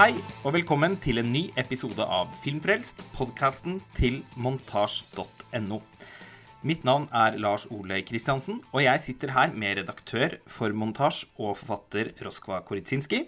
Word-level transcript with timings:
Hei 0.00 0.14
og 0.48 0.54
velkommen 0.54 0.94
til 0.96 1.20
en 1.20 1.26
ny 1.28 1.40
episode 1.60 2.00
av 2.00 2.30
Filmfrelst, 2.40 3.02
podkasten 3.12 3.74
til 3.98 4.14
montasj.no. 4.40 5.76
Mitt 6.64 6.86
navn 6.88 7.04
er 7.12 7.36
Lars 7.36 7.66
Ole 7.68 7.98
Kristiansen, 8.08 8.62
og 8.72 8.80
jeg 8.80 9.02
sitter 9.04 9.34
her 9.36 9.52
med 9.52 9.82
redaktør 9.82 10.38
for 10.48 10.72
Montasj 10.72 11.26
og 11.34 11.52
forfatter 11.60 12.14
Roskva 12.24 12.62
Koritsinski, 12.64 13.26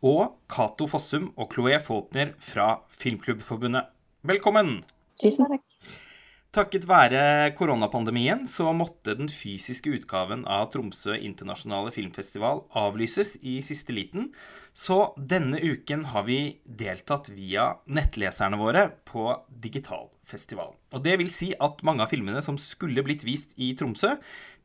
og 0.00 0.38
Cato 0.48 0.88
Fossum 0.88 1.28
og 1.36 1.52
Chloé 1.52 1.76
Faulkner 1.76 2.32
fra 2.40 2.70
Filmklubbforbundet. 2.88 3.92
Velkommen! 4.24 4.78
Tusen 5.20 5.44
takk. 5.52 5.68
Takket 6.54 6.84
være 6.86 7.50
koronapandemien 7.58 8.44
så 8.46 8.68
måtte 8.78 9.16
den 9.18 9.26
fysiske 9.26 9.90
utgaven 9.96 10.44
av 10.46 10.68
Tromsø 10.70 11.16
internasjonale 11.16 11.90
filmfestival 11.90 12.60
avlyses 12.78 13.32
i 13.42 13.56
siste 13.66 13.90
liten, 13.96 14.28
så 14.70 15.08
denne 15.18 15.58
uken 15.58 16.04
har 16.12 16.28
vi 16.28 16.38
deltatt 16.62 17.32
via 17.34 17.72
nettleserne 17.90 18.60
våre 18.60 18.84
på 19.02 19.26
digital 19.66 20.06
festival. 20.22 20.76
Og 20.94 21.02
det 21.02 21.16
vil 21.18 21.32
si 21.32 21.50
at 21.58 21.82
mange 21.82 22.06
av 22.06 22.14
filmene 22.14 22.38
som 22.46 22.60
skulle 22.60 23.02
blitt 23.02 23.26
vist 23.26 23.58
i 23.58 23.72
Tromsø, 23.74 24.14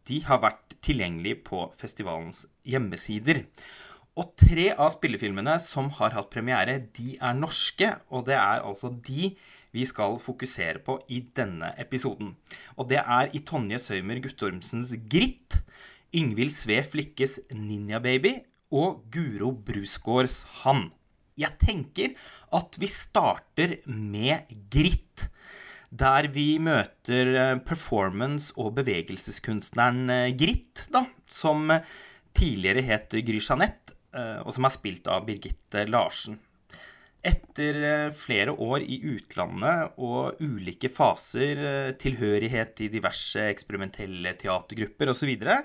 de 0.06 0.22
har 0.30 0.44
vært 0.46 0.78
tilgjengelige 0.86 1.42
på 1.50 1.66
festivalens 1.80 2.46
hjemmesider. 2.70 3.48
Og 4.20 4.34
tre 4.36 4.72
av 4.74 4.90
spillefilmene 4.92 5.54
som 5.64 5.88
har 5.96 6.12
hatt 6.18 6.32
premiere, 6.34 6.76
de 6.98 7.14
er 7.16 7.38
norske, 7.38 7.88
og 8.12 8.26
det 8.28 8.36
er 8.36 8.66
altså 8.68 8.92
de 8.92 9.30
vi 9.72 9.86
skal 9.88 10.18
fokusere 10.20 10.82
på 10.84 10.98
i 11.14 11.22
denne 11.38 11.70
episoden. 11.80 12.34
Og 12.76 12.90
det 12.92 13.00
er 13.00 13.32
i 13.38 13.44
Tonje 13.48 13.80
Søymer 13.80 14.20
Guttormsens 14.24 14.92
Gritt, 15.12 15.62
Yngvild 16.16 16.52
Sve 16.52 16.82
Flikkes 16.84 17.38
Ninja 17.54 18.02
Baby 18.04 18.34
og 18.76 19.06
Guro 19.14 19.54
Brusgaards 19.54 20.42
Han. 20.64 20.90
Jeg 21.40 21.56
tenker 21.62 22.16
at 22.58 22.76
vi 22.82 22.90
starter 22.92 23.78
med 23.88 24.50
Gritt. 24.74 25.30
Der 25.90 26.28
vi 26.30 26.60
møter 26.62 27.32
eh, 27.34 27.56
performance- 27.66 28.52
og 28.60 28.76
bevegelseskunstneren 28.78 30.04
eh, 30.14 30.34
Gritt, 30.38 30.84
da, 30.94 31.06
som 31.26 31.72
tidligere 32.38 32.84
het 32.86 33.16
Gry 33.26 33.40
Jeanette, 33.42 33.89
eh, 33.89 33.89
og 34.18 34.54
som 34.56 34.66
er 34.66 34.74
spilt 34.74 35.10
av 35.12 35.26
Birgitte 35.28 35.84
Larsen. 35.86 36.40
Etter 37.20 37.76
eh, 37.84 38.12
flere 38.16 38.54
år 38.56 38.84
i 38.88 39.02
utlandet 39.12 39.98
og 40.00 40.40
ulike 40.40 40.88
faser, 40.92 41.60
eh, 41.60 41.92
tilhørighet 42.00 42.80
i 42.86 42.92
diverse 42.94 43.44
eksperimentelle 43.50 44.38
teatergrupper 44.40 45.12
osv., 45.12 45.20
så, 45.20 45.28
videre, 45.28 45.58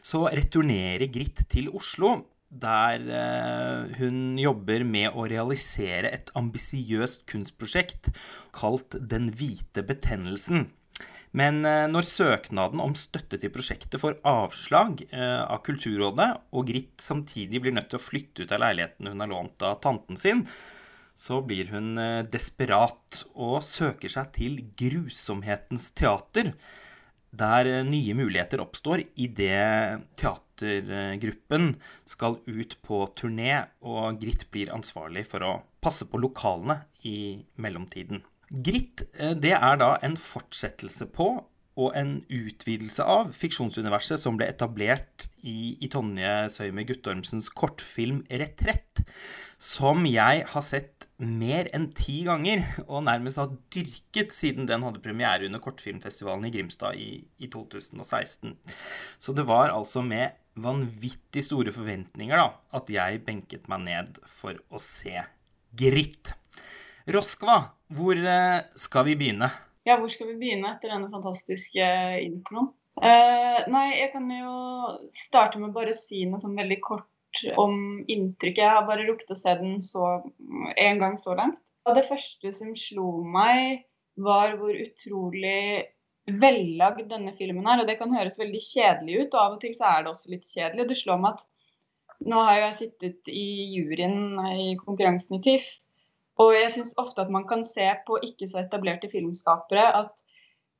så 0.00 0.22
returnerer 0.32 1.10
Gritt 1.12 1.44
til 1.52 1.68
Oslo, 1.76 2.14
der 2.48 3.04
eh, 3.04 3.92
hun 4.00 4.38
jobber 4.40 4.86
med 4.88 5.12
å 5.12 5.28
realisere 5.28 6.08
et 6.16 6.32
ambisiøst 6.38 7.26
kunstprosjekt 7.28 8.08
kalt 8.56 8.96
Den 8.96 9.28
hvite 9.36 9.84
betennelsen. 9.84 10.64
Men 11.32 11.62
når 11.64 12.04
søknaden 12.04 12.82
om 12.84 12.92
støtte 12.98 13.38
til 13.40 13.52
prosjektet 13.54 14.00
får 14.02 14.18
avslag 14.28 14.98
av 15.16 15.62
Kulturrådet, 15.64 16.28
og 16.52 16.66
Gritt 16.68 17.00
samtidig 17.00 17.62
blir 17.64 17.72
nødt 17.72 17.88
til 17.88 17.96
å 17.96 18.04
flytte 18.04 18.44
ut 18.44 18.52
av 18.52 18.60
leiligheten 18.60 19.08
hun 19.08 19.24
har 19.24 19.30
lånt 19.30 19.64
av 19.64 19.78
tanten 19.80 20.20
sin, 20.20 20.44
så 21.16 21.40
blir 21.44 21.72
hun 21.72 21.96
desperat 22.28 23.22
og 23.32 23.62
søker 23.64 24.12
seg 24.12 24.32
til 24.36 24.60
grusomhetens 24.76 25.88
teater, 25.96 26.52
der 27.32 27.64
nye 27.88 28.12
muligheter 28.12 28.60
oppstår 28.60 29.06
idet 29.16 30.02
teatergruppen 30.20 31.70
skal 32.04 32.36
ut 32.44 32.76
på 32.84 33.06
turné, 33.16 33.54
og 33.88 34.20
Gritt 34.20 34.50
blir 34.52 34.72
ansvarlig 34.74 35.24
for 35.30 35.48
å 35.48 35.54
passe 35.80 36.04
på 36.04 36.20
lokalene 36.20 36.82
i 37.08 37.40
mellomtiden. 37.56 38.20
Gritt 38.52 39.06
det 39.40 39.54
er 39.56 39.80
da 39.80 39.94
en 40.04 40.18
fortsettelse 40.20 41.08
på 41.14 41.30
og 41.80 41.94
en 41.96 42.18
utvidelse 42.28 43.04
av 43.08 43.30
fiksjonsuniverset 43.32 44.20
som 44.20 44.36
ble 44.36 44.48
etablert 44.52 45.26
i, 45.40 45.78
i 45.80 45.88
Tonje 45.92 46.50
Søyme 46.52 46.84
Guttormsens 46.88 47.48
kortfilm 47.48 48.20
'Retrett', 48.28 49.04
som 49.56 50.04
jeg 50.06 50.44
har 50.52 50.64
sett 50.66 51.08
mer 51.16 51.70
enn 51.72 51.88
ti 51.96 52.22
ganger, 52.28 52.60
og 52.92 53.06
nærmest 53.08 53.40
har 53.40 53.54
dyrket 53.72 54.34
siden 54.36 54.68
den 54.68 54.84
hadde 54.84 55.02
premiere 55.04 55.48
under 55.48 55.62
kortfilmfestivalen 55.64 56.44
i 56.48 56.52
Grimstad 56.52 57.00
i, 57.00 57.22
i 57.40 57.48
2016. 57.48 58.52
Så 59.18 59.32
det 59.32 59.46
var 59.48 59.72
altså 59.72 60.04
med 60.04 60.36
vanvittig 60.60 61.46
store 61.46 61.72
forventninger 61.72 62.36
da, 62.36 62.50
at 62.76 62.90
jeg 62.92 63.24
benket 63.24 63.70
meg 63.72 63.86
ned 63.88 64.20
for 64.28 64.60
å 64.68 64.82
se 64.82 65.16
Gritt. 65.72 66.34
Roskva, 67.10 67.58
hvor 67.96 68.18
skal 68.78 69.06
vi 69.08 69.16
begynne? 69.18 69.48
Ja, 69.88 69.96
hvor 69.98 70.10
skal 70.12 70.28
vi 70.30 70.38
begynne 70.38 70.70
etter 70.76 70.92
denne 70.94 71.10
fantastiske 71.10 71.86
introen? 72.22 72.70
Uh, 73.02 73.64
nei, 73.72 73.86
jeg 73.96 74.12
kan 74.12 74.28
jo 74.30 74.52
starte 75.16 75.58
med 75.58 75.72
bare 75.74 75.94
å 75.94 75.96
si 75.96 76.22
noe 76.28 76.42
sånn 76.42 76.58
veldig 76.58 76.78
kort 76.84 77.08
om 77.58 78.02
inntrykket. 78.04 78.62
Jeg 78.62 78.76
har 78.76 78.86
bare 78.86 79.06
rukket 79.08 79.32
å 79.32 79.38
se 79.38 79.54
den 79.58 79.78
en 79.80 81.00
gang 81.00 81.16
så 81.18 81.34
langt. 81.38 81.62
Og 81.88 81.96
det 81.98 82.06
første 82.06 82.52
som 82.54 82.76
slo 82.78 83.22
meg, 83.26 83.86
var 84.20 84.58
hvor 84.60 84.76
utrolig 84.76 85.88
vellagd 86.28 87.08
denne 87.10 87.32
filmen 87.34 87.66
er. 87.66 87.82
Og 87.82 87.88
det 87.88 87.96
kan 87.98 88.12
høres 88.14 88.38
veldig 88.38 88.60
kjedelig 88.62 89.22
ut, 89.22 89.32
og 89.34 89.40
av 89.40 89.56
og 89.56 89.62
til 89.64 89.74
så 89.76 89.88
er 89.88 90.04
det 90.04 90.12
også 90.12 90.34
litt 90.34 90.46
kjedelig. 90.46 90.88
Det 90.90 90.98
slår 91.00 91.22
meg 91.22 91.40
at 91.40 91.48
nå 92.28 92.42
har 92.46 92.60
jeg 92.60 92.78
sittet 92.78 93.32
i 93.32 93.46
juryen 93.72 94.36
i 94.52 94.68
konkurransen 94.78 95.40
i 95.40 95.42
TIFF, 95.42 95.72
og 96.40 96.52
jeg 96.56 96.70
syns 96.74 96.92
ofte 97.00 97.24
at 97.24 97.32
man 97.32 97.44
kan 97.48 97.64
se 97.68 97.86
på 98.06 98.18
ikke 98.24 98.48
så 98.48 98.62
etablerte 98.62 99.10
filmskapere 99.12 99.88
at 100.00 100.22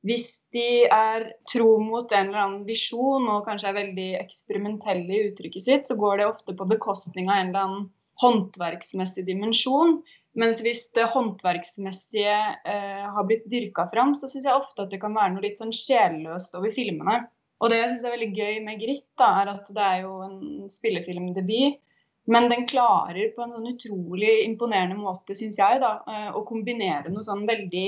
hvis 0.03 0.41
de 0.51 0.83
er 0.91 1.29
tro 1.47 1.77
mot 1.79 2.11
en 2.11 2.27
eller 2.27 2.41
annen 2.41 2.63
visjon 2.67 3.29
og 3.31 3.45
kanskje 3.47 3.69
er 3.69 3.77
veldig 3.77 4.07
eksperimentelle 4.19 5.07
i 5.07 5.29
uttrykket 5.29 5.63
sitt, 5.63 5.85
så 5.87 5.95
går 5.99 6.19
det 6.19 6.27
ofte 6.27 6.55
på 6.59 6.67
bekostning 6.67 7.29
av 7.31 7.37
en 7.37 7.53
eller 7.53 7.67
annen 7.67 7.85
håndverksmessig 8.23 9.23
dimensjon. 9.29 10.01
Mens 10.39 10.59
hvis 10.65 10.87
det 10.97 11.07
håndverksmessige 11.13 12.35
eh, 12.67 13.05
har 13.15 13.29
blitt 13.29 13.47
dyrka 13.51 13.85
fram, 13.93 14.11
så 14.17 14.27
syns 14.27 14.49
jeg 14.49 14.57
ofte 14.57 14.83
at 14.83 14.91
det 14.91 14.99
kan 15.01 15.15
være 15.15 15.35
noe 15.35 15.45
litt 15.45 15.61
sånn 15.61 15.73
sjelløst 15.75 16.57
over 16.59 16.73
filmene. 16.73 17.21
Og 17.63 17.71
det 17.71 17.79
jeg 17.79 17.93
syns 17.93 18.05
er 18.07 18.15
veldig 18.17 18.31
gøy 18.35 18.55
med 18.65 18.81
'Gritt', 18.81 19.11
da, 19.21 19.29
er 19.39 19.53
at 19.53 19.69
det 19.71 19.87
er 19.87 19.99
jo 20.03 20.17
en 20.25 20.39
spillefilmdebut. 20.73 21.79
Men 22.25 22.47
den 22.51 22.67
klarer 22.69 23.33
på 23.35 23.43
en 23.43 23.51
sånn 23.51 23.67
utrolig 23.73 24.33
imponerende 24.45 24.95
måte, 24.95 25.35
syns 25.35 25.59
jeg, 25.59 25.81
da, 25.83 25.97
å 26.31 26.43
kombinere 26.47 27.11
noe 27.11 27.25
sånn 27.25 27.43
veldig 27.49 27.87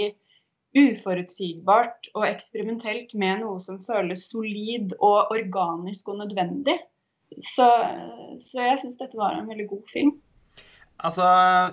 uforutsigbart 0.76 2.10
og 2.18 2.26
eksperimentelt 2.28 3.14
med 3.16 3.46
noe 3.46 3.62
som 3.64 3.80
føles 3.88 4.26
solid 4.28 4.96
og 5.00 5.32
organisk 5.32 6.12
og 6.12 6.20
nødvendig. 6.26 6.76
Så, 7.40 7.68
så 8.44 8.66
jeg 8.68 8.82
syns 8.82 9.00
dette 9.00 9.20
var 9.20 9.38
en 9.40 9.48
veldig 9.48 9.70
god 9.72 9.88
film. 9.92 10.12
Altså, 10.96 11.26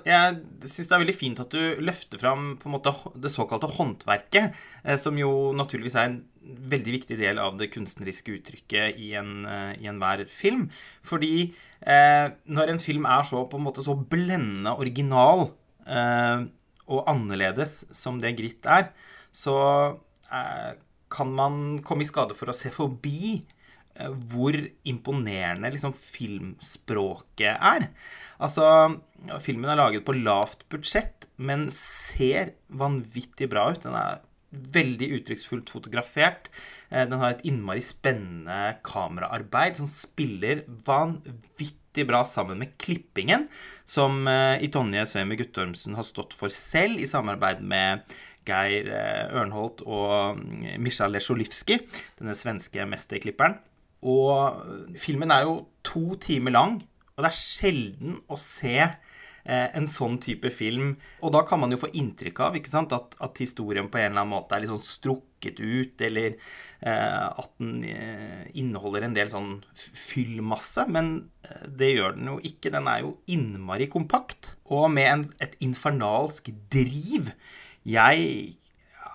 jeg 0.03 0.41
syns 0.67 0.89
det 0.91 0.97
er 0.97 1.03
veldig 1.05 1.15
fint 1.15 1.41
at 1.43 1.55
du 1.55 1.83
løfter 1.85 2.19
fram 2.19 2.57
på 2.59 2.67
en 2.67 2.75
måte 2.75 2.93
det 3.23 3.31
såkalte 3.31 3.71
håndverket, 3.71 4.57
som 4.99 5.19
jo 5.21 5.53
naturligvis 5.55 5.95
er 5.95 6.09
en 6.09 6.17
veldig 6.43 6.95
viktig 6.97 7.19
del 7.21 7.39
av 7.39 7.55
det 7.59 7.71
kunstneriske 7.71 8.35
uttrykket 8.35 8.99
i, 8.99 9.13
en, 9.19 9.45
i 9.79 9.87
enhver 9.87 10.25
film. 10.27 10.67
Fordi 11.07 11.53
eh, 11.87 12.35
når 12.51 12.73
en 12.73 12.83
film 12.83 13.07
er 13.07 13.23
så 13.29 13.45
på 13.47 13.61
en 13.61 13.67
måte 13.69 13.85
så 13.87 13.95
blendende 13.95 14.75
original 14.75 15.47
eh, 15.87 16.43
og 16.91 17.11
annerledes 17.11 17.83
som 17.95 18.19
det 18.23 18.35
Gritt 18.39 18.67
er, 18.67 18.91
så 19.33 19.57
eh, 20.33 20.73
kan 21.13 21.33
man 21.37 21.79
komme 21.85 22.05
i 22.05 22.09
skade 22.09 22.37
for 22.37 22.51
å 22.51 22.57
se 22.57 22.73
forbi 22.75 23.39
hvor 24.33 24.57
imponerende 24.89 25.71
liksom, 25.75 25.93
filmspråket 25.93 27.55
er. 27.55 27.89
Altså, 28.43 28.67
filmen 29.45 29.71
er 29.71 29.79
laget 29.79 30.07
på 30.07 30.17
lavt 30.17 30.65
budsjett, 30.73 31.29
men 31.37 31.69
ser 31.75 32.55
vanvittig 32.73 33.51
bra 33.53 33.69
ut. 33.73 33.85
Den 33.85 33.99
er 33.99 34.23
veldig 34.53 35.07
uttrykksfullt 35.17 35.71
fotografert. 35.73 36.51
Den 36.91 37.21
har 37.21 37.33
et 37.33 37.47
innmari 37.49 37.81
spennende 37.85 38.75
kameraarbeid 38.85 39.79
som 39.81 39.89
spiller 39.89 40.65
vanvittig 40.85 42.05
bra 42.09 42.21
sammen 42.29 42.61
med 42.61 42.75
klippingen, 42.81 43.47
som 43.85 44.29
i 44.29 44.69
Tonje 44.73 45.07
Søyme 45.09 45.37
Guttormsen 45.41 45.97
har 45.97 46.05
stått 46.09 46.37
for 46.37 46.53
selv, 46.53 47.01
i 47.01 47.09
samarbeid 47.09 47.65
med 47.65 48.05
Geir 48.49 48.89
Ørnholt 49.33 49.85
og 49.87 50.41
Misha 50.83 51.09
Lesjolivskij, 51.09 51.85
denne 52.21 52.37
svenske 52.37 52.85
mesterklipperen. 52.89 53.57
Og 54.03 54.97
filmen 54.99 55.33
er 55.35 55.47
jo 55.47 55.59
to 55.87 56.17
timer 56.23 56.55
lang, 56.55 56.79
og 57.13 57.25
det 57.25 57.29
er 57.29 57.39
sjelden 57.39 58.17
å 58.33 58.39
se 58.41 58.77
eh, 58.81 59.69
en 59.77 59.87
sånn 59.91 60.17
type 60.23 60.51
film. 60.55 60.95
Og 61.23 61.35
da 61.35 61.43
kan 61.47 61.61
man 61.63 61.75
jo 61.75 61.81
få 61.83 61.93
inntrykk 61.99 62.41
av 62.47 62.57
ikke 62.59 62.83
at, 62.97 63.19
at 63.23 63.43
historien 63.43 63.91
på 63.93 64.01
en 64.01 64.11
eller 64.11 64.25
annen 64.25 64.33
måte 64.33 64.57
er 64.57 64.65
litt 64.65 64.73
sånn 64.73 64.87
strukket 64.87 65.61
ut, 65.61 66.03
eller 66.09 66.35
eh, 66.35 67.27
at 67.29 67.53
den 67.61 67.83
eh, 67.87 68.47
inneholder 68.59 69.07
en 69.07 69.19
del 69.19 69.31
sånn 69.33 69.53
fyllmasse. 69.77 70.87
Men 70.91 71.13
eh, 71.47 71.69
det 71.69 71.93
gjør 71.93 72.17
den 72.19 72.33
jo 72.33 72.41
ikke. 72.49 72.73
Den 72.75 72.91
er 72.91 73.05
jo 73.05 73.15
innmari 73.31 73.91
kompakt. 73.93 74.55
Og 74.73 74.89
med 74.95 75.11
en, 75.11 75.29
et 75.45 75.55
infernalsk 75.63 76.51
driv 76.73 77.35
jeg 77.83 78.59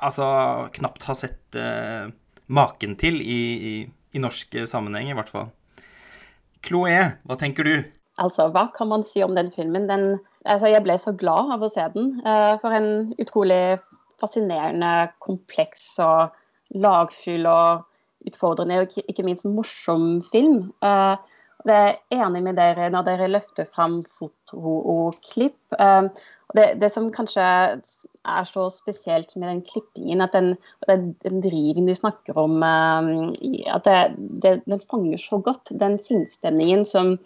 altså 0.03 0.27
knapt 0.75 1.05
har 1.07 1.17
sett 1.17 1.57
uh, 1.57 2.09
maken 2.53 2.95
til 2.99 3.19
i, 3.23 3.39
i, 3.69 3.73
i 4.15 4.21
norsk 4.23 4.59
sammenheng, 4.69 5.11
i 5.11 5.17
hvert 5.17 5.31
fall. 5.31 5.49
Chloé, 6.65 6.99
hva 7.27 7.37
tenker 7.39 7.67
du? 7.67 7.75
Altså, 8.17 8.47
hva 8.53 8.67
kan 8.73 8.89
man 8.89 9.05
si 9.05 9.21
om 9.23 9.35
den 9.37 9.51
filmen? 9.53 9.85
Den, 9.89 10.17
altså, 10.45 10.71
jeg 10.71 10.83
ble 10.85 10.97
så 11.01 11.13
glad 11.17 11.53
av 11.53 11.65
å 11.65 11.71
se 11.71 11.85
den. 11.93 12.15
Uh, 12.25 12.55
for 12.63 12.73
en 12.73 13.13
utrolig 13.21 13.77
fascinerende, 14.21 15.11
kompleks 15.23 15.93
og 16.01 16.33
lagfull 16.73 17.45
og 17.49 17.85
utfordrende 18.27 18.81
og 18.81 18.95
ikke, 19.05 19.25
minst 19.27 19.45
morsom 19.47 20.17
film. 20.31 20.71
Uh, 20.83 21.15
det 21.65 21.75
er 21.75 21.97
enig 22.13 22.43
med 22.45 22.57
dere 22.59 22.89
når 22.93 23.07
dere 23.07 23.29
løfter 23.31 23.65
fram 23.73 23.99
foto 24.05 24.77
og 24.77 25.17
klipp. 25.25 25.57
Det, 26.55 26.67
det, 26.79 26.89
som 26.93 27.09
kanskje 27.11 27.43
er 27.43 28.45
så 28.47 28.67
spesielt 28.71 29.33
med 29.35 29.49
den 29.49 29.63
klippingen, 29.67 30.21
at 30.23 30.35
den, 30.37 30.53
den, 30.87 31.09
den 31.25 31.41
driven 31.43 31.89
du 31.89 31.95
snakker 31.97 32.37
om, 32.39 32.61
at 32.63 33.89
det, 33.89 33.97
det, 34.45 34.53
den 34.67 34.83
fanger 34.85 35.19
så 35.19 35.41
godt 35.43 35.73
den 35.81 35.97
sinnsstemningen 35.99 36.85
som 36.87 37.17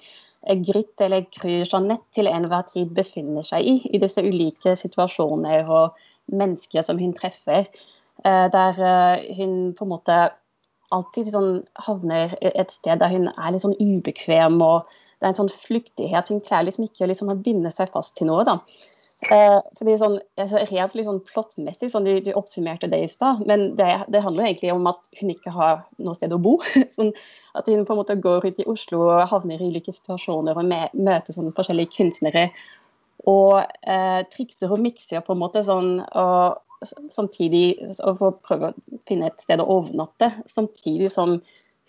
Grit 0.41 1.01
eller 1.01 1.27
Gry 1.35 1.59
Jeanette 1.61 2.17
til 2.17 2.29
enhver 2.31 2.65
tid 2.71 2.95
befinner 2.97 3.45
seg 3.45 3.67
i, 3.67 3.75
i 3.93 4.01
disse 4.01 4.23
ulike 4.25 4.73
situasjoner 4.79 5.69
og 5.69 5.99
mennesker 6.33 6.81
som 6.85 6.97
hun 7.01 7.13
treffer. 7.13 7.67
Eh, 8.25 8.47
der 8.53 8.81
eh, 8.85 9.35
hun 9.37 9.73
på 9.77 9.85
en 9.85 9.91
måte 9.93 10.17
alltid 10.95 11.31
sånn 11.33 11.51
havner 11.85 12.35
et 12.41 12.73
sted 12.73 13.01
der 13.01 13.13
hun 13.13 13.29
er 13.31 13.51
litt 13.53 13.63
sånn 13.63 13.77
ubekvem, 13.79 14.59
og 14.63 14.89
det 15.19 15.27
er 15.27 15.33
en 15.33 15.43
sånn 15.43 15.53
flyktighet. 15.53 16.31
Hun 16.33 16.41
klarer 16.45 16.67
liksom 16.69 16.87
ikke 16.87 17.09
liksom 17.09 17.31
å 17.31 17.37
binde 17.37 17.71
seg 17.73 17.91
fast 17.93 18.15
til 18.17 18.29
noe. 18.31 18.45
da. 18.47 18.59
Eh, 19.29 19.59
fordi 19.77 19.93
sånn, 20.01 20.15
altså, 20.41 20.63
Rent 20.71 20.95
liksom 20.97 21.19
plottmessig, 21.27 21.91
sånn, 21.93 22.07
du, 22.07 22.15
du, 22.25 22.31
oppsummerte 22.37 22.89
det 22.89 23.03
i 23.03 23.09
stad, 23.11 23.43
men 23.45 23.75
det, 23.77 23.89
det, 24.09 24.23
handler 24.25 24.47
egentlig 24.47 24.71
om 24.73 24.89
at 24.89 25.03
hun 25.19 25.29
ikke 25.35 25.53
har 25.53 25.83
noe 26.01 26.17
sted 26.17 26.33
å 26.33 26.41
bo. 26.41 26.55
sånn, 26.95 27.13
at 27.57 27.69
hun 27.69 27.85
på 27.85 27.93
en 27.93 28.01
måte 28.01 28.17
går 28.23 28.49
ut 28.49 28.63
i 28.63 28.67
Oslo 28.71 29.03
og 29.11 29.27
havner 29.29 29.61
i 29.61 29.69
ulike 29.69 29.93
situasjoner 29.93 30.57
og 30.57 30.65
med, 30.65 30.97
møter 30.97 31.37
sånn 31.37 31.53
forskjellige 31.53 31.93
kunstnere. 31.99 32.47
Og 33.29 33.59
eh, 33.61 34.23
trikser 34.33 34.73
og 34.73 34.81
mikser 34.81 35.21
på 35.21 35.35
en 35.35 35.43
måte 35.43 35.61
sånn, 35.67 35.99
og 36.01 36.57
samtidig 37.13 37.65
og 37.99 38.15
for 38.19 38.31
å 38.31 38.37
prøve 38.41 38.71
å 38.71 39.01
finne 39.09 39.31
et 39.31 39.43
sted 39.43 39.61
å 39.61 39.69
overnatte. 39.79 40.31
Samtidig 40.49 41.11
som 41.13 41.39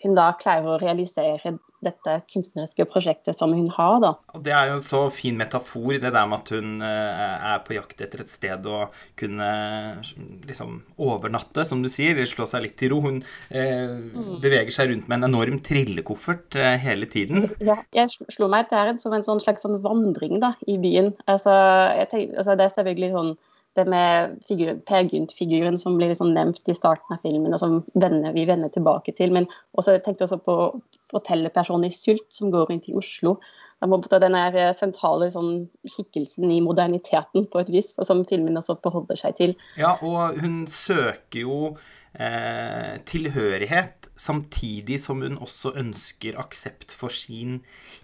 hun 0.03 0.17
da 0.17 0.31
klarer 0.35 0.73
å 0.73 0.79
realisere 0.81 1.53
dette 1.83 2.13
kunstneriske 2.31 2.85
prosjektet 2.87 3.35
som 3.37 3.53
hun 3.55 3.67
har. 3.75 3.97
da. 4.03 4.11
Og 4.35 4.43
Det 4.43 4.53
er 4.55 4.69
jo 4.69 4.77
en 4.77 4.83
så 4.83 5.01
fin 5.13 5.37
metafor, 5.39 5.97
det 5.99 6.11
der 6.15 6.27
med 6.29 6.39
at 6.39 6.51
hun 6.55 6.81
eh, 6.83 7.23
er 7.53 7.63
på 7.63 7.75
jakt 7.75 8.03
etter 8.03 8.23
et 8.23 8.31
sted 8.31 8.67
å 8.67 8.85
kunne 9.19 9.49
liksom 10.47 10.77
overnatte, 10.97 11.65
som 11.67 11.83
du 11.83 11.91
sier, 11.91 12.19
slå 12.27 12.47
seg 12.49 12.65
litt 12.67 12.77
til 12.79 12.93
ro. 12.93 13.01
Hun 13.03 13.21
eh, 13.49 13.91
mm. 13.91 14.37
beveger 14.43 14.75
seg 14.75 14.91
rundt 14.91 15.09
med 15.09 15.19
en 15.19 15.29
enorm 15.31 15.59
trillekoffert 15.63 16.59
eh, 16.59 16.77
hele 16.83 17.09
tiden. 17.09 17.49
Ja, 17.63 17.79
jeg 17.95 18.11
slo 18.33 18.49
meg 18.51 18.71
til 18.71 18.95
som 18.99 19.15
en 19.15 19.25
sånn 19.25 19.43
slags 19.43 19.63
sånn 19.63 19.81
vandring 19.83 20.39
da, 20.43 20.53
i 20.67 20.77
byen. 20.81 21.13
Altså, 21.31 21.53
tenker, 22.11 22.35
altså, 22.39 22.57
det 22.59 22.67
er 22.67 22.77
selvfølgelig 22.77 23.11
sånn 23.15 23.35
det 23.75 23.85
med 23.89 24.37
figur, 24.47 24.77
Per 24.87 25.07
Gynt-figuren 25.09 25.77
som 25.81 25.97
blir 25.97 26.11
liksom 26.11 26.33
nevnt 26.35 26.69
i 26.69 26.75
starten 26.77 27.15
av 27.15 27.23
filmen, 27.25 27.53
og 27.53 27.61
som 27.61 27.79
vender, 27.97 28.33
vi 28.35 28.45
vender 28.49 28.69
tilbake 28.73 29.15
til. 29.17 29.33
Men 29.33 29.47
også, 29.73 29.95
jeg 29.95 30.03
tenkte 30.05 30.27
også 30.27 30.39
på 30.45 30.57
fortellerpersonen 31.13 31.89
i 31.89 31.93
Sult, 31.93 32.27
som 32.33 32.51
går 32.53 32.69
rundt 32.69 32.89
i 32.91 32.97
Oslo. 32.97 33.37
Den 33.83 34.37
er 34.39 34.55
sentrale 34.77 35.27
sånn, 35.33 35.65
skikkelsen 35.89 36.51
i 36.53 36.61
moderniteten 36.63 37.49
på 37.51 37.63
et 37.63 37.71
vis, 37.73 37.91
og 37.97 38.07
som 38.07 38.23
filmen 38.29 38.55
også 38.59 38.77
forholder 38.85 39.19
seg 39.19 39.35
til. 39.41 39.55
Ja, 39.79 39.97
og 39.99 40.39
hun 40.39 40.63
søker 40.71 41.41
jo 41.41 41.57
eh, 42.15 43.01
tilhørighet, 43.09 44.12
samtidig 44.15 44.99
som 45.01 45.21
hun 45.25 45.39
også 45.41 45.73
ønsker 45.79 46.37
aksept 46.41 46.93
for 46.95 47.13
sin 47.13 47.61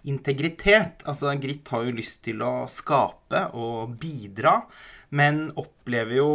integritet. 0.07 1.03
Altså, 1.05 1.31
Grit 1.41 1.69
har 1.73 1.85
jo 1.85 1.95
lyst 1.95 2.23
til 2.25 2.41
å 2.45 2.65
skape 2.71 3.45
og 3.57 3.95
bidra, 4.01 4.55
men 5.15 5.47
opplever 5.57 6.19
jo 6.19 6.29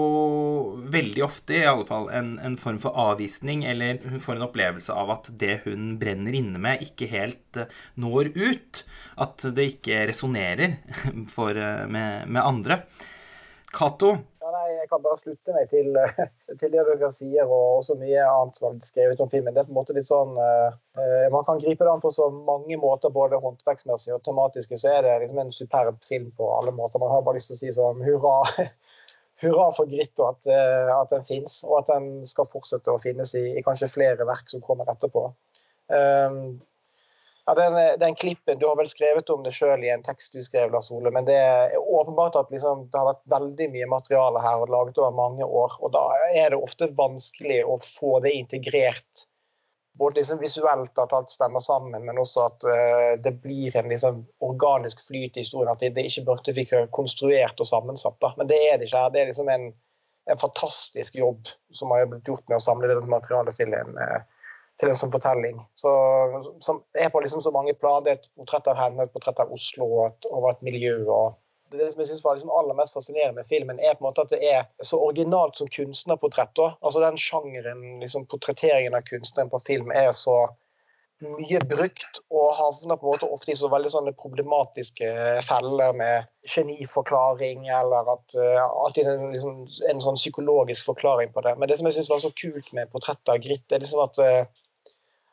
veldig 0.95 1.25
ofte 1.27 1.59
i 1.59 1.67
alle 1.67 1.87
fall 1.89 2.09
en, 2.15 2.35
en 2.43 2.57
form 2.61 2.81
for 2.83 2.97
avvisning, 2.99 3.65
eller 3.71 4.01
hun 4.03 4.23
får 4.23 4.39
en 4.39 4.47
opplevelse 4.49 4.95
av 4.95 5.15
at 5.15 5.31
det 5.43 5.61
hun 5.67 5.95
brenner 6.01 6.39
inne 6.39 6.61
med, 6.63 6.83
ikke 6.87 7.11
helt 7.11 7.61
uh, 7.61 7.83
når 8.01 8.33
ut. 8.35 8.85
At 9.23 9.47
det 9.55 9.69
ikke 9.77 10.05
resonnerer 10.11 10.79
uh, 11.11 11.87
med, 11.95 12.29
med, 12.29 12.43
andre. 12.43 12.83
Cato? 13.75 14.15
Kan 14.95 15.03
bare 15.03 15.19
slutte 15.19 15.55
meg 15.57 15.71
til, 15.73 15.91
til, 16.61 16.71
det 16.71 16.85
dere 16.87 17.11
sier, 17.15 17.49
og 17.49 17.81
også 17.81 17.99
mye 17.99 18.23
annet 18.31 18.61
som 18.61 18.69
er 18.71 18.87
skrevet 18.87 19.23
om 19.25 19.31
filmen. 19.33 19.51
Det 19.55 19.65
er 19.65 19.69
på 19.69 19.75
en 19.75 19.81
måte 19.81 19.97
litt 19.97 20.07
sånn 20.07 20.37
uh, 20.39 20.77
Man 21.35 21.47
kan 21.49 21.59
gripe 21.59 21.83
det 21.83 21.91
an 21.91 22.05
på 22.05 22.13
så 22.15 22.29
mange 22.35 22.79
måter, 22.79 23.11
både 23.15 23.43
håndverksmessig 23.43 24.15
og 24.15 24.23
tematiske. 24.27 24.79
Så 24.79 24.93
er 24.93 25.03
det 25.03 25.17
liksom 25.25 25.43
en 25.43 25.53
superb 25.55 25.99
film 26.07 26.31
på 26.39 26.51
alle 26.55 26.75
måter. 26.77 27.03
Man 27.03 27.11
har 27.11 27.27
bare 27.27 27.41
lyst 27.41 27.51
til 27.51 27.59
å 27.59 27.63
si 27.65 27.75
sånn 27.75 28.05
hurra 28.07 28.39
hurra 29.43 29.71
for 29.75 29.91
Gritt 29.91 30.21
at, 30.23 30.47
eh, 30.47 30.93
at, 30.95 31.11
den 31.11 31.25
finnes, 31.27 31.59
og 31.67 31.81
at 31.83 31.91
den 31.91 32.23
skal 32.29 32.49
fortsette 32.51 32.93
å 32.93 33.03
finnes 33.03 33.35
i, 33.39 33.49
i 33.59 33.65
kanskje 33.67 33.91
flere 33.93 34.29
verk 34.29 34.47
som 34.53 34.63
kommer 34.65 34.89
etterpå. 34.93 35.27
Um, 35.91 36.39
ja, 37.47 37.55
den, 37.55 37.77
den, 38.01 38.15
klippen, 38.17 38.59
Du 38.59 38.67
har 38.67 38.77
vel 38.77 38.89
skrevet 38.89 39.31
om 39.31 39.43
det 39.45 39.53
sjøl 39.53 39.85
i 39.85 39.93
en 39.93 40.05
tekst 40.07 40.33
du 40.33 40.41
skrev, 40.43 40.73
Lars 40.73 40.91
Ole, 40.95 41.13
men 41.13 41.27
det 41.29 41.37
er 41.37 41.77
åpenbart 41.77 42.39
at 42.41 42.55
liksom, 42.55 42.87
det 42.89 43.01
har 43.01 43.11
vært 43.11 43.27
veldig 43.35 43.69
mye 43.75 43.91
materiale 43.93 44.41
her 44.45 44.65
og 44.65 44.73
laget 44.73 45.01
over 45.03 45.19
mange 45.19 45.45
år. 45.45 45.77
og 45.81 45.93
Da 45.93 46.07
er 46.33 46.55
det 46.55 46.61
ofte 46.61 46.89
vanskelig 46.97 47.61
å 47.69 47.77
få 47.85 48.19
det 48.25 48.33
integrert 48.39 49.27
både 49.99 50.19
liksom 50.19 50.39
visuelt 50.39 50.99
at 50.99 51.13
alt 51.13 51.31
stemmer 51.31 51.63
sammen, 51.63 52.05
men 52.05 52.19
også 52.19 52.49
at 52.49 52.67
uh, 52.67 53.11
det 53.23 53.37
blir 53.45 53.77
en 53.77 53.89
liksom 53.93 54.25
organisk 54.43 55.01
flyt 55.07 55.37
i 55.37 55.45
historien. 55.45 55.71
At 55.71 55.85
det, 55.85 55.95
det 55.95 56.09
ikke 56.09 56.27
burde 56.31 56.55
fikk 56.57 56.75
konstruert 56.97 57.61
og 57.63 57.69
sammensatt. 57.69 58.19
Da. 58.23 58.33
Men 58.39 58.51
det 58.51 58.59
er 58.59 58.79
det 58.79 58.89
ikke. 58.89 59.05
her. 59.05 59.13
Det 59.15 59.23
er 59.23 59.31
liksom 59.31 59.51
en, 59.53 59.69
en 60.31 60.41
fantastisk 60.41 61.15
jobb 61.19 61.53
som 61.73 61.95
har 61.95 62.09
blitt 62.11 62.29
gjort 62.29 62.47
med 62.49 62.59
å 62.59 62.65
samle 62.67 62.91
dette 62.91 63.07
materialet 63.11 63.61
til 63.61 63.77
en, 63.79 63.95
uh, 64.01 64.34
til 64.81 64.91
en 64.91 64.99
sånn 64.99 65.13
fortelling. 65.15 65.61
Så, 65.79 65.91
som 66.65 66.83
er 66.99 67.13
på 67.15 67.23
liksom 67.23 67.43
så 67.45 67.53
mange 67.55 67.77
plan. 67.79 68.03
Det 68.05 68.15
er 68.15 68.21
et 68.21 68.31
portrett 68.39 68.69
av 68.71 68.79
henne, 68.81 69.07
et 69.07 69.15
portrett 69.15 69.41
av 69.43 69.53
Oslo 69.55 69.87
og 70.03 70.29
over 70.33 70.51
et 70.55 70.65
miljø. 70.67 70.97
og 71.07 71.39
det 71.75 71.93
som 71.93 72.01
jeg 72.01 72.09
synes 72.09 72.25
var 72.25 72.37
liksom 72.37 72.53
aller 72.55 72.77
mest 72.79 72.95
fascinerende 72.95 73.41
med 73.41 73.49
filmen, 73.51 73.81
er 73.81 73.95
på 73.95 74.05
en 74.05 74.09
måte 74.09 74.23
at 74.23 74.35
det 74.35 74.43
er 74.47 74.67
så 74.87 75.01
originalt 75.03 75.59
som 75.59 75.71
kunstnerportrett. 75.71 76.61
Altså 76.83 77.01
Den 77.03 77.19
sjangeren, 77.19 77.83
liksom 78.01 78.29
portretteringen 78.31 78.95
av 78.95 79.07
kunstneren 79.09 79.51
på 79.51 79.63
film, 79.67 79.91
er 79.91 80.13
så 80.13 80.45
mye 81.25 81.61
brukt 81.71 82.19
og 82.35 82.49
havner 82.59 82.99
på 82.99 83.07
en 83.07 83.13
måte 83.15 83.29
ofte 83.33 83.53
i 83.53 83.57
så 83.57 83.71
veldig 83.73 83.91
sånne 83.93 84.13
problematiske 84.19 85.11
feller 85.47 85.95
med 85.97 86.27
geniforklaring 86.51 87.69
eller 87.71 88.11
at 88.17 88.37
uh, 88.37 88.65
alltid 88.85 89.09
en, 89.09 89.31
liksom, 89.33 89.63
en 89.91 90.03
sånn 90.05 90.19
psykologisk 90.19 90.91
forklaring 90.91 91.33
på 91.33 91.45
det. 91.47 91.55
Men 91.59 91.71
det 91.71 91.79
som 91.79 91.89
jeg 91.89 91.99
syns 91.99 92.11
var 92.13 92.25
så 92.25 92.33
kult 92.43 92.73
med 92.77 92.91
portrettet 92.93 93.33
av 93.33 93.41
Grit, 93.45 93.65
er 93.71 93.85
liksom 93.85 94.03
at 94.05 94.21
uh, 94.21 94.64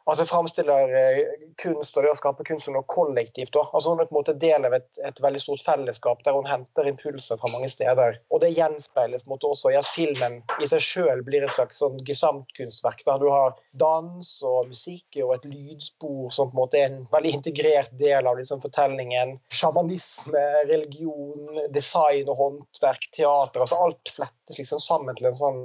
at 0.10 0.18
det 0.18 0.26
framstiller 0.30 0.94
eh, 0.98 1.20
kunst 1.62 1.98
og 1.98 2.06
det 2.06 2.12
å 2.14 2.18
skape 2.18 2.46
kunst 2.48 2.66
som 2.66 2.76
noe 2.76 2.88
kollektivt. 2.90 3.54
Da. 3.54 3.64
Altså 3.72 3.94
Hun 3.94 4.02
er 4.02 4.10
på 4.10 4.16
en 4.16 4.20
måte 4.22 4.36
del 4.42 4.66
av 4.68 4.76
et, 4.78 4.90
et, 5.06 5.22
veldig 5.22 5.42
stort 5.44 5.64
fellesskap 5.66 6.24
der 6.26 6.38
hun 6.38 6.50
henter 6.50 6.90
impulser 6.90 7.40
fra 7.42 7.52
mange 7.54 7.70
steder. 7.72 8.18
Og 8.34 8.42
det 8.44 8.54
gjenspeiles 8.56 9.24
på 9.24 9.30
en 9.30 9.36
måte 9.36 9.52
også 9.52 9.74
i 9.74 9.78
at 9.80 9.90
filmen 9.90 10.40
i 10.62 10.70
seg 10.70 10.84
sjøl 10.86 11.22
blir 11.28 11.46
et 11.46 11.54
slags 11.56 11.82
sånn 11.84 12.00
gesamtkunstverk. 12.08 13.04
Der 13.08 13.22
du 13.22 13.28
har 13.30 13.56
dans 13.78 14.32
og 14.48 14.72
musikk 14.72 15.22
og 15.22 15.36
et 15.38 15.48
lydspor 15.52 16.32
som 16.34 16.50
på 16.50 16.58
en 16.58 16.62
måte 16.64 16.82
er 16.82 16.90
en 16.90 17.06
veldig 17.14 17.36
integrert 17.38 17.94
del 18.02 18.30
av 18.30 18.40
liksom 18.40 18.64
fortellingen. 18.64 19.38
Sjamanisme, 19.54 20.46
religion, 20.72 21.46
design 21.76 22.30
og 22.32 22.42
håndverk, 22.42 23.12
teater. 23.14 23.62
altså 23.62 23.80
Alt 23.86 24.16
flettes 24.18 24.58
liksom 24.58 24.82
sammen 24.82 25.18
til 25.18 25.30
en 25.30 25.38
sånn 25.38 25.64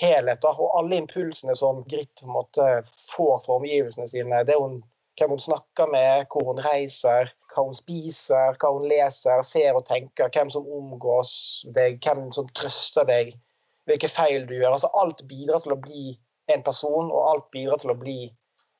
helhet. 0.00 0.42
Da. 0.42 0.52
Og 0.58 0.78
alle 0.78 0.98
impulsene 1.02 1.56
som 1.56 1.84
Grit 1.88 2.10
på 2.20 2.26
en 2.26 2.34
måte 2.36 2.66
får 3.14 3.38
fra 3.46 3.58
omgivelsene 3.60 4.08
sine, 4.10 4.42
det 4.46 4.56
er 4.56 4.62
hun, 4.62 4.80
hvem 5.18 5.34
hun 5.36 5.42
snakker 5.42 5.90
med, 5.92 6.26
hvor 6.32 6.50
hun 6.50 6.62
reiser, 6.64 7.30
hva 7.54 7.66
hun 7.68 7.76
spiser, 7.76 8.58
hva 8.58 8.72
hun 8.74 8.86
leser, 8.90 9.42
ser 9.46 9.78
og 9.78 9.86
tenker, 9.90 10.32
hvem 10.34 10.50
som 10.50 10.66
omgås 10.66 11.34
deg, 11.76 12.00
hvem 12.04 12.30
som 12.34 12.50
trøster 12.58 13.06
deg, 13.08 13.34
hvilke 13.88 14.10
feil 14.10 14.48
du 14.48 14.56
gjør. 14.56 14.72
Altså, 14.74 14.90
alt 14.98 15.22
bidrar 15.30 15.62
til 15.64 15.76
å 15.76 15.82
bli 15.82 16.14
en 16.52 16.64
person, 16.64 17.10
og 17.10 17.28
alt 17.30 17.52
bidrar 17.54 17.82
til 17.82 17.94
å 17.94 17.98
bli 18.00 18.18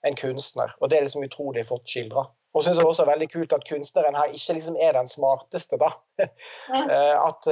en 0.04 0.16
kunstner. 0.18 0.75
Og 0.80 0.90
det 0.90 0.99
er 0.99 1.06
liksom 1.06 1.25
utrolig 1.25 1.64
fort 1.68 1.87
skildra. 1.88 2.26
Og 2.54 2.62
syns 2.62 2.78
også 2.78 3.02
det 3.02 3.09
er 3.09 3.16
veldig 3.16 3.30
kult 3.33 3.54
at 3.56 3.64
kunstneren 3.66 4.14
her 4.14 4.35
ikke 4.35 4.54
liksom 4.54 4.76
er 4.78 4.94
den 4.94 5.09
smarteste, 5.11 5.78
da. 5.80 5.88
at 7.28 7.49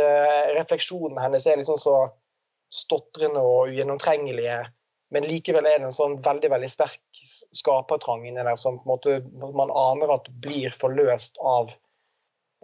refleksjonen 0.59 1.19
hennes 1.19 1.47
er 1.47 1.59
liksom 1.59 1.81
så 1.81 1.97
stotrende 2.73 3.43
og 3.45 3.73
ugjennomtrengelige. 3.73 4.62
Men 5.12 5.26
likevel 5.29 5.67
er 5.69 5.81
det 5.81 5.91
en 5.91 5.95
sånn 5.95 6.19
veldig 6.25 6.49
veldig 6.55 6.71
sterk 6.73 7.25
skapertrang 7.52 8.25
inni 8.25 8.45
der 8.47 8.57
som 8.61 8.79
på 8.81 8.87
en 8.87 8.93
måte 8.95 9.50
man 9.59 9.73
aner 9.76 10.14
at 10.14 10.31
blir 10.45 10.73
forløst 10.73 11.37
av 11.45 11.75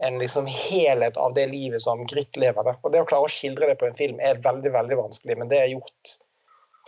en 0.00 0.16
liksom 0.22 0.46
helhet 0.46 1.18
av 1.18 1.34
det 1.34 1.48
livet 1.50 1.82
som 1.82 2.06
Gritt 2.06 2.36
lever. 2.38 2.64
Det. 2.64 2.76
Og 2.82 2.94
det 2.94 3.02
å 3.02 3.08
klare 3.10 3.28
å 3.28 3.32
skildre 3.32 3.68
det 3.68 3.76
på 3.80 3.88
en 3.88 3.98
film 3.98 4.20
er 4.24 4.40
veldig 4.44 4.72
veldig 4.72 4.98
vanskelig, 5.00 5.36
men 5.36 5.50
det 5.50 5.60
er 5.60 5.72
gjort 5.74 6.14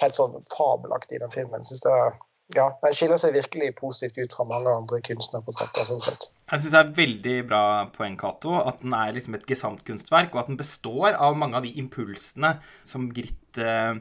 helt 0.01 0.17
sånn 0.17 0.39
fabelaktig 0.49 1.19
i 1.19 1.23
den 1.23 1.35
filmen. 1.35 1.67
Synes 1.67 1.85
det 1.85 1.93
er 1.93 2.15
ja, 2.57 2.67
Den 2.83 2.95
skiller 2.97 3.21
seg 3.21 3.37
virkelig 3.37 3.71
positivt 3.79 4.19
ut 4.19 4.35
fra 4.35 4.47
mange 4.49 4.73
andre 4.73 5.01
kunstnerportretter. 5.07 5.87
sånn 5.87 6.03
sett. 6.03 6.29
Jeg 6.51 6.63
syns 6.63 6.75
det 6.75 6.81
er 6.81 6.93
veldig 6.97 7.37
bra 7.51 7.63
poeng, 7.95 8.17
Cato, 8.19 8.57
at 8.59 8.83
den 8.83 8.95
er 8.97 9.15
liksom 9.15 9.37
et 9.39 9.47
gesamtkunstverk, 9.49 10.35
og 10.35 10.43
at 10.43 10.51
den 10.51 10.59
består 10.61 11.15
av 11.15 11.39
mange 11.39 11.61
av 11.61 11.67
de 11.67 11.73
impulsene 11.83 12.57
som 12.83 13.09
Grit 13.15 13.61
eh, 13.63 13.95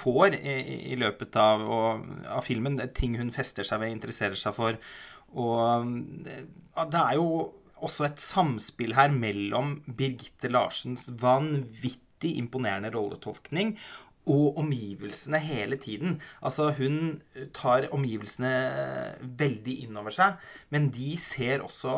får 0.00 0.38
i, 0.40 0.56
i, 0.94 0.98
løpet 1.00 1.36
av, 1.40 1.64
og, 1.64 2.10
av, 2.30 2.44
filmen. 2.46 2.80
Ting 2.96 3.18
hun 3.20 3.32
fester 3.34 3.66
seg 3.66 3.82
ved, 3.82 3.94
interesserer 3.96 4.38
seg 4.40 4.56
for. 4.56 4.80
Og 5.40 5.90
det 6.24 7.02
er 7.04 7.18
jo 7.20 7.26
også 7.80 8.06
et 8.08 8.20
samspill 8.20 8.96
her 8.96 9.12
mellom 9.12 9.78
Birgitte 9.86 10.50
Larsens 10.52 11.08
vanvittig 11.20 12.34
imponerende 12.40 12.92
rolletolkning 12.92 13.74
og 14.28 14.58
omgivelsene 14.60 15.40
hele 15.42 15.78
tiden. 15.80 16.18
Altså, 16.44 16.70
hun 16.76 17.20
tar 17.56 17.88
omgivelsene 17.94 18.52
veldig 19.40 19.76
inn 19.86 20.00
over 20.00 20.14
seg, 20.14 20.40
men 20.74 20.90
de 20.94 21.14
ser 21.20 21.64
også 21.64 21.94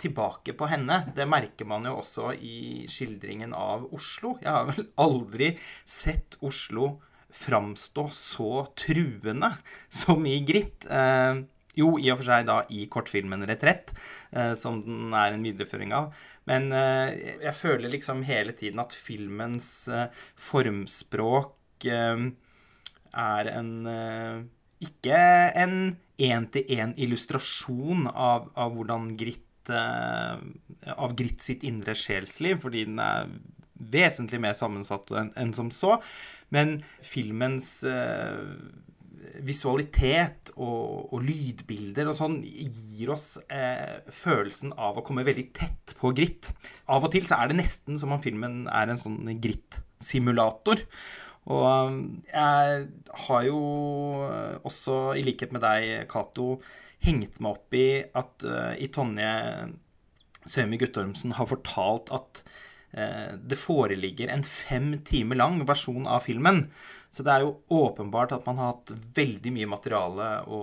tilbake 0.00 0.56
på 0.56 0.70
henne. 0.70 1.02
Det 1.16 1.28
merker 1.28 1.68
man 1.68 1.86
jo 1.88 1.98
også 2.00 2.32
i 2.36 2.86
skildringen 2.90 3.54
av 3.56 3.88
Oslo. 3.96 4.36
Jeg 4.42 4.52
har 4.52 4.70
vel 4.70 4.88
aldri 5.06 5.52
sett 5.84 6.38
Oslo 6.40 6.96
framstå 7.36 8.06
så 8.14 8.64
truende 8.78 9.52
som 9.92 10.24
i 10.26 10.40
Gritt. 10.46 10.88
Eh, 10.88 11.44
jo, 11.76 11.90
i 12.00 12.08
og 12.08 12.20
for 12.20 12.30
seg 12.30 12.46
da 12.48 12.62
i 12.72 12.86
kortfilmen 12.88 13.44
'Retrett', 13.44 13.92
eh, 14.32 14.54
som 14.56 14.80
den 14.80 15.12
er 15.12 15.34
en 15.34 15.44
videreføring 15.44 15.92
av. 15.92 16.14
Men 16.48 16.72
eh, 16.72 17.36
jeg 17.44 17.54
føler 17.58 17.92
liksom 17.92 18.24
hele 18.24 18.56
tiden 18.56 18.80
at 18.80 18.96
filmens 18.96 19.88
eh, 19.92 20.08
formspråk 20.40 21.52
er 21.84 23.50
en 23.52 23.72
eh, 23.90 24.44
Ikke 24.86 25.18
en 25.56 25.96
én-til-én 26.16 26.94
illustrasjon 26.96 28.08
av, 28.08 28.48
av, 28.56 28.72
hvordan 28.76 29.10
Gritt 29.20 29.70
eh, 29.72 30.40
Av 30.96 31.14
Gritt 31.18 31.44
sitt 31.44 31.64
indre 31.68 31.96
sjelsliv, 31.96 32.62
fordi 32.64 32.86
den 32.88 33.00
er 33.02 33.30
vesentlig 33.76 34.40
mer 34.40 34.56
sammensatt 34.56 35.10
enn 35.12 35.34
en 35.36 35.52
som 35.52 35.68
så. 35.74 35.98
Men 36.48 36.78
filmens 37.04 37.84
visualitet 39.44 40.50
og, 40.54 41.12
og, 41.12 41.20
lydbilder 41.24 42.08
og 42.10 42.16
sånn 42.18 42.38
gir 42.44 43.12
oss 43.14 43.36
eh, 43.52 43.98
følelsen 44.12 44.72
av 44.72 44.98
å 44.98 45.04
komme 45.06 45.26
veldig 45.26 45.46
tett 45.56 45.94
på 45.98 46.12
gritt. 46.16 46.50
Av 46.92 47.04
og 47.04 47.12
til 47.14 47.26
så 47.28 47.40
er 47.40 47.50
det 47.50 47.60
nesten 47.60 48.00
som 48.00 48.14
om 48.14 48.22
filmen 48.22 48.64
er 48.72 48.92
en 48.92 49.00
sånn 49.00 49.20
gritt-simulator. 49.42 50.82
Og 51.46 51.64
um, 51.88 51.98
jeg 52.26 52.86
har 53.26 53.42
jo 53.46 53.60
også, 54.66 55.16
i 55.18 55.24
likhet 55.26 55.54
med 55.54 55.62
deg, 55.62 56.06
Cato, 56.10 56.56
hengt 57.06 57.40
meg 57.40 57.58
opp 57.58 57.76
i 57.76 57.88
at 58.02 58.46
uh, 58.48 58.72
i 58.78 58.88
Tonje 58.90 59.32
Sømi 60.46 60.78
Guttormsen 60.80 61.36
har 61.38 61.50
fortalt 61.50 62.10
at 62.14 62.42
uh, 62.96 63.36
det 63.38 63.58
foreligger 63.60 64.32
en 64.34 64.42
fem 64.46 64.96
timer 65.06 65.38
lang 65.38 65.60
versjon 65.68 66.08
av 66.10 66.24
filmen 66.26 66.64
så 67.16 67.24
det 67.24 67.32
er 67.32 67.46
jo 67.46 67.54
åpenbart 67.72 68.34
at 68.36 68.44
man 68.44 68.58
har 68.60 68.74
hatt 68.74 68.92
veldig 69.16 69.52
mye 69.54 69.68
materiale 69.70 70.26
å, 70.52 70.58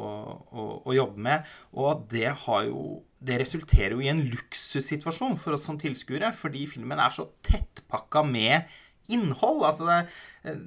å, 0.54 0.66
å 0.86 0.94
jobbe 0.94 1.24
med. 1.26 1.48
Og 1.82 2.04
det, 2.12 2.28
jo, 2.68 2.84
det 3.18 3.40
resulterer 3.42 3.96
jo 3.96 4.04
i 4.04 4.12
en 4.12 4.22
luksussituasjon 4.30 5.40
for 5.42 5.58
oss 5.58 5.66
som 5.66 5.80
tilskuere, 5.82 6.30
fordi 6.38 6.68
filmen 6.70 7.02
er 7.02 7.16
så 7.16 7.26
tettpakka 7.48 8.22
med 8.28 8.70
innhold. 9.12 9.64
Altså 9.68 9.88
det, 9.88 10.00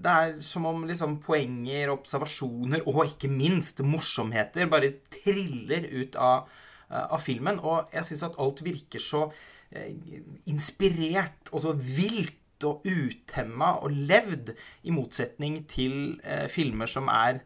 det, 0.05 0.13
er 0.13 0.39
som 0.45 0.69
om 0.69 0.85
liksom 0.89 1.19
poenger, 1.25 1.93
observasjoner 1.95 2.85
og 2.87 3.05
ikke 3.07 3.31
minst 3.33 3.83
morsomheter 3.87 4.69
bare 4.71 4.95
triller 5.13 5.89
ut 5.93 6.19
av, 6.21 6.49
av 6.91 7.21
filmen. 7.23 7.61
Og 7.63 7.93
jeg 7.95 8.11
syns 8.11 8.27
at 8.29 8.41
alt 8.43 8.65
virker 8.67 9.03
så 9.03 9.27
eh, 9.71 9.93
inspirert 10.51 11.53
og 11.53 11.65
så 11.65 11.77
vilt 11.77 12.43
og 12.65 12.87
utemma 12.89 13.75
og 13.85 13.93
levd, 13.93 14.55
i 14.89 14.95
motsetning 14.95 15.65
til 15.69 16.17
eh, 16.25 16.47
filmer 16.49 16.89
som 16.89 17.11
er 17.13 17.43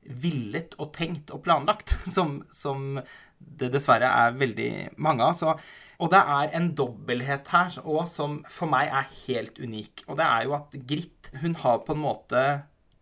villet 0.00 0.74
og 0.80 0.92
tenkt 0.96 1.32
og 1.34 1.42
planlagt, 1.44 1.94
som, 2.16 2.40
som 2.52 3.00
det 3.40 3.70
dessverre 3.74 4.08
er 4.08 4.36
veldig 4.38 4.70
mange 5.02 5.26
av. 5.26 5.60
Og 6.00 6.12
det 6.12 6.20
er 6.36 6.54
en 6.56 6.70
dobbelthet 6.76 7.50
her 7.52 7.80
òg 7.84 8.06
som 8.08 8.38
for 8.48 8.70
meg 8.72 8.88
er 8.88 9.08
helt 9.26 9.60
unik. 9.60 10.06
Og 10.08 10.20
det 10.20 10.26
er 10.26 10.46
jo 10.46 10.56
at 10.56 10.76
Grit 10.88 11.30
hun 11.42 11.56
har 11.60 11.82
på 11.84 11.96
en 11.96 12.04
måte 12.04 12.44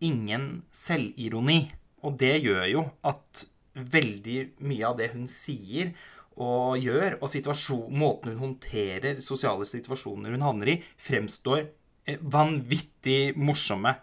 ingen 0.05 0.49
selvironi. 0.75 1.63
Og 2.07 2.19
det 2.19 2.37
gjør 2.43 2.67
jo 2.71 2.85
at 3.07 3.47
veldig 3.79 4.39
mye 4.67 4.87
av 4.87 4.97
det 4.99 5.13
hun 5.15 5.27
sier, 5.31 5.93
og 6.39 6.79
gjør, 6.79 7.17
og 7.19 7.89
måten 7.91 8.37
hun 8.37 8.43
håndterer 8.45 9.19
sosiale 9.19 9.67
situasjoner 9.67 10.37
hun 10.37 10.45
havner 10.47 10.71
i, 10.71 10.77
fremstår 11.03 11.65
eh, 12.07 12.21
vanvittig 12.23 13.35
morsomme. 13.35 13.97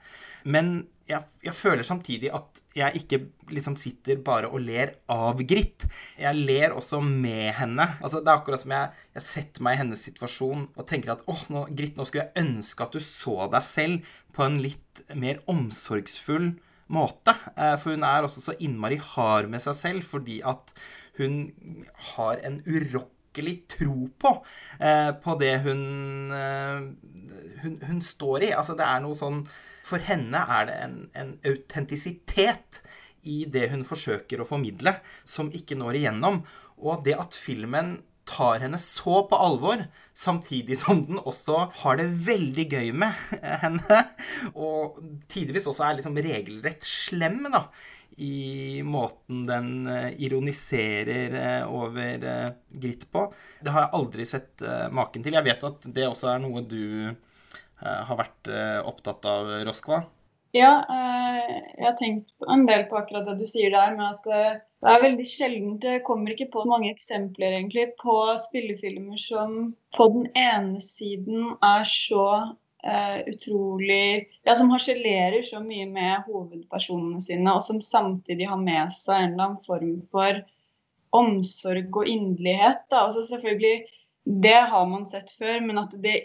Men 0.43 0.81
jeg, 1.05 1.21
jeg, 1.45 1.53
føler 1.53 1.85
samtidig 1.85 2.31
at 2.33 2.61
jeg 2.75 3.01
ikke 3.01 3.19
liksom 3.53 3.75
sitter 3.77 4.17
bare 4.25 4.49
og 4.49 4.63
ler 4.65 4.95
av 5.11 5.41
Gritt. 5.47 5.85
Jeg 6.17 6.37
ler 6.37 6.73
også 6.73 7.01
med 7.05 7.51
henne. 7.59 7.85
Altså, 8.01 8.23
det 8.23 8.31
er 8.31 8.39
akkurat 8.39 8.63
som 8.63 8.73
jeg, 8.73 8.93
jeg 9.17 9.27
setter 9.27 9.65
meg 9.65 9.77
i 9.77 9.81
hennes 9.83 10.05
situasjon 10.09 10.67
og 10.73 10.87
tenker 10.89 11.13
at 11.13 11.25
åh, 11.29 11.43
nå, 11.53 11.65
Gritt, 11.77 11.99
nå 11.99 12.07
skulle 12.07 12.25
jeg 12.25 12.45
ønske 12.45 12.87
at 12.87 12.97
du 12.97 13.03
så 13.05 13.49
deg 13.53 13.67
selv 13.67 14.15
på 14.35 14.47
en 14.47 14.57
litt 14.63 15.03
mer 15.13 15.41
omsorgsfull 15.51 16.55
måte. 16.93 17.33
Eh, 17.53 17.75
for 17.81 17.93
hun 17.93 18.05
er 18.07 18.25
også 18.25 18.43
så 18.47 18.57
innmari 18.61 18.97
hard 19.13 19.49
med 19.51 19.63
seg 19.63 19.77
selv 19.77 20.09
fordi 20.09 20.41
at 20.45 20.73
hun 21.19 21.43
har 22.15 22.41
en 22.45 22.59
urokkelig 23.35 23.67
tro 23.67 24.09
på, 24.17 24.45
eh, 24.79 25.11
på 25.11 25.39
det 25.39 25.59
hun, 25.63 26.31
eh, 26.31 27.61
hun, 27.63 27.79
hun 27.87 28.01
står 28.01 28.43
i. 28.43 28.53
Altså 28.53 28.75
det 28.75 28.85
er 28.85 29.01
noe 29.01 29.13
sånn 29.13 29.45
For 29.85 29.99
henne 30.01 30.37
er 30.49 30.65
det 30.65 30.75
en, 30.81 31.09
en 31.13 31.39
autentisitet 31.45 32.81
i 33.21 33.45
det 33.45 33.69
hun 33.69 33.83
forsøker 33.85 34.41
å 34.41 34.47
formidle, 34.47 34.95
som 35.23 35.51
ikke 35.53 35.77
når 35.77 35.99
igjennom. 35.99 36.41
Og 36.81 37.03
det 37.05 37.13
at 37.13 37.35
filmen 37.37 37.99
tar 38.25 38.63
henne 38.63 38.79
så 38.81 39.21
på 39.29 39.37
alvor, 39.37 39.83
samtidig 40.17 40.79
som 40.79 41.03
den 41.05 41.19
også 41.21 41.67
har 41.83 41.99
det 41.99 42.07
veldig 42.25 42.65
gøy 42.65 42.89
med 42.97 43.13
henne. 43.63 44.01
Og 44.57 44.97
tidvis 45.29 45.69
også 45.69 45.85
er 45.85 45.99
liksom 45.99 46.17
regelrett 46.17 46.81
slem, 46.81 47.43
da. 47.53 47.67
I 48.17 48.81
måten 48.83 49.45
den 49.45 49.87
eh, 49.87 50.21
ironiserer 50.23 51.35
eh, 51.35 51.73
over 51.73 52.23
eh, 52.23 52.51
Gritt 52.69 53.07
på. 53.11 53.25
Det 53.61 53.73
har 53.73 53.85
jeg 53.85 53.95
aldri 53.99 54.27
sett 54.27 54.63
maken 54.91 55.23
til. 55.23 55.35
Jeg 55.35 55.47
vet 55.47 55.65
at 55.67 55.87
det 55.95 56.07
også 56.07 56.31
er 56.33 56.43
noe 56.43 56.63
du 56.65 57.11
har 57.85 58.15
vært 58.17 58.47
opptatt 58.87 59.25
av, 59.27 59.49
Roskva? 59.67 59.97
Ja, 60.55 60.79
jeg 60.87 61.83
har 61.83 61.95
tenkt 61.99 62.31
en 62.47 62.63
del 62.67 62.85
på 62.87 62.97
akkurat 62.97 63.27
det 63.27 63.35
du 63.41 63.43
sier 63.47 63.73
der, 63.73 63.91
med 63.97 64.05
at 64.15 64.29
det 64.85 64.93
er 64.93 65.03
veldig 65.03 65.25
sjeldent 65.27 65.83
Det 65.83 65.97
kommer 66.07 66.31
ikke 66.31 66.47
på 66.53 66.63
så 66.63 66.71
mange 66.71 66.93
eksempler 66.93 67.57
egentlig 67.57 67.89
på 67.99 68.15
spillefilmer 68.45 69.19
som 69.19 69.73
på 69.97 70.07
den 70.15 70.29
ene 70.39 70.79
siden 70.83 71.51
er 71.59 71.83
så 71.89 72.25
utrolig 72.85 74.27
Ja, 74.45 74.55
som 74.55 74.69
harselerer 74.69 75.41
så 75.41 75.59
mye 75.63 75.87
med 75.89 76.27
hovedpersonene 76.27 77.21
sine, 77.23 77.55
og 77.55 77.63
som 77.65 77.81
samtidig 77.81 78.49
har 78.51 78.61
med 78.61 78.93
seg 78.93 79.15
en 79.15 79.31
eller 79.33 79.47
annen 79.47 79.63
form 79.65 79.95
for 80.11 80.43
omsorg 81.15 81.97
og 81.97 82.07
inderlighet. 82.11 82.85
Altså 82.91 83.23
selvfølgelig, 83.23 83.87
Det 84.25 84.61
har 84.69 84.85
man 84.89 85.05
sett 85.05 85.29
før, 85.31 85.59
men 85.61 85.77
at 85.77 85.91
det, 86.01 86.15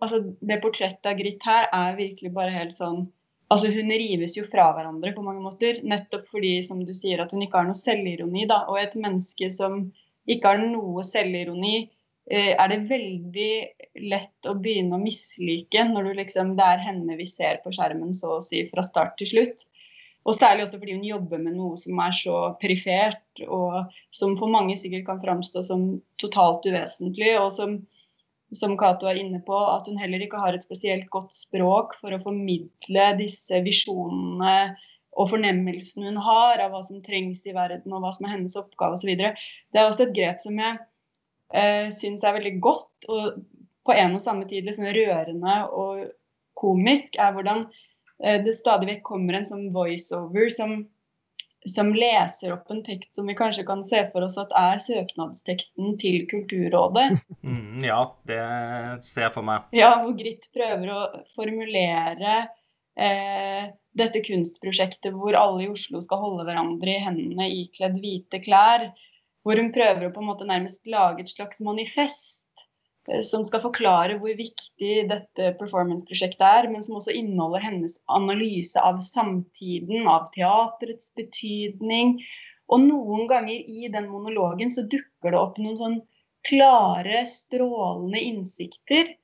altså, 0.00 0.20
det 0.40 0.60
portrettet 0.62 1.06
av 1.08 1.16
Gritt 1.16 1.44
her 1.48 1.68
er 1.72 1.96
virkelig 1.96 2.32
bare 2.34 2.52
helt 2.52 2.76
sånn 2.76 3.06
altså 3.48 3.70
Hun 3.72 3.88
rives 3.90 4.36
jo 4.36 4.44
fra 4.44 4.66
hverandre 4.76 5.14
på 5.16 5.22
mange 5.24 5.40
måter, 5.40 5.80
nettopp 5.80 6.26
fordi 6.32 6.58
som 6.66 6.82
du 6.84 6.92
sier, 6.92 7.22
at 7.22 7.32
hun 7.32 7.44
ikke 7.44 7.62
har 7.62 7.68
noe 7.68 7.78
selvironi. 7.78 8.46
da, 8.46 8.66
Og 8.68 8.80
et 8.80 8.96
menneske 9.00 9.48
som 9.50 9.86
ikke 10.28 10.52
har 10.52 10.60
noe 10.60 11.04
selvironi, 11.06 11.76
eh, 11.80 11.94
er 12.28 12.68
det 12.68 12.82
veldig 12.90 13.52
lett 14.10 14.48
å 14.48 14.54
begynne 14.60 14.98
å 14.98 15.02
mislike 15.02 15.84
når 15.88 16.12
liksom, 16.18 16.54
det 16.58 16.66
er 16.74 16.82
henne 16.84 17.16
vi 17.16 17.26
ser 17.28 17.62
på 17.64 17.72
skjermen 17.72 18.12
så 18.16 18.36
å 18.36 18.44
si 18.44 18.66
fra 18.68 18.84
start 18.84 19.16
til 19.20 19.30
slutt. 19.32 19.64
Og 20.28 20.36
særlig 20.36 20.66
også 20.66 20.80
fordi 20.80 20.98
hun 20.98 21.06
jobber 21.06 21.40
med 21.40 21.56
noe 21.56 21.78
som 21.80 22.00
er 22.04 22.12
så 22.12 22.34
perifert, 22.60 23.40
og 23.46 23.94
som 24.12 24.34
for 24.36 24.52
mange 24.52 24.76
sikkert 24.76 25.06
kan 25.06 25.22
framstå 25.22 25.62
som 25.64 25.86
totalt 26.20 26.66
uvesentlig. 26.68 27.30
Og 27.40 27.48
som, 27.54 27.78
som 28.52 28.76
Cato 28.80 29.08
er 29.08 29.22
inne 29.22 29.40
på, 29.46 29.56
at 29.56 29.88
hun 29.88 29.96
heller 30.00 30.26
ikke 30.26 30.42
har 30.42 30.56
et 30.56 30.66
spesielt 30.66 31.08
godt 31.14 31.32
språk 31.32 31.96
for 31.96 32.12
å 32.12 32.20
formidle 32.26 33.08
disse 33.22 33.62
visjonene 33.64 34.76
og 35.18 35.32
fornemmelsen 35.32 36.04
hun 36.06 36.20
har 36.22 36.60
av 36.62 36.74
hva 36.74 36.84
som 36.84 37.00
trengs 37.02 37.40
i 37.48 37.56
verden, 37.56 37.94
og 37.94 38.04
hva 38.04 38.12
som 38.14 38.28
er 38.28 38.36
hennes 38.36 38.58
oppgave 38.60 38.98
osv. 38.98 39.16
Det 39.16 39.80
er 39.80 39.86
også 39.86 40.06
et 40.06 40.14
grep 40.18 40.44
som 40.44 40.60
jeg 40.60 40.76
eh, 41.54 41.88
syns 41.94 42.24
er 42.24 42.36
veldig 42.38 42.54
godt, 42.64 43.08
og 43.08 43.42
på 43.88 43.96
en 43.96 44.16
og 44.18 44.22
samme 44.22 44.48
tid 44.48 44.66
liksom 44.66 44.88
rørende 44.92 45.58
og 45.72 46.08
komisk, 46.58 47.16
er 47.22 47.32
hvordan 47.32 47.62
Eh, 48.24 48.42
det 48.44 48.54
stadig 48.54 48.88
vekk 48.90 49.02
kommer 49.06 49.38
en 49.38 49.46
sånn 49.46 49.68
voiceover 49.74 50.50
som, 50.50 50.74
som 51.70 51.92
leser 51.94 52.54
opp 52.56 52.70
en 52.74 52.82
tekst 52.86 53.14
som 53.14 53.28
vi 53.30 53.36
kanskje 53.38 53.66
kan 53.68 53.84
se 53.86 54.02
for 54.12 54.26
oss 54.26 54.38
at 54.40 54.54
er 54.58 54.82
søknadsteksten 54.82 55.98
til 56.02 56.24
Kulturrådet. 56.30 57.10
Mm, 57.48 57.78
ja, 57.80 58.02
det 58.28 58.38
ser 59.06 59.22
jeg 59.22 59.32
for 59.32 59.46
meg. 59.46 59.68
Ja, 59.72 59.92
hvor 60.02 60.12
Gritt 60.18 60.48
prøver 60.52 60.90
å 60.92 60.98
formulere 61.32 62.34
eh, 62.98 63.70
dette 63.96 64.20
kunstprosjektet 64.26 65.14
hvor 65.14 65.38
alle 65.38 65.64
i 65.64 65.68
Oslo 65.70 66.02
skal 66.04 66.20
holde 66.26 66.44
hverandre 66.44 66.92
i 66.92 67.04
hendene 67.06 67.46
ikledd 67.54 67.96
hvite 68.02 68.42
klær. 68.44 68.90
Hvor 69.48 69.62
hun 69.62 69.72
prøver 69.72 70.04
å 70.06 70.12
på 70.12 70.20
en 70.20 70.28
måte 70.28 70.48
nærmest 70.48 70.90
lage 70.92 71.24
et 71.24 71.32
slags 71.32 71.62
manifest 71.64 72.44
Eh, 73.08 73.22
som 73.24 73.46
skal 73.48 73.62
forklare 73.64 74.18
hvor 74.20 74.36
viktig 74.36 75.06
dette 75.10 75.52
performance-prosjektet 75.60 76.44
er, 76.44 76.68
men 76.72 76.84
som 76.84 76.98
også 76.98 77.14
inneholder 77.16 77.64
hennes 77.64 77.98
analyse 78.18 78.80
av 78.80 79.00
samtiden, 79.04 80.08
av 80.10 80.28
teaterets 80.34 81.12
betydning. 81.18 82.18
Og 82.68 82.84
noen 82.84 83.28
ganger 83.30 83.64
i 83.64 83.88
den 83.92 84.10
monologen 84.12 84.72
så 84.74 84.84
dukker 84.84 85.32
det 85.32 85.40
opp 85.40 85.56
noen 85.62 85.78
sånn 85.78 85.96
klare, 86.48 87.24
strålende 87.28 88.20
innsikter. 88.20 89.14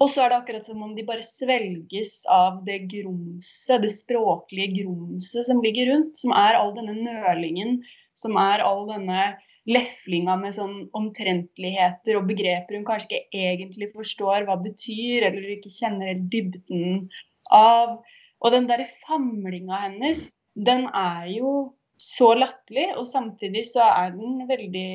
Og 0.00 0.08
så 0.08 0.24
er 0.24 0.32
det 0.32 0.36
akkurat 0.40 0.68
som 0.68 0.84
om 0.84 0.92
de 0.96 1.04
bare 1.04 1.24
svelges 1.24 2.22
av 2.32 2.62
det 2.64 2.78
grumset, 2.92 3.82
det 3.82 3.92
språklige 3.92 4.82
grumset 4.82 5.48
som 5.48 5.60
ligger 5.64 5.92
rundt. 5.92 6.16
Som 6.16 6.32
er 6.36 6.56
all 6.56 6.72
denne 6.76 6.96
nølingen, 6.96 7.80
som 8.16 8.36
er 8.40 8.64
all 8.64 8.86
denne 8.88 9.26
leflinga 9.68 10.36
med 10.40 10.54
sånn 10.56 10.76
omtrentligheter 10.96 12.16
og 12.18 12.28
begreper 12.30 12.78
hun 12.78 12.86
kanskje 12.88 13.20
ikke 13.20 13.42
egentlig 13.52 13.90
forstår 13.92 14.46
hva 14.48 14.56
betyr, 14.62 15.26
eller 15.28 15.56
ikke 15.56 15.72
kjenner 15.74 16.14
helt 16.14 16.30
dybden 16.32 17.10
av. 17.54 17.98
Og 18.40 18.54
den 18.54 18.68
derre 18.70 18.88
famlinga 19.04 19.82
hennes, 19.84 20.30
den 20.56 20.86
er 20.96 21.28
jo 21.34 21.54
så 22.00 22.32
latterlig, 22.38 22.88
og 22.96 23.04
samtidig 23.08 23.66
så 23.68 23.84
er 23.84 24.14
den 24.16 24.46
veldig 24.48 24.92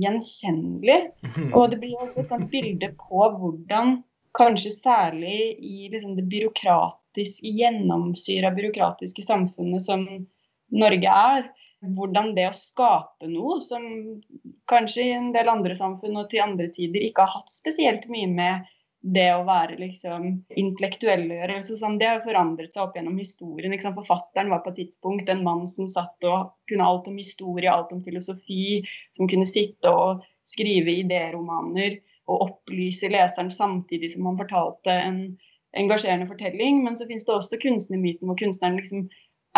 gjenkjennelig. 0.00 1.00
Og 1.56 1.72
det 1.72 1.80
blir 1.82 1.98
også 2.00 2.24
et 2.24 2.46
bilde 2.52 2.92
på 2.96 3.26
hvordan 3.36 3.98
kanskje 4.36 4.72
særlig 4.72 5.38
i 5.58 5.90
liksom 5.92 6.14
det 6.16 6.24
byråkratiske, 6.30 7.50
gjennomsyra 7.58 8.52
byråkratiske 8.54 9.24
samfunnet 9.26 9.84
som 9.84 10.06
Norge 10.70 11.16
er, 11.34 11.48
hvordan 11.80 12.34
det 12.36 12.48
å 12.50 12.56
skape 12.56 13.28
noe 13.30 13.60
som 13.64 13.84
kanskje 14.68 15.06
i 15.06 15.14
en 15.16 15.30
del 15.32 15.48
andre 15.48 15.76
samfunn 15.76 16.18
og 16.20 16.28
til 16.32 16.44
andre 16.44 16.68
tider 16.74 17.06
ikke 17.06 17.24
har 17.24 17.40
hatt 17.40 17.52
spesielt 17.52 18.06
mye 18.12 18.28
med 18.28 18.68
det 19.00 19.30
å 19.32 19.46
være 19.48 19.78
liksom 19.80 20.26
intellektuell 20.60 21.24
å 21.24 21.38
gjøre. 21.38 21.60
Sånn, 21.64 21.96
det 22.00 22.08
har 22.10 22.24
forandret 22.24 22.74
seg 22.74 22.82
opp 22.84 22.98
gjennom 22.98 23.16
historien. 23.16 23.72
Forfatteren 23.80 24.52
var 24.52 24.60
på 24.64 24.74
et 24.74 24.82
tidspunkt 24.82 25.32
en 25.32 25.44
mann 25.46 25.64
som 25.72 25.88
satt 25.88 26.28
og 26.28 26.52
kunne 26.68 26.84
alt 26.84 27.08
om 27.08 27.16
historie, 27.16 27.72
alt 27.72 27.94
om 27.96 28.02
filosofi, 28.04 28.82
som 29.16 29.30
kunne 29.30 29.48
sitte 29.48 29.88
og 29.88 30.26
skrive 30.44 30.98
idéromaner 31.00 31.96
og 32.30 32.44
opplyse 32.44 33.08
leseren 33.10 33.50
samtidig 33.54 34.12
som 34.12 34.28
han 34.28 34.38
fortalte 34.38 34.92
en 34.92 35.22
engasjerende 35.80 36.28
fortelling. 36.28 36.84
Men 36.84 37.00
så 37.00 37.08
finnes 37.08 37.24
det 37.24 37.38
også 37.38 37.60
kunstnermyten 37.62 38.28
hvor 38.28 38.38
kunstneren 38.38 38.76
liksom 38.82 39.08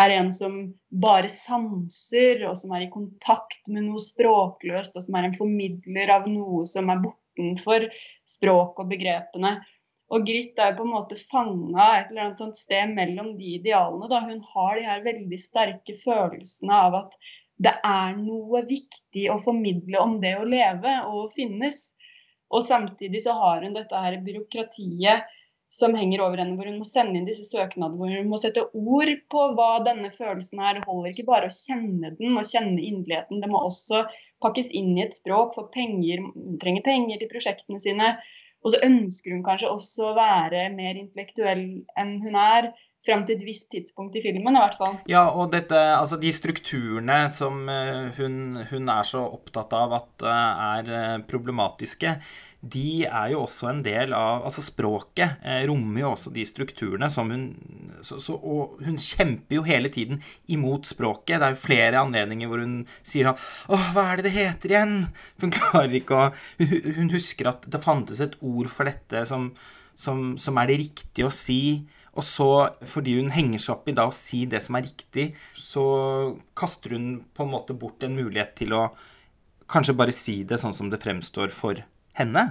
er 0.01 0.15
en 0.15 0.31
som 0.33 0.57
bare 0.89 1.29
sanser, 1.29 2.41
og 2.47 2.57
som 2.57 2.73
er 2.73 2.87
i 2.87 2.91
kontakt 2.93 3.67
med 3.69 3.85
noe 3.87 4.01
språkløst, 4.01 4.97
og 4.97 5.05
som 5.05 5.19
er 5.19 5.27
en 5.27 5.37
formidler 5.37 6.11
av 6.15 6.25
noe 6.29 6.63
som 6.69 6.89
er 6.89 7.03
bortenfor 7.03 7.87
språk 8.29 8.81
og 8.81 8.89
begrepene. 8.89 9.57
Og 10.13 10.25
Grit 10.27 10.59
er 10.61 10.75
på 10.77 10.85
en 10.85 10.93
måte 10.93 11.17
fanga 11.17 11.85
et 11.97 12.11
eller 12.11 12.27
annet 12.27 12.41
sånt 12.41 12.59
sted 12.59 12.91
mellom 12.93 13.33
de 13.37 13.55
idealene. 13.59 14.09
Da. 14.11 14.21
Hun 14.25 14.41
har 14.53 14.75
de 14.77 14.85
her 14.85 15.05
veldig 15.05 15.39
sterke 15.41 15.95
følelsene 15.97 16.81
av 16.89 16.99
at 16.99 17.17
det 17.63 17.73
er 17.85 18.17
noe 18.17 18.63
viktig 18.67 19.27
å 19.31 19.39
formidle 19.41 20.01
om 20.01 20.19
det 20.21 20.35
å 20.37 20.45
leve 20.45 20.97
og 21.09 21.31
finnes. 21.33 21.93
Og 22.53 22.65
samtidig 22.65 23.23
så 23.25 23.33
har 23.39 23.63
hun 23.65 23.77
dette 23.77 23.97
her 24.05 24.19
byråkratiet 24.25 25.29
som 25.73 25.95
henger 25.97 26.21
over 26.21 26.37
henne, 26.41 26.53
hvor 26.57 26.69
hun 26.69 26.77
må 26.81 26.85
sende 26.87 27.17
inn 27.17 27.25
disse 27.27 27.47
søknadene, 27.47 27.97
hvor 27.97 28.11
hun 28.13 28.29
må 28.29 28.37
sette 28.41 28.65
ord 28.77 29.11
på 29.33 29.45
hva 29.57 29.71
denne 29.85 30.11
følelsen 30.13 30.61
er. 30.61 30.77
Det 30.77 30.85
holder 30.85 31.09
ikke 31.13 31.27
bare 31.31 31.49
å 31.49 31.55
kjenne 31.55 32.13
den 32.19 32.37
og 32.37 32.45
kjenne 32.45 32.77
inderligheten, 32.77 33.41
det 33.41 33.49
må 33.49 33.63
også 33.65 34.03
pakkes 34.43 34.69
inn 34.75 34.93
i 34.97 35.05
et 35.05 35.17
språk, 35.17 35.55
for 35.57 35.71
penger, 35.73 36.21
hun 36.35 36.59
trenger 36.61 36.85
penger 36.85 37.21
til 37.21 37.31
prosjektene 37.31 37.81
sine. 37.81 38.13
Og 38.63 38.71
så 38.73 38.79
ønsker 38.85 39.33
hun 39.33 39.43
kanskje 39.43 39.71
også 39.71 40.11
å 40.11 40.17
være 40.17 40.67
mer 40.75 40.99
intellektuell 40.99 41.65
enn 41.99 42.13
hun 42.23 42.37
er. 42.39 42.69
Fram 43.03 43.25
til 43.27 43.35
et 43.35 43.43
visst 43.43 43.67
tidspunkt 43.73 44.15
i 44.15 44.21
filmen, 44.23 44.55
i 44.55 44.61
hvert 44.61 44.77
fall. 44.79 44.93
Ja, 45.11 45.25
og 45.35 45.49
dette, 45.51 45.75
altså 45.75 46.15
de 46.21 46.29
strukturene 46.31 47.25
som 47.31 47.65
eh, 47.67 48.13
hun, 48.15 48.61
hun 48.69 48.91
er 48.93 49.03
så 49.07 49.25
opptatt 49.27 49.75
av 49.75 49.95
at 49.97 50.23
eh, 50.23 50.61
er 50.69 50.91
eh, 50.95 51.17
problematiske, 51.27 52.13
de 52.63 53.03
er 53.03 53.33
jo 53.33 53.41
også 53.43 53.67
en 53.67 53.81
del 53.83 54.13
av 54.15 54.45
Altså 54.47 54.61
språket 54.63 55.41
rommer 55.67 55.99
jo 55.99 56.11
også 56.13 56.31
de 56.31 56.45
strukturene 56.47 57.09
som 57.11 57.27
hun 57.33 57.41
så, 57.99 58.21
så, 58.23 58.37
Og 58.39 58.77
hun 58.85 58.95
kjemper 58.95 59.57
jo 59.57 59.65
hele 59.67 59.91
tiden 59.91 60.21
imot 60.47 60.87
språket. 60.87 61.41
Det 61.41 61.49
er 61.49 61.57
jo 61.57 61.59
flere 61.59 61.99
anledninger 61.99 62.47
hvor 62.47 62.63
hun 62.63 62.77
sier 63.01 63.27
sånn 63.27 63.75
Å, 63.75 63.81
hva 63.91 64.05
er 64.13 64.21
det 64.21 64.29
det 64.29 64.35
heter 64.37 64.75
igjen? 64.77 64.95
For 65.35 65.49
hun 65.49 65.55
klarer 65.57 65.97
ikke 65.99 66.21
å 66.21 66.29
Hun 67.01 67.11
husker 67.11 67.51
at 67.51 67.67
det 67.67 67.83
fantes 67.83 68.23
et 68.23 68.39
ord 68.39 68.71
for 68.71 68.87
dette 68.87 69.25
som, 69.27 69.49
som, 69.91 70.37
som 70.39 70.63
er 70.63 70.71
det 70.71 70.79
riktige 70.85 71.27
å 71.27 71.35
si. 71.35 71.83
Og 72.13 72.25
så, 72.25 72.47
fordi 72.85 73.15
hun 73.17 73.31
henger 73.33 73.61
seg 73.61 73.73
opp 73.73 73.87
i 73.89 73.95
da 73.97 74.05
å 74.05 74.13
si 74.13 74.43
det 74.49 74.61
som 74.61 74.77
er 74.77 74.85
riktig, 74.85 75.31
så 75.57 75.83
kaster 76.57 76.93
hun 76.93 77.07
på 77.33 77.45
en 77.45 77.53
måte 77.55 77.73
bort 77.77 78.05
en 78.05 78.13
mulighet 78.17 78.53
til 78.59 78.75
å 78.77 78.83
kanskje 79.73 79.95
bare 79.97 80.13
si 80.13 80.43
det 80.45 80.59
sånn 80.61 80.75
som 80.77 80.91
det 80.93 81.01
fremstår 81.01 81.53
for 81.55 81.79
henne. 82.19 82.45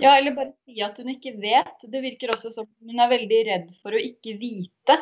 Ja, 0.00 0.14
eller 0.16 0.36
bare 0.36 0.54
si 0.64 0.80
at 0.84 0.96
hun 1.00 1.10
ikke 1.12 1.34
vet. 1.42 1.82
Det 1.90 2.00
virker 2.04 2.32
også 2.32 2.52
som 2.54 2.68
hun 2.86 3.02
er 3.02 3.10
veldig 3.10 3.40
redd 3.50 3.72
for 3.82 3.96
å 3.96 4.00
ikke 4.00 4.36
vite. 4.40 4.96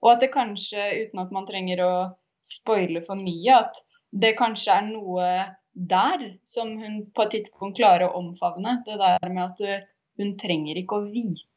Og 0.00 0.14
at 0.14 0.22
det 0.24 0.30
kanskje, 0.32 0.86
uten 1.04 1.20
at 1.20 1.34
man 1.34 1.48
trenger 1.48 1.82
å 1.84 1.92
spoile 2.46 3.02
for 3.04 3.20
mye, 3.20 3.58
at 3.66 3.82
det 4.10 4.36
kanskje 4.38 4.78
er 4.78 4.86
noe 4.88 5.26
der 5.74 6.24
som 6.48 6.72
hun 6.80 7.02
på 7.14 7.26
et 7.26 7.34
tidspunkt 7.36 7.78
klarer 7.78 8.08
å 8.08 8.22
omfavne. 8.22 8.78
Det 8.86 8.96
der 9.02 9.28
med 9.28 9.44
at 9.44 9.90
hun 10.20 10.36
trenger 10.40 10.80
ikke 10.80 11.02
å 11.02 11.08
vite. 11.10 11.49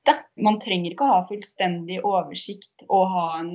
Man 0.44 0.58
trenger 0.60 0.94
ikke 0.94 1.06
å 1.06 1.14
ha 1.14 1.24
fullstendig 1.30 2.00
oversikt 2.02 2.86
og 2.90 3.12
ha 3.14 3.26
en 3.40 3.54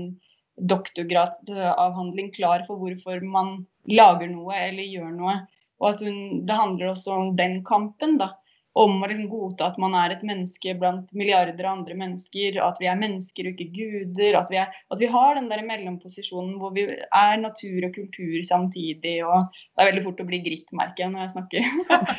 doktorgradavhandling 0.59 2.33
klar 2.35 2.65
for 2.67 2.81
hvorfor 2.81 3.23
man 3.23 3.63
lager 3.89 4.31
noe 4.31 4.59
eller 4.69 4.87
gjør 4.87 5.15
noe. 5.15 5.39
Og 5.79 5.93
at 5.93 6.03
hun, 6.03 6.45
det 6.47 6.59
handler 6.59 6.93
også 6.93 7.15
om 7.15 7.33
den 7.39 7.61
kampen, 7.67 8.19
da. 8.21 8.35
Om 8.79 9.01
å 9.03 9.09
liksom 9.11 9.27
godta 9.31 9.73
at 9.73 9.79
man 9.83 9.95
er 9.99 10.13
et 10.15 10.21
menneske 10.27 10.75
blant 10.79 11.11
milliarder 11.17 11.67
av 11.67 11.81
andre 11.81 11.97
mennesker. 11.99 12.61
At 12.63 12.79
vi 12.79 12.87
er 12.91 12.99
mennesker 12.99 13.49
og 13.49 13.55
ikke 13.59 13.73
guder. 13.75 14.37
At 14.39 14.53
vi, 14.53 14.59
er, 14.61 14.75
at 14.93 15.03
vi 15.03 15.09
har 15.11 15.39
den 15.39 15.49
der 15.51 15.65
mellomposisjonen 15.67 16.59
hvor 16.61 16.75
vi 16.77 16.85
er 16.87 17.41
natur 17.43 17.89
og 17.89 17.95
kultur 17.97 18.37
samtidig. 18.47 19.17
Og 19.27 19.49
det 19.51 19.83
er 19.83 19.91
veldig 19.91 20.05
fort 20.07 20.23
å 20.23 20.29
bli 20.29 20.43
gritt, 20.47 20.75
merker 20.79 21.07
jeg 21.07 21.15
når 21.15 21.25
jeg 21.25 21.35
snakker. 21.35 21.73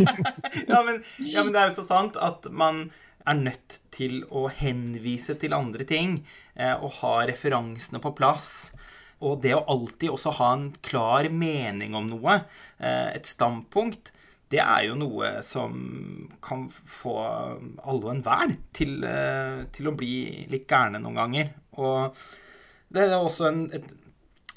ja, 0.73 0.81
men, 0.87 0.99
ja, 1.29 1.45
men 1.45 1.53
det 1.55 1.61
er 1.61 1.71
jo 1.71 1.77
så 1.79 1.87
sant 1.93 2.19
at 2.19 2.49
man 2.51 2.87
er 3.27 3.41
nødt 3.41 3.79
til 3.93 4.21
å 4.32 4.47
henvise 4.51 5.36
til 5.39 5.55
andre 5.58 5.86
ting 5.88 6.19
eh, 6.55 6.73
og 6.73 7.01
ha 7.01 7.13
referansene 7.29 8.01
på 8.03 8.13
plass. 8.17 8.71
Og 9.25 9.41
det 9.43 9.51
å 9.58 9.65
alltid 9.67 10.13
også 10.13 10.34
ha 10.39 10.53
en 10.55 10.69
klar 10.86 11.27
mening 11.34 11.95
om 11.97 12.08
noe, 12.08 12.39
eh, 12.79 13.10
et 13.12 13.27
standpunkt, 13.27 14.13
det 14.49 14.62
er 14.63 14.88
jo 14.88 14.95
noe 14.97 15.43
som 15.45 15.73
kan 16.41 16.65
få 16.73 17.15
alle 17.21 17.99
og 17.99 18.12
enhver 18.15 18.55
til, 18.73 18.95
eh, 19.05 19.65
til 19.75 19.91
å 19.91 19.95
bli 19.97 20.47
litt 20.49 20.65
gærne 20.69 21.01
noen 21.03 21.19
ganger. 21.19 21.51
Og 21.77 22.15
det 22.89 23.05
er 23.05 23.19
også 23.19 23.49
en, 23.51 23.62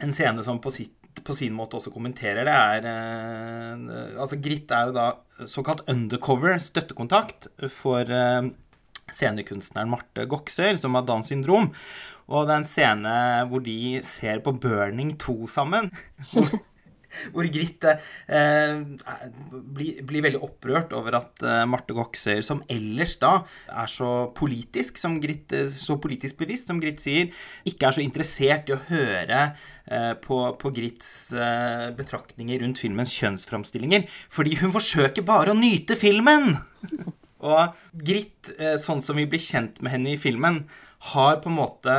en 0.01 0.15
scene 0.15 0.45
som 0.47 0.63
på, 0.63 0.73
sitt, 0.73 0.95
på, 1.21 1.35
sin 1.37 1.55
måte 1.57 1.79
også 1.79 1.93
kommenterer 1.95 2.47
det, 2.49 2.55
er 2.55 2.89
eh, 2.89 4.17
Altså, 4.17 4.39
Gritt 4.43 4.73
er 4.73 4.89
jo 4.89 4.97
da 4.97 5.07
såkalt 5.49 5.85
undercover 5.91 6.59
støttekontakt 6.63 7.51
for 7.73 8.09
eh, 8.09 8.51
scenekunstneren 9.13 9.91
Marte 9.93 10.27
Goksør, 10.31 10.79
som 10.81 10.97
har 10.97 11.07
Downs 11.07 11.33
syndrom. 11.33 11.71
Og 12.33 12.47
det 12.49 12.55
er 12.55 12.63
en 12.63 12.69
scene 12.69 13.15
hvor 13.51 13.65
de 13.65 14.01
ser 14.07 14.41
på 14.45 14.55
Burning 14.63 15.15
2 15.21 15.37
sammen. 15.51 15.91
hvor 17.35 17.49
Gritte 17.53 17.97
eh, 18.27 18.83
blir, 19.53 20.03
blir, 20.07 20.25
veldig 20.25 20.43
opprørt 20.45 20.95
over 20.97 21.19
at 21.21 21.45
eh, 21.47 21.63
Marte 21.69 21.97
Goksøyer, 21.97 22.43
som 22.45 22.63
ellers 22.73 23.17
da 23.23 23.35
er 23.69 23.91
så 23.91 24.13
politisk, 24.37 25.01
som 25.01 25.19
Gritt, 25.23 25.55
eh, 25.57 25.69
så 25.71 25.99
politisk 26.03 26.43
bevisst, 26.43 26.71
som 26.71 26.81
Gritt 26.83 27.03
sier, 27.03 27.33
ikke 27.69 27.89
er 27.89 27.99
så 27.99 28.05
interessert 28.05 28.71
i 28.71 28.77
å 28.77 28.83
høre 28.89 29.43
eh, 29.49 30.13
på, 30.23 30.43
på 30.59 30.75
Gritts 30.75 31.13
eh, 31.37 31.89
betraktninger 31.97 32.63
rundt 32.65 32.83
filmens 32.83 33.15
kjønnsframstillinger, 33.19 34.07
fordi 34.33 34.59
hun 34.63 34.75
forsøker 34.75 35.27
bare 35.27 35.55
å 35.55 35.59
nyte 35.59 35.99
filmen! 35.99 36.55
Og 37.43 37.79
Gritt, 38.07 38.53
eh, 38.59 38.77
sånn 38.79 39.03
som 39.03 39.19
vi 39.19 39.27
blir 39.27 39.43
kjent 39.43 39.81
med 39.83 39.97
henne 39.97 40.15
i 40.15 40.21
filmen, 40.21 40.63
har 41.13 41.41
på 41.43 41.51
en 41.51 41.59
måte 41.59 41.97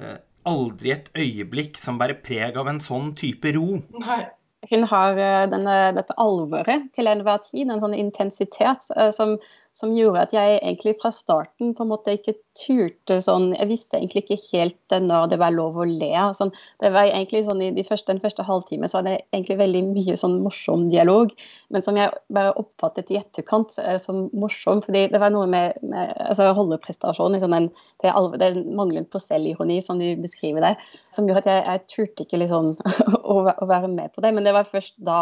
eh, 0.00 0.18
aldri 0.48 0.94
et 0.94 1.10
øyeblikk 1.16 1.78
som 1.80 1.98
bærer 2.00 2.20
preg 2.24 2.56
av 2.58 2.70
en 2.70 2.80
sånn 2.82 3.12
type 3.18 3.54
ro. 3.56 3.82
Nei 4.02 4.22
hun 4.70 4.84
har 4.86 5.18
eh, 5.18 5.44
denne, 5.50 5.76
dette 5.96 6.14
alvoret 6.22 6.88
til 6.94 7.10
enhver 7.10 7.42
tid, 7.42 7.66
en 7.66 7.82
sånn 7.82 7.96
intensitet 7.98 8.86
uh, 8.94 9.10
som, 9.14 9.36
som, 9.76 9.90
gjorde 9.96 10.22
at 10.22 10.34
jeg 10.36 10.60
egentlig 10.60 10.94
fra 11.00 11.10
starten 11.12 11.72
på 11.74 11.84
en 11.84 11.90
måte 11.90 12.14
ikke 12.14 12.36
turte 12.52 13.16
sånn 13.24 13.54
Jeg 13.56 13.70
visste 13.70 13.96
egentlig 13.96 14.22
ikke 14.26 14.36
helt 14.52 14.94
når 15.00 15.30
det 15.32 15.38
var 15.40 15.54
lov 15.54 15.78
å 15.80 15.86
le. 15.88 16.12
Sånn, 16.36 16.52
det 16.84 16.92
var 16.94 17.08
egentlig 17.08 17.42
sånn 17.46 17.62
I 17.64 17.72
de 17.74 17.84
første, 17.86 18.12
den 18.12 18.20
første 18.22 18.44
halvtime 18.46 18.90
så 18.90 19.00
var 19.00 19.08
det 19.08 19.14
egentlig 19.32 19.58
veldig 19.62 19.82
mye 19.88 20.16
sånn 20.20 20.38
morsom 20.44 20.84
dialog, 20.92 21.32
men 21.72 21.84
som 21.84 21.98
jeg 21.98 22.12
bare 22.32 22.54
oppfattet 22.60 23.10
i 23.10 23.18
etterkant 23.18 23.74
som 24.04 24.26
morsom. 24.36 24.84
fordi 24.84 25.06
det 25.10 25.20
var 25.22 25.32
noe 25.34 25.48
med, 25.50 25.80
med 25.82 26.14
altså 26.22 26.52
holdeprestasjonen, 26.54 27.38
liksom 27.38 27.56
den, 27.56 27.70
det, 28.04 28.14
det 28.38 28.52
mangelen 28.76 29.08
på 29.10 29.20
selvironi 29.22 29.80
som 29.82 29.98
de 29.98 30.12
beskriver 30.20 30.62
der, 30.62 30.86
som 31.16 31.26
gjorde 31.26 31.46
at 31.46 31.50
jeg, 31.50 31.64
jeg 31.66 31.86
turte 31.96 32.26
ikke 32.26 32.42
liksom 32.44 32.74
å, 33.32 33.40
å 33.50 33.70
være 33.70 33.90
med 33.90 34.12
på 34.12 34.22
det. 34.22 34.36
men 34.36 34.44
det 34.44 34.52
det 34.52 34.60
var 34.60 34.68
først 34.68 34.98
da 35.00 35.18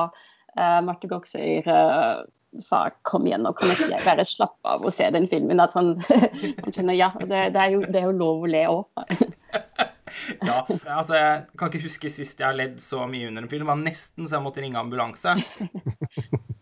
uh, 0.56 0.80
Marte 0.86 1.10
Goksøyr 1.10 1.66
uh, 1.70 2.22
sa 2.58 2.90
'kom 3.02 3.26
igjen, 3.26 3.44
nå 3.46 3.52
kan 3.54 3.70
ikke 3.70 3.90
jeg 3.92 4.02
bare 4.04 4.26
slappe 4.26 4.66
av 4.66 4.84
og 4.84 4.92
se 4.94 5.06
den 5.14 5.28
filmen'. 5.30 5.62
At 5.62 5.74
sånn, 5.76 5.94
skjønner, 6.74 6.96
ja, 6.96 7.12
det, 7.20 7.52
det, 7.54 7.62
er 7.62 7.76
jo, 7.76 7.84
det, 7.86 8.00
er 8.00 8.08
jo, 8.08 8.16
lov 8.18 8.46
å 8.46 8.50
le 8.50 8.64
òg. 8.70 8.84
ja, 10.48 10.58
altså 10.96 11.14
jeg 11.14 11.46
kan 11.58 11.70
ikke 11.70 11.84
huske 11.86 12.10
sist 12.10 12.42
jeg 12.42 12.48
har 12.48 12.58
ledd 12.58 12.80
så 12.82 13.06
mye 13.10 13.30
under 13.30 13.46
en 13.46 13.52
film. 13.52 13.66
Det 13.66 13.72
var 13.72 13.82
nesten 13.84 14.26
så 14.26 14.38
jeg 14.38 14.46
måtte 14.46 14.64
ringe 14.64 14.80
ambulanse. 14.82 15.36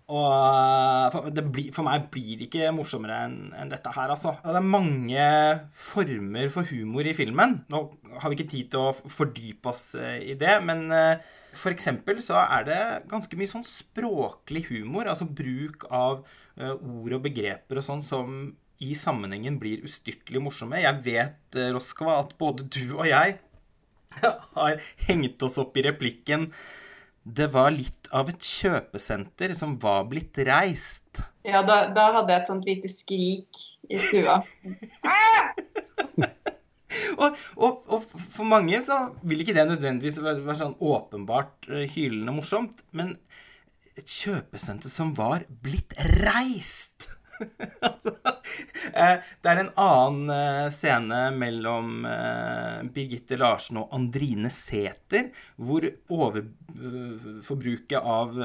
Og 0.09 0.25
eh, 0.33 1.07
for, 1.13 1.41
blir, 1.53 1.69
for, 1.77 1.85
meg 1.85 2.07
blir 2.13 2.39
det 2.41 2.47
ikke 2.47 2.71
morsommere 2.73 3.19
enn 3.27 3.35
en 3.61 3.69
dette 3.69 3.91
her, 3.93 4.09
altså. 4.15 4.33
Det 4.41 4.57
er 4.57 4.65
mange 4.65 5.27
former 5.77 6.49
for 6.55 6.71
humor 6.71 7.09
i 7.09 7.13
filmen. 7.17 7.59
Nå 7.69 7.83
har 8.15 8.33
vi 8.33 8.39
ikke 8.39 8.53
tid 8.55 8.71
til 8.73 8.87
å 8.87 8.95
fordype 8.97 9.69
oss 9.69 9.91
eh, 10.01 10.31
i 10.33 10.39
det, 10.41 10.55
men 10.65 10.87
uh, 10.89 11.29
for 11.53 11.77
eksempel 11.77 12.23
så 12.25 12.41
er 12.41 12.65
det 12.71 12.81
ganske 13.11 13.37
mye 13.37 13.53
sånn 13.53 13.69
språklig 13.69 14.65
humor. 14.71 15.13
Altså 15.13 15.29
bruk 15.29 15.85
av 15.93 16.25
ord 16.59 17.13
og 17.15 17.23
begreper 17.23 17.79
og 17.79 17.85
sånn 17.87 18.01
som 18.03 18.41
i 18.83 18.95
sammenhengen 18.97 19.61
blir 19.61 19.85
ustyrtelig 19.87 20.41
morsomme. 20.43 20.81
Jeg 20.83 21.05
vet, 21.05 21.59
Roskva, 21.75 22.17
at 22.23 22.33
både 22.41 22.65
du 22.67 22.97
og 22.97 23.07
jeg 23.11 23.37
har 24.57 24.91
hengt 25.07 25.45
oss 25.45 25.59
opp 25.61 25.77
i 25.79 25.85
replikken 25.87 26.49
det 27.35 27.49
var 27.53 27.73
litt 27.75 28.09
av 28.15 28.31
et 28.33 28.45
kjøpesenter 28.45 29.53
som 29.57 29.77
var 29.83 30.07
blitt 30.11 30.39
reist. 30.49 31.21
Ja, 31.47 31.63
da, 31.67 31.87
da 31.95 32.09
hadde 32.19 32.33
jeg 32.33 32.43
et 32.43 32.51
sånt 32.51 32.69
lite 32.69 32.91
skrik 32.93 33.61
i 33.89 34.01
stua. 34.01 34.39
og, 37.23 37.29
og, 37.57 37.83
og, 37.89 38.09
for 38.09 38.49
mange 38.49 38.81
så 38.85 39.01
vil 39.29 39.45
ikke 39.45 39.57
det 39.57 39.69
nødvendigvis 39.69 40.21
være, 40.25 40.57
sånn 40.59 40.79
åpenbart 40.79 41.69
uh, 41.73 41.85
hylende 41.95 42.35
morsomt, 42.39 42.85
men 42.97 43.15
et 43.99 44.09
kjøpesenter 44.09 44.93
som 44.93 45.13
var 45.19 45.45
blitt 45.65 45.97
reist 46.23 47.09
Eh, 47.09 47.18
det 49.43 49.51
er 49.51 49.61
en 49.61 49.73
annen 49.79 50.31
eh, 50.35 50.69
scene 50.75 51.21
mellom 51.37 52.07
eh, 52.09 52.79
Birgitte 52.95 53.39
Larsen 53.41 53.81
og 53.83 53.95
Andrine 53.97 54.51
Sæther, 54.53 55.25
hvor 55.57 55.83
overforbruket 56.09 57.99
av 57.99 58.39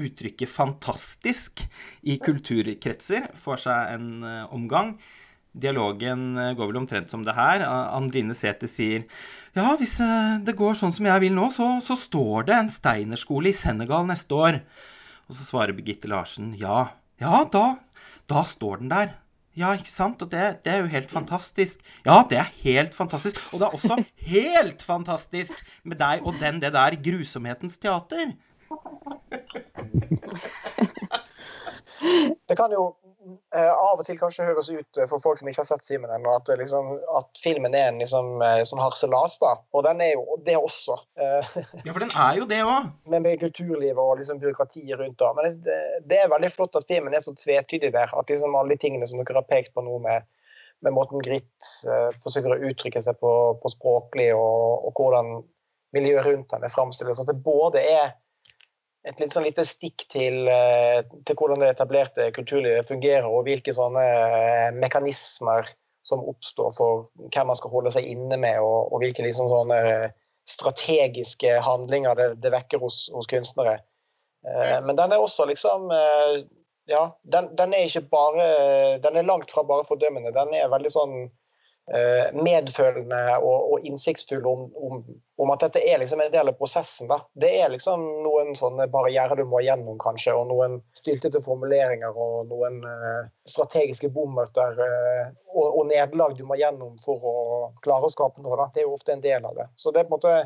uttrykket 0.00 0.48
'fantastisk' 0.48 1.66
i 2.08 2.14
kulturkretser 2.22 3.22
får 3.36 3.56
seg 3.66 3.80
en 3.96 4.08
omgang. 4.54 4.94
Dialogen 5.50 6.38
går 6.56 6.70
vel 6.70 6.78
omtrent 6.78 7.10
som 7.10 7.24
det 7.26 7.34
her. 7.34 7.64
Andrine 7.66 8.36
Sæther 8.38 8.70
sier 8.70 9.02
ja, 9.58 9.74
hvis 9.76 9.98
det 10.46 10.54
går 10.56 10.78
sånn 10.78 10.94
som 10.94 11.10
jeg 11.10 11.24
vil 11.26 11.34
nå, 11.34 11.50
så, 11.50 11.82
så 11.82 11.98
står 11.98 12.46
det 12.48 12.54
en 12.54 12.70
steinerskole 12.70 13.50
i 13.50 13.56
Senegal 13.56 14.06
neste 14.08 14.38
år. 14.38 14.62
Og 15.30 15.36
så 15.38 15.46
svarer 15.46 15.76
Birgitte 15.76 16.10
Larsen 16.10 16.50
ja, 16.58 16.88
ja, 17.20 17.42
da, 17.52 17.64
da 18.30 18.44
står 18.48 18.82
den 18.82 18.92
der. 18.92 19.16
Ja, 19.58 19.72
ikke 19.74 19.90
sant? 19.90 20.22
Og 20.22 20.30
det, 20.30 20.62
det, 20.64 20.72
er 20.72 20.84
jo 20.84 20.92
helt 20.92 21.10
fantastisk. 21.10 21.82
Ja, 22.06 22.20
det 22.30 22.38
er 22.38 22.52
helt 22.62 22.94
fantastisk. 22.94 23.40
Og 23.52 23.60
det 23.60 23.66
er 23.66 23.76
også 23.76 23.98
helt 24.32 24.82
fantastisk 24.86 25.58
med 25.84 26.00
deg 26.00 26.24
og 26.24 26.38
den, 26.40 26.62
det 26.62 26.72
der 26.76 26.96
grusomhetens 27.02 27.78
teater. 27.82 28.32
Det 32.48 32.56
kan 32.56 32.72
jo 32.72 32.94
av 33.52 34.00
og 34.00 34.04
til 34.06 34.16
kanskje 34.18 34.46
høres 34.48 34.70
ut 34.72 34.98
eh, 34.98 35.08
for 35.10 35.20
folk 35.22 35.40
som 35.40 35.48
ikke 35.50 35.60
har 35.60 35.68
sett 35.68 35.84
Simen 35.84 36.12
ennå, 36.14 36.32
at, 36.38 36.48
liksom, 36.60 36.92
at, 37.18 37.28
filmen 37.42 37.74
er 37.76 37.90
en 37.90 38.00
liksom, 38.00 38.40
eh, 38.44 38.62
sånn 38.68 38.80
harselas. 38.80 39.36
da, 39.42 39.54
Og 39.76 39.84
den 39.84 40.00
er 40.04 40.14
jo 40.14 40.38
det 40.46 40.56
også. 40.56 40.96
Eh, 41.20 41.50
ja, 41.84 41.92
for 41.92 42.00
den 42.00 42.14
er 42.14 42.40
jo 42.40 42.48
det 42.48 42.62
òg. 42.64 42.90
Med, 43.12 43.24
med 43.26 43.40
kulturlivet 43.42 44.00
og 44.00 44.16
liksom 44.20 44.40
byråkratiet 44.42 44.96
rundt. 45.00 45.18
da, 45.20 45.32
Men 45.36 45.60
det, 45.66 45.78
det, 46.08 46.22
er 46.22 46.32
veldig 46.32 46.52
flott 46.54 46.78
at 46.80 46.88
filmen 46.88 47.16
er 47.16 47.24
så 47.24 47.36
tvetydig 47.36 47.92
der. 47.96 48.12
At 48.16 48.32
liksom 48.32 48.56
alle 48.56 48.76
de 48.76 48.80
tingene 48.86 49.08
som 49.10 49.20
dere 49.20 49.42
har 49.42 49.50
pekt 49.50 49.74
på 49.76 49.84
nå 49.84 50.00
med, 50.06 50.26
med 50.80 50.96
måten 50.96 51.20
Gritt 51.24 51.70
uh, 51.84 52.08
forsøker 52.22 52.54
å 52.54 52.70
uttrykke 52.70 53.02
seg 53.04 53.18
på, 53.20 53.32
på 53.60 53.72
språklig, 53.74 54.30
og, 54.32 54.86
og, 54.88 54.94
hvordan 54.96 55.42
miljøet 55.92 56.24
rundt 56.24 56.54
henne 56.54 56.70
framstilles, 56.72 57.20
at 57.20 57.28
det 57.28 57.42
både 57.44 57.82
er 57.84 58.14
et 59.08 59.20
litt 59.20 59.32
sånn 59.32 59.46
lite 59.46 59.64
stikk 59.64 60.04
til, 60.12 60.42
eh, 60.50 61.00
til, 61.24 61.36
hvordan 61.38 61.62
det 61.62 61.70
etablerte 61.72 62.28
kulturlivet 62.36 62.88
fungerer, 62.88 63.28
og 63.28 63.46
hvilke 63.48 63.72
sånne 63.76 64.02
eh, 64.04 64.68
mekanismer 64.76 65.70
som 66.06 66.24
oppstår 66.28 66.72
for 66.76 67.06
hvem 67.16 67.50
man 67.50 67.58
skal 67.58 67.72
holde 67.72 67.92
seg 67.94 68.08
inne 68.08 68.36
med, 68.40 68.60
og, 68.60 68.92
og 68.92 69.02
hvilke 69.02 69.24
liksom 69.24 69.48
sånne 69.52 69.80
strategiske 70.50 71.58
handlinger 71.64 72.16
det, 72.18 72.28
det 72.44 72.52
vekker 72.52 72.80
hos, 72.82 73.06
hos, 73.14 73.28
kunstnere. 73.30 73.78
Eh, 74.44 74.78
men 74.84 74.96
den 75.00 75.12
er 75.12 75.22
også 75.22 75.48
liksom 75.48 75.92
Ja, 76.90 77.02
den, 77.22 77.50
den, 77.54 77.74
er 77.76 77.84
ikke 77.86 78.08
bare 78.10 78.46
Den 79.04 79.18
er 79.20 79.26
langt 79.28 79.52
fra 79.52 79.62
bare 79.62 79.84
fordømmende. 79.86 80.32
Den 80.34 80.54
er 80.56 80.72
veldig 80.72 80.90
sånn 80.90 81.12
Eh, 81.20 81.39
medfølende 82.36 83.18
og, 83.40 83.72
og 83.72 83.86
innsiktsfull 83.88 84.44
om, 84.46 84.60
om, 84.78 85.00
om, 85.42 85.50
at 85.50 85.64
dette 85.64 85.82
er 85.82 85.98
liksom 85.98 86.20
en 86.22 86.30
del 86.30 86.50
av 86.52 86.58
prosessen. 86.58 87.08
Da. 87.10 87.18
Det 87.34 87.50
er 87.58 87.72
liksom 87.72 88.04
noen 88.24 88.52
sånne 88.58 88.86
barrierer 88.92 89.40
du 89.40 89.42
må 89.48 89.62
gjennom, 89.64 89.98
kanskje, 90.02 90.36
og 90.38 90.46
noen 90.52 90.78
styltete 91.00 91.42
formuleringer 91.42 92.14
og 92.14 92.52
noen 92.52 92.78
uh, 92.86 93.26
strategiske 93.48 94.12
bommerter 94.14 94.78
uh, 94.78 95.34
og, 95.50 95.66
og 95.66 95.90
nederlag 95.90 96.36
du 96.38 96.44
må 96.46 96.60
gjennom 96.60 96.94
for 97.02 97.26
å 97.26 97.36
klare 97.82 98.06
å 98.06 98.14
skape 98.14 98.44
noe. 98.44 98.54
Da. 98.60 98.70
Det 98.74 98.84
er 98.84 98.88
jo 98.88 98.94
ofte 98.94 99.16
en 99.16 99.26
del 99.26 99.50
av 99.50 99.58
det. 99.58 99.66
Så 99.74 99.90
det 99.90 100.04
er 100.04 100.08
på 100.08 100.14
en 100.14 100.18
måte 100.20 100.36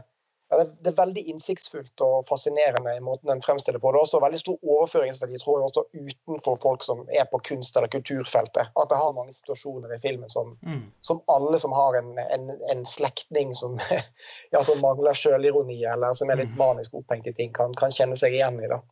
det, 0.52 0.90
er 0.90 0.96
veldig 0.96 1.22
innsiktsfullt 1.32 2.02
og 2.04 2.26
fascinerende 2.28 2.92
i 2.96 3.02
måten 3.02 3.30
den 3.30 3.42
fremstiller 3.42 3.80
på. 3.80 3.90
Det 3.92 3.98
er 3.98 4.06
også 4.06 4.20
veldig 4.22 4.40
stor 4.40 4.58
overføringsverdi 4.76 5.38
tror 5.40 5.60
jeg, 5.60 5.68
også 5.70 5.84
utenfor 5.94 6.58
folk 6.60 6.84
som 6.84 7.04
er 7.08 7.26
på 7.30 7.40
kunst- 7.48 7.76
eller 7.80 7.90
kulturfeltet. 7.92 8.70
At 8.76 8.90
det 8.90 8.98
har 9.00 9.16
mange 9.16 9.34
situasjoner 9.34 9.94
i 9.96 10.00
filmen 10.02 10.30
som, 10.30 10.54
mm. 10.62 10.82
som 11.00 11.22
alle 11.32 11.58
som 11.62 11.72
har 11.76 11.98
en, 12.00 12.12
en, 12.18 12.50
en 12.70 12.84
slektning 12.88 13.54
som, 13.56 13.78
ja, 14.52 14.62
som, 14.62 14.82
mangler 14.84 15.16
sjølironi, 15.16 15.80
eller 15.90 16.16
som 16.18 16.30
er 16.30 16.42
litt 16.42 16.52
mm. 16.52 16.60
manisk 16.60 16.98
opphengt 17.00 17.30
i 17.30 17.36
ting, 17.36 17.54
kan, 17.54 17.74
kan, 17.78 17.94
kjenne 17.94 18.18
seg 18.20 18.36
igjen 18.36 18.60
i. 18.60 18.68
det. 18.70 18.82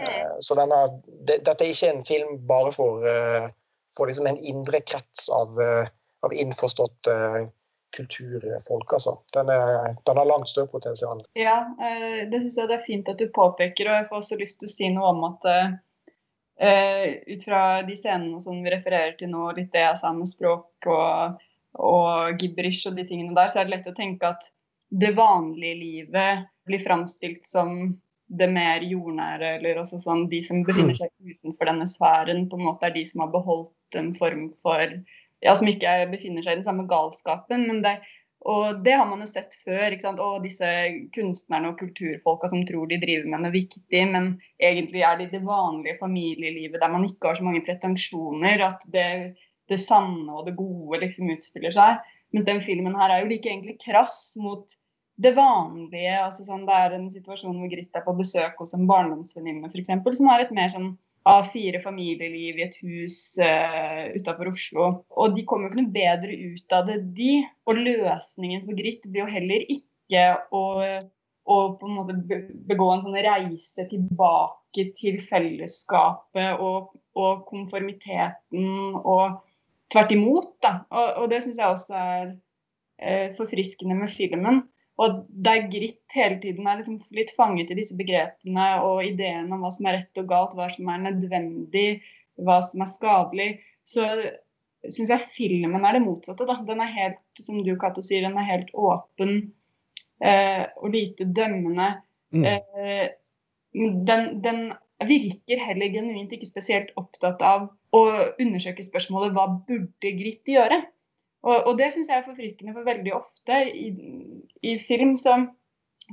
Eh, 0.00 0.36
så 0.40 0.56
denne, 0.58 0.84
det, 1.26 1.42
dette 1.48 1.66
er 1.66 1.74
ikke 1.74 1.90
en 1.96 2.06
film 2.06 2.38
bare 2.48 2.70
for, 2.72 3.02
uh, 3.02 3.50
for 3.96 4.08
liksom 4.08 4.30
en 4.30 4.38
indre 4.38 4.80
krets 4.86 5.26
av, 5.34 5.58
uh, 5.58 5.90
av 6.22 6.36
innforstått 6.36 7.10
uh, 7.10 7.42
kulturfolk, 7.96 8.92
altså. 8.92 9.16
Den, 9.34 9.48
er, 9.52 9.94
den, 10.06 10.20
har 10.20 10.28
langt 10.28 10.48
større 10.48 10.70
potensial. 10.72 11.22
Ja, 11.38 11.58
eh, 11.80 12.22
det 12.30 12.42
syns 12.42 12.58
jeg 12.58 12.70
det 12.70 12.78
er 12.78 12.86
fint 12.86 13.10
at 13.12 13.20
du 13.20 13.28
påpeker, 13.34 13.88
og 13.88 13.98
jeg 13.98 14.08
får 14.10 14.20
også 14.20 14.38
lyst 14.40 14.60
til 14.60 14.70
å 14.70 14.74
si 14.74 14.90
noe 14.94 15.12
om 15.12 15.26
at 15.28 15.48
uh, 15.50 17.08
ut 17.32 17.44
fra 17.44 17.62
de 17.86 17.96
scenene 17.98 18.40
som 18.44 18.60
vi 18.64 18.72
refererer 18.74 19.16
til 19.18 19.32
nå, 19.32 19.50
litt 19.56 19.72
det 19.74 19.84
jeg 19.84 20.00
sa 20.00 20.12
med 20.16 20.30
språk 20.30 20.88
og, 20.92 21.42
og 21.80 22.42
gibberish 22.42 22.88
og 22.90 22.98
de 22.98 23.06
tingene 23.08 23.36
der, 23.36 23.52
så 23.52 23.62
er 23.62 23.68
det 23.68 23.76
lett 23.76 23.92
å 23.92 23.96
tenke 23.96 24.32
at 24.34 24.48
det 24.92 25.14
vanlige 25.16 25.78
livet 25.80 26.48
blir 26.68 26.82
framstilt 26.82 27.46
som 27.48 27.94
det 28.32 28.48
mer 28.48 28.84
jordnære, 28.86 29.56
eller 29.58 29.82
også 29.82 29.98
sånn 30.00 30.26
de 30.30 30.40
som 30.44 30.62
befinner 30.64 30.96
seg 30.96 31.10
utenfor 31.20 31.68
denne 31.68 31.88
sfæren, 31.90 32.46
på 32.48 32.56
en 32.56 32.66
måte 32.68 32.88
er 32.88 32.94
de 32.94 33.04
som 33.08 33.24
har 33.24 33.32
beholdt 33.32 33.98
en 34.00 34.12
form 34.16 34.46
for 34.56 34.94
Ja, 35.42 35.54
som 35.58 35.68
ikke 35.70 35.94
befinner 36.12 36.44
seg 36.44 36.54
i 36.54 36.60
den 36.60 36.66
samme 36.66 36.86
galskapen. 36.90 37.66
men 37.68 37.82
det 37.84 37.98
og 38.44 38.80
det 38.82 38.96
har 38.98 39.06
man 39.06 39.20
jo 39.22 39.28
sett 39.30 39.54
før. 39.62 39.92
ikke 39.92 40.06
sant? 40.06 40.22
Og 40.22 40.42
disse 40.42 40.68
kunstnerne 41.14 41.70
og 41.70 41.78
kulturfolka 41.78 42.50
som 42.50 42.64
tror 42.66 42.88
de 42.90 42.98
driver 43.02 43.28
med 43.30 43.44
noe 43.44 43.54
viktig, 43.54 44.02
men 44.10 44.32
egentlig 44.58 45.04
er 45.06 45.18
det 45.18 45.28
i 45.28 45.34
det 45.36 45.44
vanlige 45.46 46.00
familielivet 46.00 46.82
der 46.82 46.90
man 46.90 47.06
ikke 47.06 47.30
har 47.30 47.38
så 47.38 47.46
mange 47.46 47.62
pretensjoner, 47.66 48.64
at 48.66 48.82
det, 48.94 49.06
det 49.70 49.78
sanne 49.78 50.26
og 50.34 50.48
det 50.48 50.56
gode 50.58 51.04
liksom 51.04 51.30
utspiller 51.36 51.74
seg. 51.76 52.02
Mens 52.34 52.48
den 52.48 52.62
filmen 52.64 52.96
her 52.98 53.12
er 53.12 53.22
jo 53.22 53.30
like 53.30 53.50
egentlig 53.50 53.78
krass 53.84 54.32
mot 54.40 54.74
det 55.22 55.34
vanlige. 55.36 56.18
altså 56.24 56.46
sånn, 56.48 56.66
Det 56.66 56.74
er 56.74 56.98
en 56.98 57.10
situasjon 57.12 57.58
hvor 57.60 57.70
Grit 57.70 57.94
er 57.94 58.06
på 58.06 58.18
besøk 58.18 58.58
hos 58.58 58.74
en 58.74 58.88
barndomsvenninne 58.90 59.70
f.eks., 59.70 59.92
som 60.18 60.32
har 60.32 60.42
et 60.42 60.54
mer 60.56 60.72
sånn 60.72 60.94
av 61.28 61.46
fire 61.52 61.80
familieliv 61.82 62.58
i 62.58 62.64
et 62.64 62.76
hus 62.82 63.16
uh, 63.40 64.10
utafor 64.16 64.50
Oslo. 64.50 64.88
Og 65.10 65.36
de 65.36 65.44
kommer 65.46 65.68
jo 65.68 65.72
ikke 65.72 65.82
noe 65.82 65.94
bedre 65.94 66.38
ut 66.52 66.76
av 66.76 66.88
det, 66.88 66.98
de. 67.16 67.34
Og 67.68 67.78
løsningen 67.78 68.64
for 68.66 68.78
Gritt 68.78 69.06
blir 69.06 69.24
jo 69.24 69.30
heller 69.30 69.66
ikke 69.70 70.24
å, 70.54 70.64
å 71.44 71.60
på 71.78 71.88
en 71.88 71.98
måte 72.00 72.40
begå 72.68 72.90
en 72.92 73.04
sånn 73.06 73.20
reise 73.28 73.86
tilbake 73.90 74.88
til 74.98 75.20
fellesskapet 75.22 76.58
og, 76.64 76.92
og 77.18 77.46
konformiteten 77.50 78.98
og 78.98 79.42
tvert 79.92 80.14
imot. 80.16 80.54
Da. 80.64 80.80
Og, 80.90 81.22
og 81.22 81.30
det 81.32 81.42
syns 81.44 81.62
jeg 81.62 81.78
også 81.78 81.98
er 82.02 82.28
uh, 82.34 83.28
forfriskende 83.38 83.98
med 84.00 84.10
filmen. 84.10 84.64
Og 85.00 85.22
der 85.44 85.66
Gritt 85.72 86.14
hele 86.14 86.36
tiden 86.42 86.66
er 86.68 86.78
liksom 86.78 86.98
litt 87.16 87.32
fanget 87.34 87.72
i 87.72 87.78
disse 87.78 87.96
begrepene 87.96 88.66
og 88.84 89.00
ideene 89.06 89.56
om 89.56 89.64
hva 89.64 89.70
som 89.72 89.88
er 89.88 90.00
rett 90.00 90.20
og 90.20 90.28
galt, 90.28 90.56
hva 90.58 90.68
som 90.72 90.90
er 90.92 91.00
nødvendig, 91.06 92.02
hva 92.42 92.58
som 92.66 92.84
er 92.84 92.90
skadelig, 92.90 93.48
så 93.88 94.04
syns 94.90 95.12
jeg 95.14 95.30
filmen 95.32 95.84
er 95.86 95.96
det 95.96 96.04
motsatte. 96.04 96.46
Da. 96.48 96.58
Den 96.66 96.82
er 96.82 96.92
helt, 96.92 97.20
som 97.40 97.60
du 97.64 97.72
Cato 97.80 98.04
sier, 98.04 98.26
den 98.26 98.38
er 98.38 98.48
helt 98.48 98.70
åpen 98.74 99.34
eh, 100.22 100.64
og 100.76 100.94
lite 100.94 101.28
dømmende. 101.30 101.88
Mm. 102.34 102.46
Eh, 102.48 103.04
den, 104.08 104.32
den, 104.44 104.64
virker 105.02 105.58
heller 105.58 105.90
genuint 105.90 106.30
ikke 106.30 106.46
spesielt 106.46 106.92
opptatt 107.00 107.40
av 107.42 107.64
å 107.90 108.02
undersøke 108.38 108.84
spørsmålet 108.86 109.32
hva 109.34 109.48
burde 109.66 110.12
Gritt 110.14 110.46
gjøre? 110.46 110.78
Og, 111.42 111.56
og 111.66 111.78
det 111.78 111.90
syns 111.92 112.10
jeg 112.10 112.20
er 112.20 112.26
forfriskende, 112.26 112.74
for 112.76 112.86
veldig 112.86 113.14
ofte 113.16 113.58
i, 113.74 113.88
i 114.62 114.76
film 114.82 115.16
så, 115.18 115.40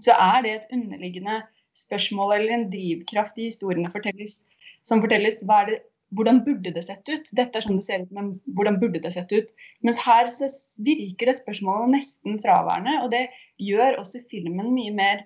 så, 0.02 0.16
er 0.16 0.46
det 0.46 0.54
et 0.56 0.72
underliggende 0.74 1.42
spørsmål 1.78 2.34
eller 2.40 2.56
en 2.56 2.70
drivkraft 2.72 3.38
i 3.38 3.50
historiene 3.52 3.92
fortelles, 3.94 4.42
som 4.90 5.04
fortelles 5.04 5.44
hva 5.46 5.62
er 5.64 5.72
det, 5.72 5.80
hvordan 6.18 6.42
burde 6.46 6.74
det 6.74 6.82
sett 6.88 7.06
ut? 7.12 7.28
Dette 7.38 7.60
er 7.60 7.66
sånn 7.66 7.78
det 7.78 7.86
ser 7.86 8.06
ut, 8.06 8.14
men 8.18 8.32
hvordan 8.58 8.80
burde 8.82 9.02
det 9.04 9.12
sett 9.14 9.30
ut? 9.30 9.52
Mens 9.86 10.00
her 10.02 10.32
så 10.34 10.50
virker 10.82 11.30
det 11.30 11.38
spørsmålet 11.38 11.94
nesten 11.94 12.40
fraværende, 12.42 12.96
og 13.04 13.12
det 13.14 13.28
gjør 13.62 14.00
også 14.02 14.24
filmen 14.32 14.72
mye 14.74 14.96
mer 14.98 15.22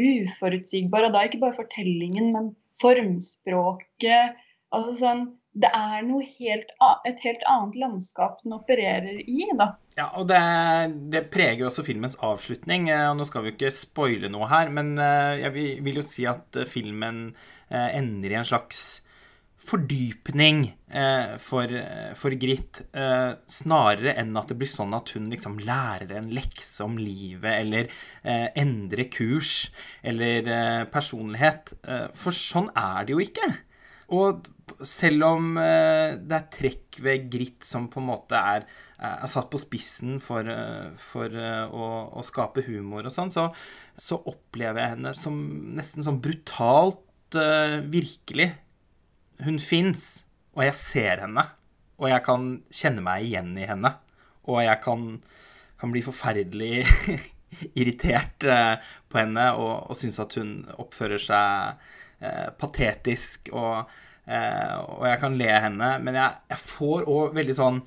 uforutsigbar. 0.00 1.04
Og 1.04 1.12
da 1.12 1.26
ikke 1.28 1.42
bare 1.42 1.58
fortellingen, 1.58 2.32
men 2.32 2.54
formspråket. 2.80 4.40
altså 4.72 4.96
sånn 4.96 5.26
det 5.52 5.68
er 5.68 6.00
noe 6.06 6.24
helt, 6.24 6.70
et 7.08 7.20
helt 7.26 7.42
annet 7.50 7.76
landskap 7.82 8.40
den 8.40 8.56
opererer 8.56 9.20
i. 9.20 9.50
da. 9.58 9.74
Ja, 9.98 10.08
og 10.16 10.30
det, 10.30 10.40
det 11.12 11.26
preger 11.32 11.68
også 11.68 11.84
filmens 11.84 12.16
avslutning. 12.24 12.88
Eh, 12.92 13.04
og 13.10 13.18
Nå 13.18 13.28
skal 13.28 13.44
vi 13.44 13.52
jo 13.52 13.58
ikke 13.58 13.74
spoile 13.76 14.32
noe 14.32 14.48
her, 14.48 14.72
men 14.72 14.94
eh, 14.96 15.42
jeg 15.42 15.82
vil 15.84 16.00
jo 16.00 16.04
si 16.06 16.24
at 16.28 16.56
eh, 16.60 16.68
filmen 16.68 17.30
ender 17.72 18.32
i 18.34 18.36
en 18.36 18.44
slags 18.44 19.00
fordypning 19.62 20.66
for, 21.40 21.70
for 22.18 22.34
Grit, 22.36 22.82
snarere 23.48 24.12
enn 24.20 24.34
at 24.36 24.50
det 24.50 24.58
blir 24.60 24.68
sånn 24.68 24.92
at 24.92 25.14
hun 25.14 25.30
liksom 25.32 25.54
lærer 25.64 26.18
en 26.18 26.28
lekse 26.36 26.84
om 26.84 26.98
livet, 27.00 27.54
eller 27.54 27.88
endrer 28.60 29.08
kurs, 29.14 29.70
eller 30.04 30.50
personlighet. 30.92 31.72
For 32.12 32.36
sånn 32.36 32.68
er 32.76 33.08
det 33.08 33.16
jo 33.16 33.22
ikke. 33.24 33.48
Og 34.12 34.50
selv 34.88 35.26
om 35.26 35.52
uh, 35.58 36.18
det 36.18 36.36
er 36.36 36.48
trekk 36.52 36.98
ved 37.04 37.28
Gritt 37.32 37.66
som 37.66 37.88
på 37.90 38.00
en 38.00 38.08
måte 38.10 38.38
er, 38.38 38.66
er 39.02 39.30
satt 39.30 39.48
på 39.52 39.60
spissen 39.60 40.18
for, 40.22 40.46
uh, 40.46 40.92
for 41.00 41.32
uh, 41.32 41.66
å, 41.70 41.88
å, 42.18 42.24
skape 42.26 42.64
humor 42.66 43.08
og 43.08 43.14
sånn, 43.14 43.32
så, 43.32 43.48
så, 43.94 44.20
opplever 44.30 44.82
jeg 44.82 44.94
henne 44.96 45.14
som 45.18 45.38
nesten 45.76 46.06
sånn 46.06 46.20
brutalt 46.22 47.08
virkelig. 47.32 48.50
Hun 49.40 49.56
fins, 49.56 50.26
og 50.52 50.66
jeg 50.66 50.76
ser 50.76 51.22
henne. 51.24 51.46
Og 51.96 52.10
jeg 52.10 52.20
kan 52.26 52.50
kjenne 52.68 53.00
meg 53.06 53.24
igjen 53.24 53.54
i 53.56 53.64
henne. 53.64 53.88
Og 54.52 54.58
jeg 54.60 54.82
kan, 54.84 55.06
kan 55.80 55.94
bli 55.94 56.02
forferdelig 56.04 56.82
irritert 57.80 58.44
på 58.44 59.16
henne 59.16 59.46
og, 59.56 59.88
og 59.88 59.96
synes 59.96 60.20
at 60.20 60.36
hun 60.36 60.52
oppfører 60.76 61.24
seg 61.24 61.88
patetisk 62.60 63.48
og 63.56 63.88
Eh, 63.88 64.10
og 64.22 65.02
jeg 65.08 65.18
kan 65.18 65.34
le 65.34 65.48
henne, 65.50 65.88
men 66.04 66.14
jeg, 66.14 66.40
jeg 66.52 66.62
får 66.62 67.08
òg 67.10 67.32
veldig 67.34 67.56
sånn 67.58 67.80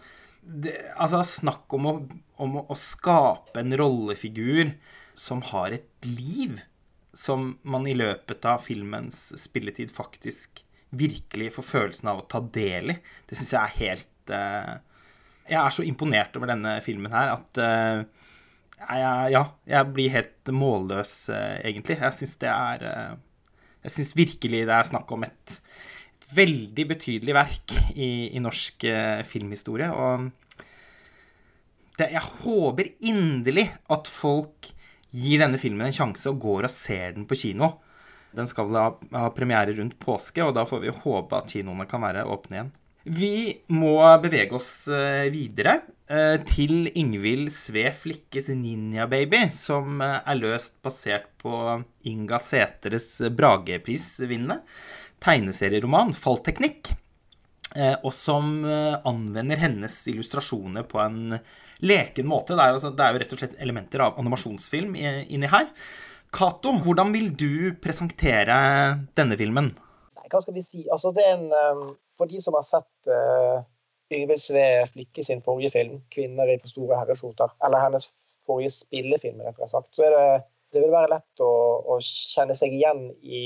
det, 0.45 0.75
Altså, 0.99 1.23
snakk 1.25 1.73
om, 1.77 1.87
å, 1.89 1.95
om 2.43 2.59
å, 2.61 2.77
skape 2.77 3.61
en 3.61 3.75
rollefigur 3.79 4.73
som 5.17 5.41
har 5.51 5.75
et 5.75 6.09
liv, 6.09 6.59
som 7.15 7.53
man 7.63 7.87
i 7.87 7.95
løpet 7.95 8.45
av 8.49 8.63
filmens 8.65 9.29
spilletid 9.39 9.93
faktisk 9.95 10.61
virkelig 10.95 11.53
får 11.55 11.65
følelsen 11.65 12.11
av 12.11 12.21
å 12.21 12.27
ta 12.29 12.43
del 12.43 12.93
i. 12.93 12.97
Det 13.25 13.37
syns 13.39 13.55
jeg 13.55 13.61
er 13.61 13.79
helt 13.79 14.35
uh, 14.35 14.75
Jeg 15.47 15.59
er 15.61 15.73
så 15.73 15.85
imponert 15.87 16.35
over 16.37 16.51
denne 16.51 16.77
filmen 16.83 17.11
her 17.15 17.33
at 17.33 17.59
uh, 17.63 18.29
jeg, 18.75 19.31
ja, 19.33 19.41
jeg 19.71 19.91
blir 19.95 20.11
helt 20.11 20.51
målløs, 20.51 21.13
egentlig. 21.31 21.95
Jeg 22.03 22.17
syns 22.19 22.35
det 22.43 22.51
er 22.51 22.81
Jeg 23.85 23.93
syns 23.95 24.15
virkelig 24.19 24.65
det 24.67 24.75
er 24.75 24.89
snakk 24.91 25.13
om 25.15 25.23
et 25.25 25.55
veldig 26.33 26.87
betydelig 26.89 27.35
verk 27.35 27.75
i, 27.93 28.35
i 28.35 28.41
norsk 28.43 28.87
eh, 28.89 29.21
filmhistorie. 29.27 29.89
Og 29.91 30.29
det, 31.99 32.09
jeg 32.11 32.23
håper 32.43 32.91
inderlig 33.07 33.67
at 33.93 34.09
folk 34.11 34.71
gir 35.15 35.43
denne 35.43 35.59
filmen 35.61 35.87
en 35.87 35.95
sjanse 35.95 36.27
og 36.31 36.41
går 36.43 36.67
og 36.67 36.73
ser 36.73 37.15
den 37.15 37.27
på 37.29 37.37
kino. 37.39 37.75
Den 38.35 38.49
skal 38.51 38.71
da 38.73 38.87
ha 39.15 39.29
premiere 39.31 39.75
rundt 39.77 39.95
påske, 40.01 40.43
og 40.43 40.55
da 40.57 40.65
får 40.67 40.83
vi 40.83 40.95
håpe 41.05 41.37
at 41.37 41.53
kinoene 41.55 41.87
kan 41.87 42.03
være 42.03 42.25
åpne 42.27 42.57
igjen. 42.57 42.73
Vi 43.05 43.35
må 43.69 43.99
bevege 44.17 44.57
oss 44.57 44.87
eh, 44.89 45.27
videre 45.29 45.75
eh, 46.09 46.39
til 46.49 46.89
Ingvild 46.97 47.51
Sve 47.53 47.91
Flikkes 47.93 48.49
Ninja 48.57 49.05
Baby, 49.07 49.43
som 49.53 50.01
er 50.01 50.39
løst 50.39 50.79
basert 50.83 51.29
på 51.37 51.53
Inga 52.09 52.39
Sæteres 52.41 53.11
Brageprisvinnende 53.29 54.57
tegneserieroman, 55.23 56.13
Fallteknikk, 56.15 56.93
eh, 57.75 57.95
og 58.01 58.11
som 58.13 58.57
eh, 58.65 58.97
anvender 59.07 59.61
hennes 59.61 59.99
illustrasjoner 60.11 60.87
på 60.89 61.01
en 61.03 61.37
leken 61.85 62.27
måte. 62.29 62.55
Det 62.55 62.65
er, 62.65 62.75
jo, 62.75 62.91
det 62.95 63.05
er 63.05 63.13
jo 63.13 63.23
rett 63.23 63.35
og 63.35 63.43
slett 63.43 63.61
elementer 63.63 64.05
av 64.05 64.19
animasjonsfilm 64.21 64.95
inni 64.95 65.51
her. 65.51 65.71
Cato, 66.35 66.73
hvordan 66.83 67.13
vil 67.15 67.29
du 67.31 67.51
presentere 67.79 68.57
denne 69.15 69.37
filmen? 69.39 69.69
Nei, 70.17 70.27
hva 70.31 70.41
skal 70.43 70.57
vi 70.57 70.63
si? 70.65 70.83
Altså, 70.91 71.13
det 71.15 71.23
er 71.23 71.37
en 71.37 71.47
um, 71.53 71.85
For 72.19 72.31
de 72.31 72.41
som 72.43 72.55
har 72.57 72.65
sett 72.67 73.11
uh, 73.11 73.63
Yngvild 74.11 74.41
Sve 74.43 74.65
Flikke 74.91 75.23
sin 75.23 75.43
forrige 75.45 75.71
film, 75.73 76.01
'Kvinner 76.11 76.51
i 76.51 76.57
for 76.61 76.71
store 76.71 76.99
herreskjorter', 76.99 77.55
eller 77.65 77.83
hennes 77.83 78.09
forrige 78.45 78.73
spillefilm, 78.75 79.41
rett 79.43 79.59
og 79.59 79.71
slett, 79.71 79.89
så 79.97 80.05
er 80.07 80.15
det, 80.15 80.27
det 80.75 80.83
vil 80.83 80.93
være 80.93 81.13
lett 81.15 81.43
å, 81.43 81.53
å 81.95 81.97
kjenne 82.03 82.55
seg 82.57 82.75
igjen 82.77 83.07
i 83.23 83.41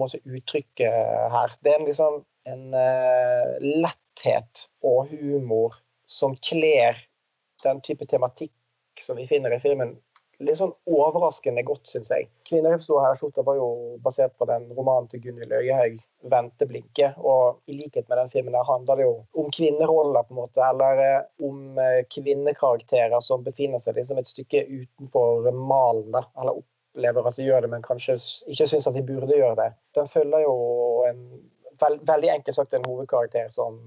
måte 0.00 0.20
uttrykket 0.24 0.92
her. 1.34 1.56
Det 1.62 1.72
er 1.72 1.80
en, 1.80 1.88
liksom, 1.88 2.20
en 2.48 2.64
uh, 2.74 3.56
letthet 3.60 4.66
og 4.86 5.12
humor 5.12 5.76
som 6.08 6.36
kler 6.36 6.98
den 7.62 7.80
type 7.84 8.06
tematikk 8.10 8.52
som 9.00 9.16
vi 9.16 9.26
finner 9.26 9.54
i 9.54 9.60
filmen, 9.62 9.94
litt 10.42 10.58
sånn 10.58 10.72
overraskende 10.90 11.62
godt, 11.66 11.86
syns 11.90 12.10
jeg. 12.10 12.28
'Kvinner 12.48 12.74
i 12.74 12.80
for 12.82 13.02
herreskjorter' 13.04 13.46
var 13.46 13.58
jo 13.58 13.68
basert 14.02 14.34
på 14.38 14.48
den 14.50 14.66
romanen 14.76 15.08
til 15.10 15.22
Gunhild 15.24 15.52
Øyehaug, 15.54 16.00
'Venteblinke'. 16.32 17.12
Og 17.18 17.60
i 17.70 17.76
likhet 17.78 18.08
med 18.08 18.18
den 18.18 18.32
filmen 18.34 18.56
her 18.58 18.66
handler 18.68 18.98
det 18.98 19.06
jo 19.06 19.14
om 19.38 19.50
kvinneroller, 19.54 20.26
på 20.26 20.34
en 20.34 20.40
måte, 20.42 20.64
eller 20.66 21.02
uh, 21.04 21.48
om 21.48 21.78
kvinnekarakterer 22.14 23.20
som 23.20 23.46
befinner 23.46 23.82
seg 23.82 23.98
liksom 24.00 24.18
et 24.18 24.30
stykke 24.30 24.66
utenfor 24.66 25.50
malen, 25.52 26.18
eller 26.40 26.58
opp 26.58 26.68
opplever 26.92 27.28
at 27.28 27.36
de 27.36 27.46
gjør 27.46 27.64
det, 27.64 27.70
men 27.72 27.84
kanskje 27.84 28.18
ikke 28.52 28.68
syns 28.68 28.86
at 28.86 28.94
de 28.94 29.02
burde 29.06 29.32
gjøre 29.32 29.56
det. 29.56 29.70
Den 29.96 30.08
følger 30.08 30.44
jo 30.44 30.56
en 31.08 31.22
veld, 31.80 32.02
veldig 32.06 32.30
enkelt 32.34 32.56
sagt 32.56 32.74
en 32.74 32.84
hovedkarakter 32.84 33.48
som, 33.50 33.80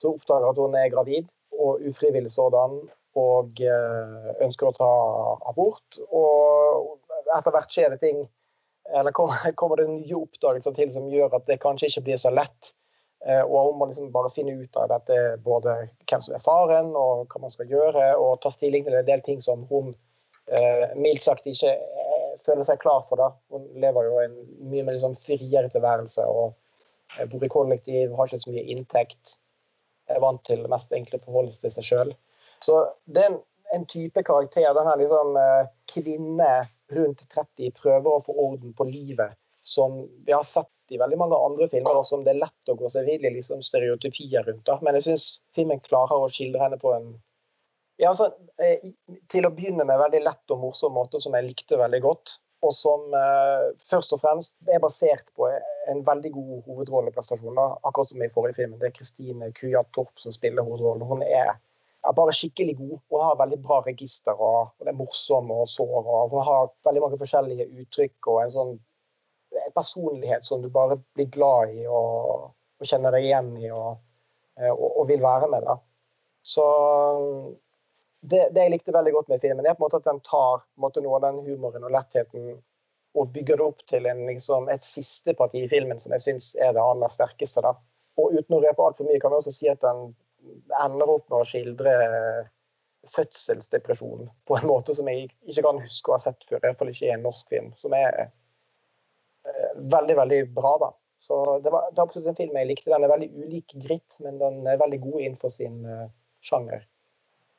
som 0.00 0.14
oppdager 0.14 0.48
at 0.48 0.62
hun 0.62 0.74
er 0.78 0.92
gravid, 0.94 1.28
og 1.58 1.82
ufrivillig 1.88 2.32
sådan, 2.32 2.80
og 3.18 3.60
øh, 3.60 4.28
ønsker 4.46 4.68
å 4.68 4.76
ta 4.76 4.90
abort. 5.50 5.98
Og 6.14 6.98
etter 7.34 7.54
hvert 7.54 7.72
skjer 7.72 7.90
det 7.94 8.02
ting 8.04 8.26
eller 8.88 9.12
kommer, 9.60 9.76
det 9.76 9.88
nye 9.90 10.16
oppdagelser 10.22 10.72
til 10.76 10.92
som 10.94 11.08
gjør 11.12 11.34
at 11.36 11.48
det 11.50 11.60
kanskje 11.60 11.90
ikke 11.90 12.06
blir 12.08 12.20
så 12.20 12.32
lett. 12.32 12.72
Eh, 13.26 13.42
og 13.42 13.72
hun 13.72 13.78
må 13.80 13.88
liksom 13.90 14.12
bare 14.14 14.30
finne 14.30 14.54
ut 14.62 14.76
av 14.78 14.92
dette, 14.92 15.18
både 15.44 15.74
hvem 16.08 16.22
som 16.22 16.36
er 16.36 16.44
faren, 16.44 16.92
og 16.96 17.26
hva 17.26 17.42
man 17.42 17.52
skal 17.52 17.70
gjøre, 17.70 18.12
og 18.16 18.38
ta 18.42 18.52
stilling 18.54 18.86
til 18.86 18.96
en 18.96 19.08
del 19.08 19.24
ting 19.26 19.42
som 19.44 19.66
hun 19.72 19.90
eh, 20.46 20.86
mildt 20.96 21.26
sagt 21.26 21.48
ikke 21.50 21.74
eh, 21.74 22.07
føler 22.48 22.66
seg 22.66 22.80
klar 22.82 23.04
for. 23.08 23.20
da. 23.20 23.28
Hun 23.54 23.68
lever 23.82 24.08
jo 24.08 24.22
en 24.22 24.38
mye 24.70 24.86
mer 24.86 24.96
liksom 24.96 25.16
friere 25.18 25.68
tilværelse 25.72 26.24
og 26.26 26.54
eh, 27.16 27.28
bor 27.30 27.44
i 27.44 27.52
kollektiv, 27.52 28.16
har 28.16 28.30
ikke 28.30 28.46
så 28.46 28.54
mye 28.54 28.66
inntekt. 28.74 29.36
Er 30.08 30.22
vant 30.24 30.42
til 30.48 30.64
mest 30.72 30.92
egentlig 30.92 31.20
å 31.20 31.26
forholde 31.28 31.54
seg 31.54 31.66
til 31.66 31.76
seg 31.76 31.88
sjøl. 31.90 32.16
Så 32.64 32.80
det 33.06 33.22
er 33.22 33.30
en, 33.32 33.38
en 33.76 33.86
type 33.90 34.24
karakter. 34.26 34.66
Den 34.74 34.88
her 34.88 35.00
liksom 35.00 35.36
eh, 35.38 35.68
kvinne 35.92 36.52
rundt 36.96 37.22
30 37.28 37.76
prøver 37.76 38.10
å 38.16 38.24
få 38.24 38.34
orden 38.48 38.72
på 38.76 38.88
livet, 38.88 39.36
som 39.60 40.00
vi 40.24 40.32
har 40.32 40.46
sett 40.48 40.72
i 40.88 40.98
veldig 41.00 41.18
mange 41.20 41.36
andre 41.44 41.68
filmer, 41.68 41.98
og 42.00 42.06
som 42.08 42.22
det 42.24 42.32
er 42.32 42.42
lett 42.46 42.70
å 42.72 42.76
gå 42.78 42.88
seg 42.92 43.08
vill 43.10 43.26
i 43.28 43.34
liksom 43.34 43.60
stereotypier 43.64 44.46
rundt. 44.48 44.64
da. 44.64 44.78
Men 44.80 44.96
jeg 44.96 45.10
syns 45.10 45.26
filmen 45.56 45.82
klarer 45.84 46.16
å 46.16 46.30
skildre 46.32 46.62
henne 46.64 46.80
på 46.80 46.94
en 46.96 47.10
ja, 47.98 48.12
altså, 48.12 48.30
eh, 48.62 48.92
til 49.30 49.46
å 49.46 49.54
begynne 49.54 49.86
med 49.86 49.98
veldig 49.98 50.20
lett 50.22 50.52
og 50.54 50.60
morsom 50.62 50.94
måte 50.94 51.18
som 51.22 51.34
jeg 51.34 51.48
likte 51.48 51.78
veldig 51.80 52.00
godt. 52.04 52.38
Og 52.66 52.74
som 52.74 53.14
eh, 53.14 53.68
først 53.86 54.14
og 54.14 54.20
fremst 54.22 54.56
er 54.70 54.82
basert 54.82 55.30
på 55.38 55.48
en 55.90 56.02
veldig 56.06 56.30
god 56.34 56.68
hovedrolleprestasjon. 56.70 57.58
Akkurat 57.58 58.10
som 58.10 58.22
i 58.22 58.30
forrige 58.34 58.60
film. 58.60 58.76
Det 58.78 58.90
er 58.90 58.94
Kristine 58.94 59.50
Kuja 59.54 59.82
Torp 59.94 60.14
som 60.22 60.34
spiller 60.34 60.66
hovedrollen. 60.66 61.06
Hun 61.10 61.22
er, 61.26 61.54
er, 61.54 62.14
bare 62.14 62.34
skikkelig 62.34 62.76
god 62.80 62.96
og 62.98 63.24
har 63.24 63.40
veldig 63.42 63.60
bra 63.66 63.80
register. 63.86 64.34
Og, 64.34 64.72
og 64.74 64.86
det 64.86 64.94
er 64.94 64.98
morsom 64.98 65.50
og 65.54 65.66
sår. 65.70 65.98
Og 66.02 66.34
hun 66.34 66.46
har 66.50 66.72
veldig 66.86 67.04
mange 67.06 67.20
forskjellige 67.22 67.70
uttrykk 67.82 68.30
og 68.30 68.42
en 68.44 68.54
sånn 68.58 68.76
en 69.58 69.72
personlighet 69.72 70.44
som 70.44 70.60
du 70.62 70.68
bare 70.70 70.98
blir 71.16 71.30
glad 71.32 71.70
i 71.72 71.86
og, 71.88 72.50
og 72.52 72.86
kjenner 72.86 73.14
deg 73.16 73.24
igjen 73.24 73.54
i 73.56 73.70
og, 73.72 73.96
eh, 74.60 74.70
og, 74.70 74.90
og 75.00 75.08
vil 75.08 75.22
være 75.24 75.48
med. 75.50 75.64
da. 75.66 75.78
Så 76.46 76.66
det, 78.20 78.48
det, 78.54 78.64
jeg 78.64 78.72
likte 78.72 78.94
veldig 78.94 79.12
godt 79.14 79.28
med 79.32 79.42
filmen, 79.42 79.66
er 79.66 79.76
på 79.76 79.82
en 79.82 79.86
måte 79.86 80.00
at 80.00 80.08
den 80.08 80.20
tar 80.26 80.64
måte, 80.80 81.02
noe 81.04 81.18
av 81.18 81.26
den 81.28 81.42
humoren 81.46 81.86
og 81.86 81.94
lettheten 81.94 82.56
og 83.18 83.30
bygger 83.34 83.58
det 83.58 83.66
opp 83.66 83.84
til 83.90 84.06
en, 84.10 84.24
liksom, 84.28 84.68
et 84.72 84.84
siste 84.84 85.34
parti 85.38 85.62
i 85.64 85.70
filmen 85.70 86.00
som 86.02 86.12
jeg 86.14 86.24
syns 86.26 86.50
er 86.58 86.74
det 86.76 86.82
aller 86.82 87.12
sterkeste. 87.12 87.62
Da. 87.64 87.74
Og 88.20 88.34
uten 88.36 88.58
å 88.58 88.60
røpe 88.62 88.84
altfor 88.84 89.08
mye, 89.08 89.20
kan 89.22 89.32
vi 89.32 89.40
også 89.40 89.54
si 89.54 89.70
at 89.70 89.82
den 89.82 90.12
ender 90.78 91.14
opp 91.14 91.26
med 91.30 91.40
å 91.40 91.48
skildre 91.48 91.94
fødselsdepresjon 93.08 94.28
på 94.46 94.58
en 94.58 94.68
måte 94.68 94.94
som 94.94 95.08
jeg 95.10 95.30
ikke 95.48 95.64
kan 95.64 95.80
huske 95.82 96.10
å 96.10 96.16
ha 96.16 96.22
sett 96.22 96.44
før. 96.48 96.60
I 96.60 96.66
hvert 96.66 96.80
fall 96.82 96.92
ikke 96.92 97.08
i 97.08 97.14
en 97.14 97.24
norsk 97.26 97.54
film. 97.54 97.72
Som 97.80 97.96
er 97.96 98.20
eh, 98.26 99.72
veldig, 99.94 100.18
veldig 100.18 100.42
bra, 100.58 100.74
da. 100.82 100.92
Så 101.24 101.40
det, 101.64 101.72
var, 101.74 101.88
det 101.90 101.98
er 101.98 102.06
absolutt 102.06 102.30
en 102.32 102.38
film 102.38 102.58
jeg 102.60 102.70
likte. 102.70 102.92
Den 102.92 103.06
er 103.06 103.14
veldig 103.14 103.30
ulik 103.46 103.74
Gritt, 103.86 104.18
men 104.24 104.38
den 104.42 104.60
er 104.68 104.80
veldig 104.80 105.00
god 105.06 105.20
innenfor 105.22 105.54
sin 105.54 105.80
eh, 105.86 106.06
sjanger. 106.44 106.84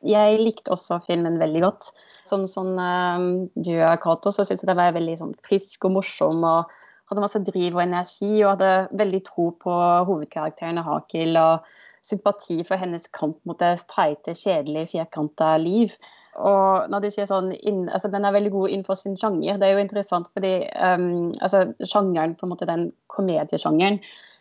Jeg 0.08 0.40
likte 0.40 0.72
også 0.72 1.02
filmen 1.08 1.40
veldig 1.42 1.64
godt. 1.66 1.90
Som 2.30 2.46
sånn 2.48 2.78
um, 2.80 3.32
du, 3.56 3.74
Cato, 4.04 4.32
så 4.32 4.46
syntes 4.46 4.64
jeg 4.64 4.72
det 4.72 4.78
var 4.80 4.96
veldig 4.96 5.18
sånn, 5.20 5.36
frisk 5.46 5.90
og 5.90 5.98
morsom. 5.98 6.46
og 6.48 6.72
hadde 7.10 7.24
masse 7.24 7.42
driv 7.42 7.74
og 7.74 7.84
energi 7.84 8.32
og 8.44 8.52
hadde 8.54 9.00
veldig 9.00 9.22
tro 9.26 9.50
på 9.64 9.76
hovedkarakteren 10.10 10.82
Hakil. 10.86 11.40
Og 11.42 11.70
sympati 12.10 12.62
for 12.64 12.80
hennes 12.80 13.08
kamp 13.14 13.38
mot 13.48 13.60
det 13.60 13.76
streite, 13.82 14.34
kjedelige, 14.38 14.94
firkanta 14.94 15.52
liv. 15.62 15.94
Og 16.40 16.88
når 16.92 17.04
du 17.04 17.10
sier 17.12 17.28
sånn, 17.30 17.52
inn, 17.52 17.88
altså 17.90 18.12
Den 18.12 18.26
er 18.26 18.36
veldig 18.36 18.54
god 18.54 18.70
innenfor 18.70 18.98
sin 18.98 19.18
sjanger. 19.20 19.60
Det 19.60 19.68
er 19.68 19.76
jo 19.76 19.84
interessant 19.84 20.30
fordi 20.34 20.54
um, 20.80 21.30
altså, 21.42 21.66
sjangeren, 21.84 22.38
på 22.40 22.48
en 22.48 22.54
måte 22.54 22.70
den 22.70 22.90
komediesjangeren, 23.12 24.00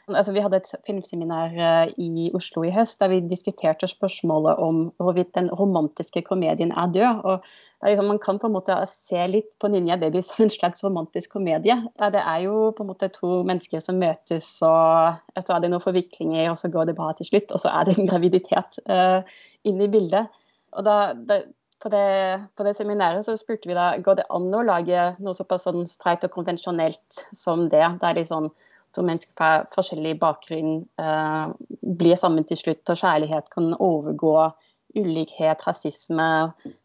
Altså, 0.09 0.33
vi 0.33 0.43
hadde 0.43 0.59
et 0.61 0.71
filmseminar 0.87 1.55
uh, 1.57 1.91
i 2.01 2.29
Oslo 2.37 2.63
i 2.65 2.73
høst 2.73 3.01
der 3.03 3.11
vi 3.13 3.21
diskuterte 3.29 3.89
spørsmålet 3.91 4.61
om 4.65 4.81
hvorvidt 5.03 5.35
den 5.37 5.51
romantiske 5.53 6.23
komedien 6.27 6.73
er 6.73 6.93
død. 6.95 7.21
og 7.25 7.45
liksom, 7.85 8.09
Man 8.11 8.19
kan 8.23 8.39
på 8.39 8.49
en 8.49 8.57
måte 8.57 8.79
se 8.91 9.27
litt 9.29 9.51
på 9.61 9.69
Ninja 9.69 9.97
Baby 10.01 10.23
som 10.23 10.47
en 10.47 10.55
slags 10.55 10.85
romantisk 10.85 11.37
komedie. 11.37 11.77
Der 11.99 12.15
det 12.15 12.25
er 12.25 12.47
jo 12.47 12.71
på 12.77 12.83
en 12.87 12.93
måte 12.93 13.11
to 13.13 13.43
mennesker 13.43 13.85
som 13.85 14.01
møtes, 14.01 14.49
og 14.63 15.21
så 15.45 15.55
er 15.55 15.61
det 15.61 15.71
noen 15.71 15.85
forviklinger, 15.85 16.51
og 16.51 16.59
så 16.59 16.73
går 16.73 16.89
det 16.89 16.97
bra 16.97 17.13
til 17.13 17.29
slutt. 17.29 17.53
Og 17.53 17.61
så 17.61 17.69
er 17.69 17.85
det 17.85 17.99
en 17.99 18.11
graviditet 18.11 18.81
uh, 18.89 19.21
inn 19.65 19.81
i 19.81 19.93
bildet. 19.93 20.33
Og 20.77 20.85
da, 20.85 20.99
da 21.13 21.43
på 21.79 21.89
det, 21.89 22.41
på 22.57 22.65
det, 22.67 22.75
seminaret 22.77 23.27
så 23.27 23.37
spurte 23.39 23.69
vi 23.71 23.77
da 23.77 23.93
går 24.03 24.19
det 24.19 24.27
an 24.35 24.49
å 24.55 24.65
lage 24.67 25.13
noe 25.23 25.37
såpass 25.37 25.69
sånn 25.69 25.87
streit 25.87 26.25
og 26.27 26.33
konvensjonelt 26.35 27.21
som 27.37 27.69
det. 27.71 27.85
Der 28.03 28.17
de 28.19 28.25
sånn 28.27 28.51
to 28.99 29.07
mennesker 29.07 29.35
fra 29.39 29.53
forskjellig 29.75 30.17
bakgrunn 30.21 30.83
uh, 31.01 31.55
blir 31.99 32.19
sammen 32.19 32.47
til 32.49 32.59
slutt, 32.59 32.83
og 32.91 32.99
kjærlighet 32.99 33.49
kan 33.55 33.71
overgå 33.79 34.51
ulikhet, 34.97 35.63
rasisme, 35.67 36.29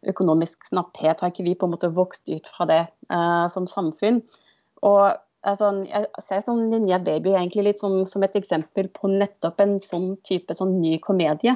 økonomisk 0.10 0.69
knapphet. 0.69 1.21
Har 1.21 1.32
ikke 1.32 1.45
vi 1.47 1.56
på 1.58 1.67
en 1.67 1.76
måte 1.76 1.91
vokst 1.95 2.30
ut 2.30 2.49
fra 2.56 2.67
det 2.69 2.82
uh, 3.13 3.47
som 3.52 3.67
samfunn? 3.69 4.21
Og 4.84 5.15
altså, 5.47 5.71
Jeg 5.88 6.28
ser 6.28 6.43
sånn 6.45 6.67
Ninja 6.71 6.99
Baby 7.04 7.34
egentlig 7.34 7.69
litt 7.69 7.84
som, 7.84 8.04
som, 8.10 8.26
et 8.26 8.36
eksempel 8.39 8.91
på 8.93 9.12
nettopp 9.12 9.63
en 9.63 9.80
sånn 9.84 10.13
type 10.28 10.56
sånn 10.58 10.78
ny 10.82 10.97
komedie. 11.04 11.56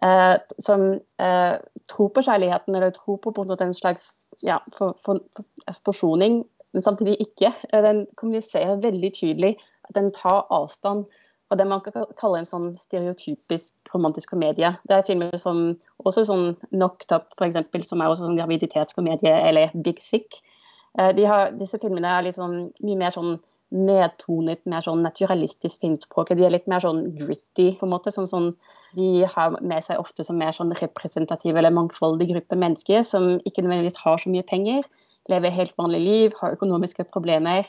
Uh, 0.00 0.36
som 0.62 0.86
uh, 1.20 1.56
tror 1.90 2.14
på 2.14 2.24
kjærligheten, 2.24 2.76
eller 2.76 2.94
tror 2.96 3.18
på, 3.20 3.34
på 3.36 3.44
en 3.52 3.76
slags 3.76 4.14
ja, 4.44 4.60
for, 4.76 4.96
for, 5.04 5.20
for, 5.36 5.80
forsoning, 5.90 6.40
men 6.72 6.86
samtidig 6.86 7.18
ikke. 7.20 7.52
Den 7.72 8.06
kommuniserer 8.20 8.80
veldig 8.80 9.10
tydelig 9.16 9.56
den 9.96 10.10
tar 10.16 10.46
avstand 10.50 11.06
fra 11.50 11.58
det 11.58 11.66
man 11.66 11.82
kan 11.82 12.06
kalle 12.18 12.40
en 12.40 12.46
sånn 12.46 12.68
stereotypisk 12.78 13.94
romantisk 13.94 14.30
komedie. 14.30 14.70
Det 14.86 14.96
er 14.96 15.06
filmer 15.06 15.34
som 15.40 15.62
også 16.04 16.24
sånn 16.28 16.44
Knocked 16.70 17.10
Up, 17.16 17.32
f.eks., 17.34 17.88
som 17.88 18.02
er 18.02 18.10
også 18.10 18.28
sånn 18.28 18.38
graviditetskomedie, 18.38 19.32
eller 19.48 19.74
Big 19.74 19.98
Sick. 20.04 20.38
Eh, 20.98 21.10
de 21.16 21.26
har, 21.26 21.50
disse 21.58 21.80
filmene 21.82 22.12
er 22.18 22.28
liksom 22.28 22.60
mye 22.86 23.00
mer 23.00 23.16
sånn 23.16 23.40
nedtonet, 23.70 24.62
mer 24.66 24.82
sånn 24.82 25.02
naturalistisk 25.06 25.82
filmspråk. 25.82 26.32
De 26.34 26.46
er 26.46 26.54
litt 26.54 26.66
mer 26.70 26.82
sånn 26.82 27.04
gritty, 27.18 27.70
på 27.78 27.86
en 27.86 27.92
måte. 27.92 28.14
Sånn, 28.14 28.30
sånn, 28.30 28.48
de 28.98 29.26
har 29.30 29.58
med 29.58 29.86
seg 29.86 30.00
ofte 30.02 30.26
som 30.26 30.38
mer 30.40 30.54
sånn 30.56 30.74
representativ 30.78 31.58
eller 31.58 31.74
mangfoldig 31.74 32.30
gruppe 32.32 32.58
mennesker 32.58 33.06
som 33.06 33.36
ikke 33.46 33.62
nødvendigvis 33.62 34.00
har 34.02 34.18
så 34.22 34.32
mye 34.32 34.46
penger, 34.46 34.82
lever 35.30 35.54
helt 35.54 35.76
vanlig 35.78 36.02
liv, 36.02 36.34
har 36.40 36.56
økonomiske 36.58 37.06
problemer. 37.14 37.68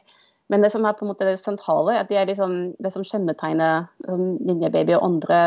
Men 0.51 0.65
det 0.65 0.71
som 0.73 0.85
er 0.85 0.95
på 0.97 1.05
en 1.05 1.11
måte 1.13 1.27
det 1.27 1.39
sentrale, 1.39 1.95
er 1.95 2.03
at 2.03 2.09
de 2.11 2.17
er 2.19 2.27
liksom, 2.27 2.55
det 2.83 2.91
som 2.91 3.05
kjennetegner 3.07 3.85
liksom, 4.03 4.23
Ninja 4.43 4.71
Baby 4.73 4.97
og 4.97 5.05
andre 5.07 5.37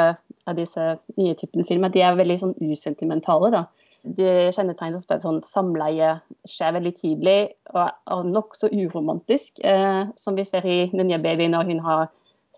av 0.49 0.57
disse 0.57 0.95
nye 1.19 1.35
typen 1.37 1.67
filmer, 1.69 1.93
de 1.93 2.01
er 2.05 2.17
veldig 2.17 2.39
sånn 2.41 2.55
usentimentale. 2.65 3.51
da. 3.53 3.65
De 4.05 4.31
kjennetegner 4.53 5.01
ofte 5.01 5.17
et 5.17 5.25
sånn 5.25 5.43
samleie 5.49 6.15
skjer 6.49 6.75
veldig 6.77 6.93
tidlig 6.99 7.39
og 7.73 7.85
er 7.85 8.27
nokså 8.29 8.69
uromantisk, 8.73 9.61
eh, 9.65 10.05
som 10.21 10.37
vi 10.37 10.45
ser 10.49 10.67
i 10.69 10.79
Ninja 10.93 11.21
Baby 11.21 11.49
når 11.53 11.73
hun 11.73 11.81
har 11.85 12.11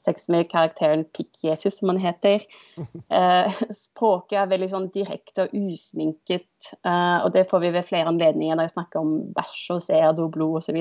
sex 0.07 0.29
med 0.31 0.47
karakteren 0.51 1.03
Pikk-Jesus, 1.17 1.81
som 1.81 1.91
han 1.95 2.03
heter. 2.03 2.47
Eh, 3.17 3.59
språket 3.75 4.35
er 4.41 4.49
veldig 4.51 4.67
sånn 4.71 4.87
direkte 4.95 5.47
og 5.47 5.53
usminket, 5.55 6.71
eh, 6.83 7.19
og 7.23 7.31
det 7.35 7.47
får 7.51 7.63
vi 7.63 7.71
ved 7.75 7.87
flere 7.87 8.11
anledninger 8.11 8.59
når 8.59 8.67
jeg 8.67 8.75
snakker 8.75 9.03
om 9.03 9.13
bæsj 9.35 9.63
og 9.77 9.83
sæd 9.85 10.23
og 10.23 10.33
blod 10.35 10.59
osv. 10.61 10.81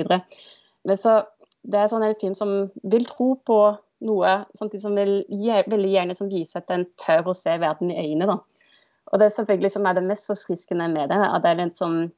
Men 0.86 0.98
så 1.00 1.20
det 1.66 1.80
er 1.80 1.90
sånn 1.90 2.04
en 2.06 2.16
film 2.20 2.36
som 2.38 2.54
vil 2.86 3.06
tro 3.08 3.34
på 3.48 3.58
noe, 4.06 4.32
samtidig 4.58 4.82
som 4.84 4.96
vil 4.98 5.18
veldig 5.30 5.90
gjerne 5.90 6.16
som 6.18 6.30
vise 6.30 6.60
at 6.60 6.68
den 6.70 6.84
tør 7.00 7.32
å 7.32 7.36
se 7.36 7.56
verden 7.62 7.90
i 7.90 7.98
øynene. 7.98 8.28
Da. 8.28 8.66
Og 9.12 9.20
det 9.20 9.28
er 9.28 9.36
selvfølgelig 9.36 9.72
som 9.74 9.86
er 9.86 9.96
det 9.96 10.06
mest 10.06 10.28
forfriskende 10.30 10.88
med 10.92 11.12
det, 11.12 11.18
at 11.18 11.44
det 11.44 11.54
er 11.54 11.72
sånn, 11.78 12.10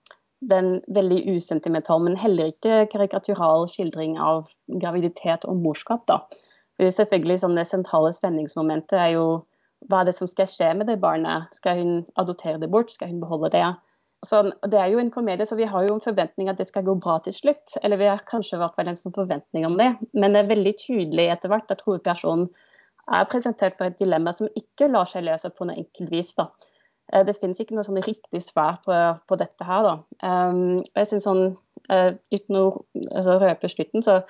den 0.48 0.78
veldig 0.94 1.24
usentimental, 1.34 2.02
men 2.04 2.18
heller 2.18 2.52
ikke 2.52 2.84
karikatural 2.92 3.66
skildring 3.70 4.18
av 4.22 4.50
graviditet 4.82 5.46
og 5.48 5.58
morskap. 5.64 6.04
da. 6.06 6.20
Fordi 6.78 6.92
selvfølgelig 6.94 7.40
som 7.40 7.56
Det 7.56 7.66
sentrale 7.66 8.12
spenningsmomentet 8.14 8.98
er 8.98 9.12
jo 9.16 9.44
hva 9.88 10.00
er 10.00 10.08
det 10.08 10.14
som 10.14 10.26
skal 10.26 10.46
skje 10.46 10.74
med 10.74 10.86
det 10.86 11.00
barnet? 11.00 11.50
Skal 11.54 11.78
hun 11.78 12.06
adoptere 12.16 12.58
det 12.58 12.70
bort? 12.70 12.90
Skal 12.92 13.08
hun 13.08 13.20
beholde 13.20 13.50
det? 13.50 13.66
Så 14.26 14.40
det 14.66 14.78
er 14.80 14.88
jo 14.90 14.98
en 14.98 15.12
komedie, 15.14 15.46
så 15.46 15.54
vi 15.58 15.68
har 15.70 15.84
jo 15.86 15.94
en 15.94 16.02
forventning 16.02 16.48
at 16.50 16.58
det 16.58 16.66
skal 16.68 16.86
gå 16.86 16.96
bra 16.98 17.18
til 17.22 17.36
slutt. 17.36 17.76
Eller 17.82 18.00
vi 18.00 18.08
har 18.10 18.24
kanskje 18.26 18.58
vært 18.58 18.78
vel 18.80 18.90
en 18.90 18.98
sånn 18.98 19.14
forventning 19.14 19.66
om 19.68 19.76
det. 19.78 19.92
Men 20.12 20.34
det 20.34 20.42
er 20.42 20.50
veldig 20.50 20.72
tydelig 20.80 21.28
etter 21.34 21.52
hvert 21.52 21.70
at 21.70 21.84
hovedpersonen 21.86 22.48
er 23.14 23.28
presentert 23.30 23.78
for 23.78 23.88
et 23.88 24.00
dilemma 24.00 24.34
som 24.36 24.50
ikke 24.58 24.90
lar 24.90 25.08
seg 25.08 25.24
løse 25.28 25.50
på 25.54 25.68
noe 25.68 25.78
enkelt 25.78 26.10
vis. 26.12 26.34
da. 26.36 26.48
Eh, 27.12 27.24
det 27.24 27.38
finnes 27.38 27.60
ikke 27.62 27.78
noe 27.78 27.86
sånn 27.86 28.02
riktig 28.04 28.42
svar 28.44 28.80
på, 28.84 28.96
på 29.28 29.38
dette 29.40 29.68
her. 29.70 29.86
da. 29.86 29.94
Um, 30.26 30.82
jeg 30.98 31.12
synes 31.12 31.28
sånn, 31.28 31.44
uh, 31.92 32.10
Uten 32.34 32.58
å 32.58 32.66
altså, 33.14 33.38
røpe 33.40 33.70
slutten, 33.70 34.04
så, 34.04 34.20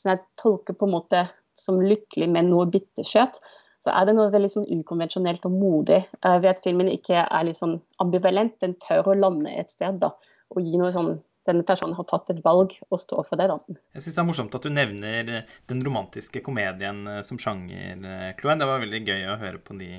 sånn 0.00 0.14
jeg 0.14 0.24
tolker 0.40 0.78
på 0.78 0.88
en 0.88 0.96
måte 0.96 1.26
som 1.56 1.82
lykkelig 1.82 2.28
med 2.30 2.50
noe 2.52 2.68
bitterskjøtt 2.70 3.40
så 3.86 3.94
er 3.94 4.08
det 4.08 4.16
noe 4.16 4.32
veldig 4.34 4.50
sånn 4.50 4.66
ukonvensjonelt 4.80 5.46
og 5.46 5.54
modig 5.54 6.02
uh, 6.26 6.36
ved 6.40 6.50
at 6.56 6.64
filmen 6.64 6.90
ikke 6.90 7.22
er 7.22 7.46
litt 7.46 7.60
sånn 7.60 7.78
ambivalent. 8.02 8.56
Den 8.62 8.74
tør 8.82 9.12
å 9.12 9.18
lande 9.18 9.54
et 9.54 9.70
sted 9.70 10.00
da, 10.02 10.10
og 10.50 10.66
gi 10.66 10.80
noe 10.80 10.90
sånn 10.94 11.14
denne 11.46 11.64
personen 11.66 11.94
har 11.96 12.06
tatt 12.08 12.30
et 12.32 12.42
valg 12.44 12.74
og 12.88 13.00
står 13.00 13.26
for 13.28 13.38
det, 13.38 13.48
da. 13.50 13.78
Jeg 13.94 14.04
syns 14.04 14.16
det 14.16 14.22
er 14.22 14.28
morsomt 14.28 14.56
at 14.58 14.66
du 14.66 14.72
nevner 14.72 15.32
den 15.70 15.82
romantiske 15.86 16.42
komedien 16.46 17.02
eh, 17.10 17.22
som 17.26 17.38
sjanger, 17.40 18.02
eh, 18.02 18.30
Chloé. 18.38 18.56
Det 18.58 18.68
var 18.68 18.82
veldig 18.82 19.02
gøy 19.06 19.26
å 19.30 19.38
høre 19.40 19.62
på 19.62 19.76
de 19.78 19.90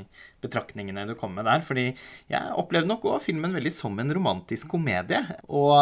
betraktningene 0.43 1.07
du 1.07 1.15
kom 1.19 1.35
med 1.37 1.47
der. 1.47 1.63
Fordi 1.65 1.87
jeg 1.87 2.57
opplevde 2.59 2.91
nok 2.91 3.07
òg 3.13 3.21
filmen 3.23 3.55
veldig 3.55 3.73
som 3.73 3.95
en 4.03 4.15
romantisk 4.19 4.73
komedie. 4.75 5.23
Og 5.47 5.77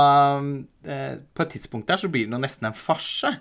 eh, 0.85 1.15
på 1.33 1.45
et 1.45 1.55
tidspunkt 1.57 1.89
der 1.89 2.01
så 2.01 2.11
blir 2.13 2.27
det 2.27 2.35
nå 2.35 2.43
nesten 2.43 2.69
en 2.69 2.77
farse. 2.77 3.33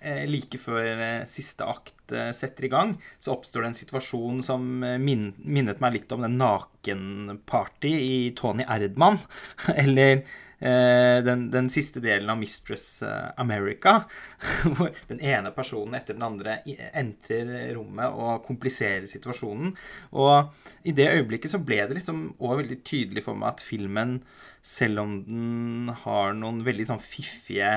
Eh, 0.00 0.24
like 0.28 0.58
før 0.60 1.00
eh, 1.00 1.22
siste 1.28 1.64
akt 1.64 2.12
eh, 2.12 2.32
setter 2.36 2.66
i 2.66 2.72
gang, 2.72 2.94
så 3.18 3.32
oppstår 3.36 3.64
det 3.64 3.70
en 3.70 3.78
situasjon 3.78 4.42
som 4.44 4.64
minnet 5.00 5.80
meg 5.82 5.94
litt 5.94 6.12
om 6.12 6.26
den 6.26 6.36
nakenparty 6.40 7.92
i 7.96 8.18
Tony 8.36 8.66
Erdman. 8.66 9.18
Eller 9.84 10.26
den, 10.56 11.42
den, 11.52 11.66
siste 11.68 12.00
delen 12.00 12.30
av 12.32 12.38
Mistress 12.40 13.02
America, 13.36 13.98
hvor 14.78 14.88
den 15.10 15.20
ene 15.20 15.50
personen 15.52 15.98
etter 15.98 16.16
den 16.16 16.24
andre 16.24 16.54
entrer 16.96 17.74
rommet 17.76 18.16
og 18.16 18.46
kompliserer 18.46 19.04
situasjonen. 19.10 19.74
Og 20.16 20.88
i 20.88 20.96
det 20.96 21.10
øyeblikket 21.12 21.52
så 21.52 21.60
ble 21.60 21.82
det 21.84 21.98
liksom 21.98 22.30
òg 22.40 22.62
veldig 22.62 22.80
tydelig 22.88 23.26
for 23.26 23.36
meg 23.36 23.52
at 23.52 23.66
filmen, 23.68 24.16
selv 24.64 25.04
om 25.04 25.18
den 25.28 25.92
har 26.06 26.32
noen 26.40 26.64
veldig 26.64 26.88
sånn 26.88 27.04
fiffige 27.04 27.74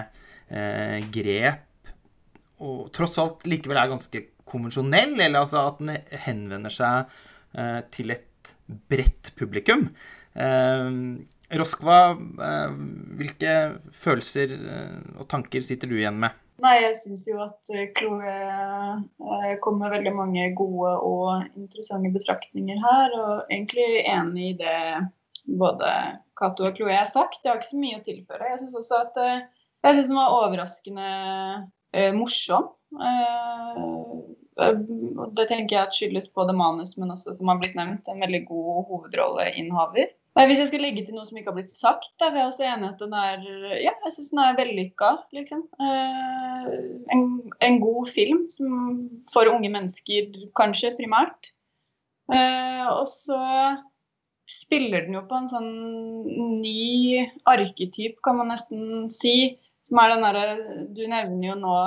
eh, 0.48 1.04
grep 1.12 1.68
og 2.60 2.90
tross 2.96 3.18
alt 3.22 3.48
likevel 3.50 3.80
er 3.80 3.92
ganske 3.92 4.24
konvensjonell, 4.50 5.16
eller 5.20 5.44
altså 5.44 5.66
at 5.70 5.82
den 5.82 5.98
henvender 6.26 6.74
seg 6.74 7.12
eh, 7.58 7.82
til 7.94 8.16
et 8.16 8.54
bredt 8.90 9.34
publikum. 9.40 9.88
Eh, 10.34 10.90
Roskva, 11.60 12.00
eh, 12.46 12.76
hvilke 13.18 13.56
følelser 13.96 14.54
eh, 14.58 15.00
og 15.18 15.26
tanker 15.32 15.66
sitter 15.66 15.90
du 15.90 15.98
igjen 15.98 16.20
med? 16.22 16.36
Nei, 16.60 16.76
jeg 16.84 16.98
syns 17.00 17.24
jo 17.30 17.40
at 17.42 17.72
eh, 17.74 17.88
Chloé 17.96 18.34
eh, 18.36 19.54
kom 19.64 19.80
med 19.82 19.94
veldig 19.96 20.14
mange 20.18 20.50
gode 20.58 20.92
og 21.08 21.48
interessante 21.56 22.12
betraktninger 22.14 22.82
her. 22.84 23.16
Og 23.16 23.32
egentlig 23.48 24.04
enig 24.04 24.52
i 24.52 24.58
det 24.60 24.82
både 25.60 25.94
Cato 26.38 26.68
og 26.68 26.78
Chloé 26.78 27.00
har 27.00 27.10
sagt. 27.10 27.42
Jeg 27.42 27.54
har 27.54 27.62
ikke 27.62 27.72
så 27.72 27.82
mye 27.82 28.02
å 28.02 28.06
tilføre. 28.06 28.52
Jeg 28.52 28.62
syns 28.62 28.78
også 28.84 29.02
at 29.08 29.20
jeg 29.24 29.96
synes 29.96 30.10
den 30.12 30.20
var 30.20 30.36
overraskende 30.36 31.10
morsom. 32.16 32.70
Eh, 33.00 33.82
det 35.38 35.46
tenker 35.50 35.76
jeg 35.76 35.82
at 35.82 35.96
skyldes 35.96 36.30
både 36.36 36.56
manus, 36.58 36.96
men 37.00 37.14
også, 37.14 37.36
som 37.38 37.52
har 37.52 37.60
blitt 37.62 37.78
nevnt, 37.80 38.08
en 38.10 38.24
veldig 38.24 38.42
god 38.50 38.88
hovedrolleinnehaver. 38.90 40.16
Hvis 40.40 40.62
jeg 40.62 40.70
skal 40.70 40.84
legge 40.86 41.02
til 41.04 41.18
noe 41.18 41.28
som 41.28 41.40
ikke 41.40 41.52
har 41.52 41.58
blitt 41.58 41.72
sagt, 41.74 42.12
da, 42.22 42.30
jeg 42.32 42.48
også 42.48 42.64
enig 42.64 42.92
at 42.94 43.02
den 43.02 43.16
er 43.18 43.42
ja, 43.82 43.92
jeg 44.06 44.14
synes 44.16 44.30
den 44.32 44.42
er 44.44 44.58
vellykka. 44.60 45.10
Liksom. 45.36 45.66
Eh, 45.84 46.68
en, 47.16 47.24
en, 47.66 47.80
god 47.84 48.08
film 48.08 48.46
som, 48.54 48.76
for 49.34 49.52
unge 49.52 49.72
mennesker, 49.74 50.30
kanskje, 50.56 50.94
primært. 51.00 51.52
Eh, 52.32 52.86
og 52.88 53.08
så 53.12 53.40
spiller 54.50 55.06
den 55.06 55.18
jo 55.18 55.26
på 55.28 55.42
en 55.42 55.50
sånn 55.52 55.74
ny 56.62 57.26
arketyp, 57.50 58.22
kan 58.26 58.40
man 58.40 58.54
nesten 58.54 59.10
si 59.14 59.60
som 59.90 60.00
er 60.02 60.14
den 60.14 60.26
derre 60.26 60.86
Du 60.96 61.02
nevner 61.10 61.52
jo 61.52 61.58
nå 61.60 61.78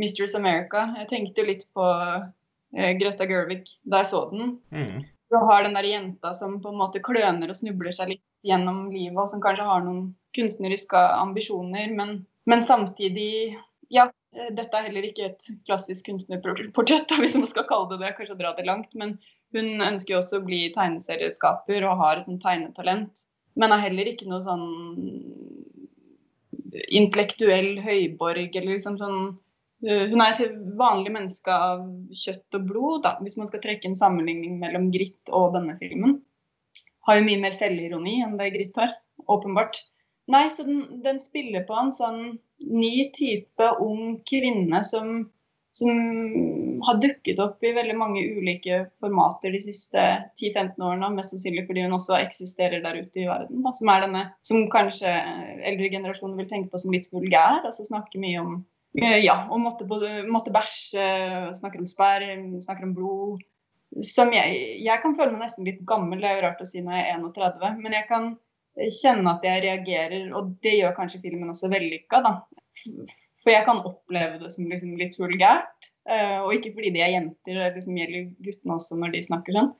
Mistress 0.00 0.34
America. 0.34 0.88
Jeg 0.98 1.10
tenkte 1.12 1.42
jo 1.42 1.50
litt 1.52 1.66
på 1.76 1.84
eh, 1.86 2.94
Greta 2.98 3.28
Gervig 3.30 3.62
da 3.84 4.02
jeg 4.02 4.10
så 4.10 4.24
den. 4.32 4.56
Mm. 4.74 5.04
Du 5.30 5.38
har 5.48 5.64
den 5.64 5.76
der 5.76 5.86
jenta 5.88 6.34
som 6.34 6.58
på 6.62 6.72
en 6.72 6.80
måte 6.80 7.02
kløner 7.04 7.50
og 7.50 7.58
snubler 7.58 7.94
seg 7.94 8.14
litt 8.14 8.24
gjennom 8.44 8.88
livet, 8.92 9.16
og 9.18 9.30
som 9.32 9.42
kanskje 9.42 9.66
har 9.66 9.84
noen 9.86 10.10
kunstneriske 10.36 11.00
ambisjoner, 11.16 11.94
men, 11.94 12.18
men 12.50 12.64
samtidig 12.64 13.54
Ja, 13.92 14.08
eh, 14.34 14.50
dette 14.56 14.78
er 14.78 14.88
heller 14.88 15.06
ikke 15.06 15.28
et 15.28 15.46
klassisk 15.68 16.08
kunstnerportrett, 16.08 17.12
hvis 17.22 17.36
man 17.38 17.48
skal 17.50 17.68
kalle 17.68 17.92
det 17.92 18.00
det, 18.02 18.14
kanskje 18.18 18.38
dra 18.40 18.54
det 18.56 18.66
langt. 18.66 18.90
Men 18.98 19.18
hun 19.54 19.84
ønsker 19.84 20.16
jo 20.16 20.20
også 20.22 20.40
å 20.40 20.46
bli 20.46 20.64
tegneserieskaper 20.74 21.86
og 21.86 22.00
har 22.00 22.22
et 22.22 22.30
tegnetalent. 22.42 23.26
Men 23.54 23.70
er 23.70 23.84
heller 23.84 24.10
ikke 24.10 24.26
noe 24.26 24.42
sånn 24.42 24.64
intellektuell 26.88 27.78
høyborg 27.84 28.56
eller 28.56 28.74
liksom 28.74 28.98
sånn 29.00 29.18
uh, 29.32 30.04
Hun 30.10 30.22
er 30.24 30.34
et 30.34 30.60
vanlig 30.78 31.14
menneske 31.14 31.54
av 31.54 31.84
kjøtt 32.24 32.58
og 32.58 32.68
blod, 32.70 33.00
da, 33.06 33.16
hvis 33.22 33.38
man 33.40 33.50
skal 33.50 33.62
trekke 33.64 33.90
en 33.90 33.98
sammenligning 34.00 34.58
mellom 34.62 34.90
Gritt 34.94 35.32
og 35.32 35.54
denne 35.58 35.76
filmen. 35.80 36.18
Har 37.04 37.18
jo 37.18 37.26
mye 37.26 37.42
mer 37.42 37.54
selvironi 37.54 38.20
enn 38.24 38.38
det 38.40 38.54
Gritt 38.54 38.80
har, 38.80 38.94
åpenbart. 39.28 39.82
Nei, 40.32 40.46
så 40.48 40.64
den, 40.64 41.02
den 41.04 41.20
spiller 41.20 41.66
på 41.68 41.76
en 41.76 41.92
sånn 41.92 42.20
ny 42.64 43.10
type 43.16 43.66
ung 43.84 44.22
kvinne 44.28 44.80
som 44.86 45.26
som 45.74 46.80
har 46.86 46.98
dukket 47.02 47.40
opp 47.42 47.64
i 47.66 47.72
veldig 47.74 47.96
mange 47.98 48.22
ulike 48.36 48.84
formater 49.02 49.54
de 49.54 49.60
siste 49.64 50.02
10-15 50.38 50.78
årene. 50.78 51.10
Mest 51.16 51.34
sannsynlig 51.34 51.64
fordi 51.66 51.82
hun 51.86 51.96
også 51.96 52.14
eksisterer 52.20 52.84
der 52.84 53.00
ute 53.00 53.24
i 53.24 53.26
verden. 53.26 53.64
Da, 53.64 53.72
som 53.74 53.90
er 53.90 54.04
denne 54.04 54.22
som 54.46 54.68
kanskje 54.70 55.10
eldre 55.66 55.90
generasjoner 55.96 56.38
vil 56.38 56.50
tenke 56.52 56.70
på 56.70 56.82
som 56.82 56.94
litt 56.94 57.10
vulgær. 57.10 57.64
altså 57.64 57.86
Snakke 57.88 58.22
mye 58.22 58.44
om 58.44 58.54
ja, 58.94 59.40
og 59.50 59.58
måtte, 59.58 59.88
måtte 60.30 60.52
bæsje, 60.54 61.08
snakker 61.58 61.82
om 61.82 61.90
sperm, 61.90 62.46
snakker 62.62 62.86
om 62.86 62.94
blod. 62.94 63.42
Som 64.06 64.30
jeg, 64.34 64.60
jeg 64.86 65.02
kan 65.02 65.14
føle 65.18 65.34
meg 65.34 65.48
nesten 65.48 65.66
litt 65.66 65.82
gammel, 65.86 66.22
det 66.22 66.30
er 66.30 66.38
jo 66.38 66.44
rart 66.46 66.62
å 66.62 66.68
si 66.68 66.82
når 66.82 67.00
jeg 67.00 67.08
er 67.10 67.24
31, 67.24 67.82
men 67.82 67.98
jeg 67.98 68.06
kan 68.10 68.30
kjenne 69.00 69.34
at 69.34 69.44
jeg 69.46 69.62
reagerer, 69.66 70.30
og 70.38 70.54
det 70.62 70.76
gjør 70.78 70.94
kanskje 70.96 71.22
filmen 71.26 71.50
også 71.50 71.70
vellykka, 71.74 72.22
da 72.22 72.36
for 73.44 73.52
jeg 73.52 73.66
kan 73.66 73.82
oppleve 73.84 74.40
det 74.40 74.50
som 74.52 74.68
liksom 74.70 74.94
litt 75.00 75.16
vulgært. 75.20 75.90
Uh, 76.08 76.44
og 76.46 76.54
ikke 76.56 76.72
fordi 76.76 76.94
de 76.96 77.02
er 77.04 77.12
jenter, 77.14 77.58
det 77.60 77.74
liksom 77.76 77.98
gjelder 78.00 78.30
guttene 78.44 78.78
også 78.78 78.96
når 79.00 79.12
de 79.14 79.24
snakker 79.28 79.56
sånn. 79.56 79.74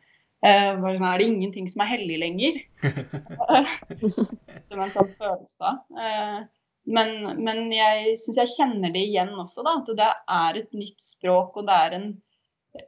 Uh, 0.45 0.77
bare 0.83 0.99
sånn, 0.99 1.09
Er 1.09 1.23
det 1.23 1.31
ingenting 1.31 1.71
som 1.73 1.85
er 1.85 1.95
hellig 1.95 2.19
lenger? 2.21 2.61
som 4.13 4.85
en 4.85 4.93
sånn 4.93 5.15
følelse 5.17 5.73
av. 5.73 5.81
Uh, 5.97 6.45
men, 6.85 7.15
men, 7.41 7.71
jeg 7.73 8.19
syns 8.21 8.43
jeg 8.43 8.53
kjenner 8.59 8.93
det 8.93 9.07
igjen 9.09 9.33
også, 9.33 9.65
da. 9.65 9.79
At 9.81 9.93
det 9.97 10.11
er 10.37 10.61
et 10.61 10.77
nytt 10.77 11.01
språk, 11.01 11.57
og 11.57 11.69
det 11.69 11.81
er 11.87 11.97
en 11.97 12.09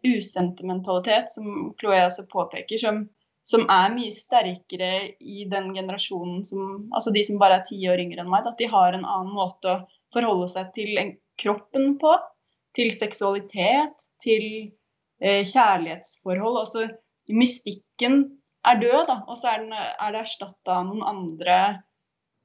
usentimentalitet, 0.05 1.31
som 1.33 1.71
Chloé 1.81 2.03
også 2.05 2.27
påpeker, 2.29 2.77
som, 2.83 3.05
som 3.49 3.65
er 3.73 3.95
mye 3.95 4.13
sterkere 4.13 4.93
i 5.23 5.47
den 5.49 5.71
generasjonen 5.77 6.43
som 6.45 6.91
Altså 6.91 7.13
de 7.15 7.23
som 7.25 7.39
bare 7.41 7.61
er 7.61 7.69
ti 7.69 7.79
år 7.89 8.03
yngre 8.03 8.25
enn 8.25 8.33
meg. 8.33 8.45
At 8.45 8.61
de 8.61 8.69
har 8.69 8.93
en 8.93 9.07
annen 9.07 9.33
måte 9.33 9.73
å 9.73 9.85
forholde 10.15 10.49
seg 10.51 10.73
til 10.77 10.99
kroppen 11.41 11.97
på, 12.01 12.15
til 12.77 12.93
seksualitet, 12.93 14.09
til 14.23 14.47
eh, 15.21 15.43
kjærlighetsforhold. 15.43 16.61
Altså 16.63 16.87
mystikken 17.33 18.23
er 18.67 18.81
død, 18.81 19.03
da, 19.09 19.19
og 19.27 19.39
så 19.39 19.55
er, 19.55 19.67
er 19.73 20.15
det 20.15 20.23
erstatta 20.25 20.81
av 20.81 20.89
noen 20.89 21.05
andre, 21.07 21.59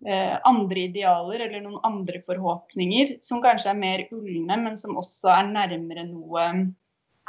eh, 0.06 0.36
andre 0.48 0.86
idealer 0.88 1.46
eller 1.48 1.64
noen 1.64 1.82
andre 1.88 2.22
forhåpninger 2.26 3.18
som 3.26 3.42
kanskje 3.44 3.74
er 3.74 3.82
mer 3.82 4.06
ulne, 4.14 4.60
men 4.66 4.78
som 4.80 5.00
også 5.02 5.32
er 5.34 5.50
nærmere 5.52 6.06
noe 6.10 6.48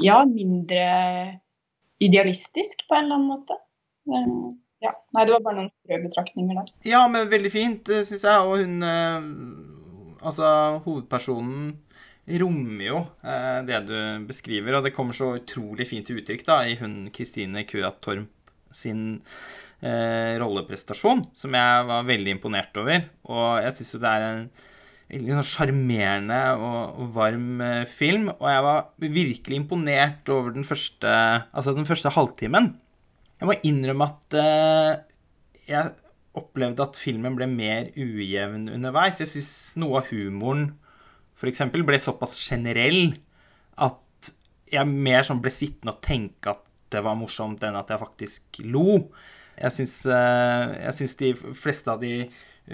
ja, 0.03 0.23
mindre 0.29 0.85
idealistisk 2.03 2.87
på 2.89 2.99
en 2.99 3.07
eller 3.07 3.19
annen 3.19 3.31
måte. 3.33 3.59
Eh, 4.11 4.33
ja. 4.83 4.95
Nei, 5.15 5.27
det 5.27 5.37
var 5.37 5.45
bare 5.47 5.61
noen 5.61 5.73
frø 5.87 6.01
betraktninger 6.03 6.59
der. 6.59 6.73
Ja, 6.89 7.05
men 7.11 7.31
veldig 7.31 7.53
fint, 7.55 7.93
syns 8.03 8.25
jeg. 8.27 8.49
Og 8.49 8.65
hun 8.65 8.83
eh, 8.83 9.29
Altså, 10.23 10.47
hovedpersonen 10.85 11.73
rommer 12.43 12.87
jo 12.87 13.01
eh, 13.27 13.61
det 13.67 13.81
du 13.89 13.97
beskriver, 14.29 14.79
og 14.79 14.87
det 14.87 14.95
kommer 14.95 15.17
så 15.17 15.33
utrolig 15.41 15.89
fint 15.91 16.07
til 16.07 16.21
uttrykk 16.23 16.47
da, 16.47 16.61
i 16.69 16.79
hun 16.79 17.11
Kristine 17.15 17.65
Kuat 17.69 17.99
Torp 18.05 18.31
sin 18.73 19.21
eh, 19.83 20.39
rolleprestasjon, 20.41 21.25
som 21.37 21.57
jeg 21.59 21.89
var 21.91 22.07
veldig 22.09 22.37
imponert 22.37 22.79
over. 22.81 23.05
Og 23.29 23.49
jeg 23.65 23.77
syns 23.77 23.97
jo 23.97 24.03
det 24.03 24.13
er 24.13 24.29
en 24.29 24.47
veldig 25.13 25.37
sånn 25.39 25.49
sjarmerende 25.51 26.41
og, 26.57 27.03
varm 27.15 27.65
eh, 27.65 27.83
film, 27.89 28.31
og 28.39 28.47
jeg 28.49 28.67
var 28.69 28.85
virkelig 29.03 29.61
imponert 29.61 30.33
over 30.33 30.55
den 30.57 30.67
første, 30.67 31.17
altså 31.53 31.77
den 31.77 31.89
første 31.89 32.13
halvtimen. 32.15 32.73
Jeg 33.43 33.51
må 33.51 33.59
innrømme 33.67 34.09
at 34.09 34.39
eh, 34.39 34.93
jeg 35.69 35.93
opplevde 36.39 36.85
at 36.85 36.97
filmen 36.97 37.37
ble 37.37 37.49
mer 37.51 37.91
ujevn 37.97 38.71
underveis. 38.73 39.21
Jeg 39.21 39.31
syns 39.35 39.53
noe 39.81 40.01
av 40.01 40.09
humoren 40.13 40.71
f.eks. 41.37 41.65
ble 41.75 41.99
såpass 42.01 42.37
generell 42.47 43.17
at 43.83 44.33
jeg 44.73 44.89
mer 44.89 45.27
sånn 45.27 45.43
ble 45.43 45.53
sittende 45.53 45.97
og 45.97 46.05
tenke 46.05 46.55
at 46.55 46.69
det 46.93 47.03
var 47.05 47.17
morsomt, 47.17 47.63
enn 47.65 47.77
at 47.79 47.91
jeg 47.91 48.01
faktisk 48.01 48.61
lo. 48.69 49.01
Jeg 49.57 49.75
syns, 49.75 49.95
eh, 50.07 51.13
de 51.21 51.33
fleste 51.57 51.93
av 51.93 52.01
de 52.01 52.29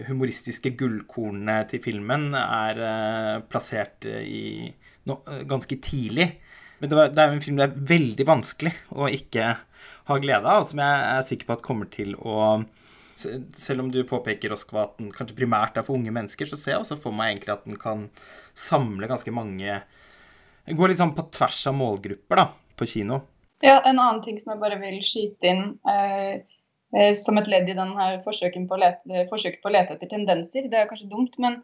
humoristiske 0.09 0.75
gullkornene 0.79 1.63
til 1.71 1.83
filmen 1.83 2.33
er 2.39 2.83
eh, 2.83 3.35
plassert 3.51 4.07
i 4.07 4.69
no, 5.09 5.21
ganske 5.49 5.79
tidlig. 5.83 6.29
Men 6.79 6.93
det 6.93 6.99
er 7.19 7.31
jo 7.33 7.39
en 7.39 7.43
film 7.43 7.59
det 7.59 7.67
er 7.67 7.89
veldig 7.95 8.27
vanskelig 8.29 8.75
å 8.95 9.09
ikke 9.11 9.55
ha 10.09 10.19
glede 10.23 10.47
av, 10.47 10.63
og 10.63 10.69
som 10.69 10.83
jeg 10.83 11.07
er 11.09 11.25
sikker 11.27 11.49
på 11.49 11.57
at 11.57 11.65
kommer 11.65 11.91
til 11.91 12.15
å 12.21 12.61
selv 13.19 13.85
om 13.85 13.89
du 13.93 14.03
påpeker 14.07 14.53
Oskva 14.55 14.85
at 14.87 15.01
den 15.01 15.11
kanskje 15.15 15.37
primært 15.39 15.79
er 15.79 15.87
for 15.87 15.99
unge 15.99 16.13
mennesker, 16.15 16.49
så 16.49 16.59
ser 16.59 16.75
jeg 16.75 16.85
også 16.85 16.99
for 17.01 17.17
meg 17.17 17.33
egentlig 17.33 17.55
at 17.55 17.67
den 17.69 17.81
kan 17.81 18.07
samle 18.57 19.11
ganske 19.11 19.35
mange 19.35 19.81
Gå 20.69 20.85
litt 20.85 20.99
sånn 21.01 21.15
på 21.17 21.23
tvers 21.33 21.63
av 21.71 21.73
målgrupper, 21.79 22.37
da, 22.43 22.43
på 22.77 22.85
kino. 22.91 23.23
Ja, 23.65 23.79
en 23.89 23.97
annen 23.97 24.21
ting 24.21 24.37
som 24.37 24.53
jeg 24.53 24.61
bare 24.61 24.77
vil 24.83 24.99
skyte 25.01 25.49
inn 25.49 25.63
eh, 25.89 26.43
eh, 26.93 27.15
som 27.17 27.41
et 27.41 27.49
ledd 27.49 27.71
i 27.73 27.77
denne 27.79 28.09
forsøken 28.27 28.67
på, 28.69 28.77
lete, 28.83 29.25
forsøket 29.31 29.63
på 29.63 29.71
å 29.71 29.73
lete 29.73 29.97
etter 29.97 30.11
tendenser. 30.13 30.69
Det 30.69 30.77
er 30.77 30.91
kanskje 30.91 31.09
dumt, 31.09 31.39
men, 31.41 31.57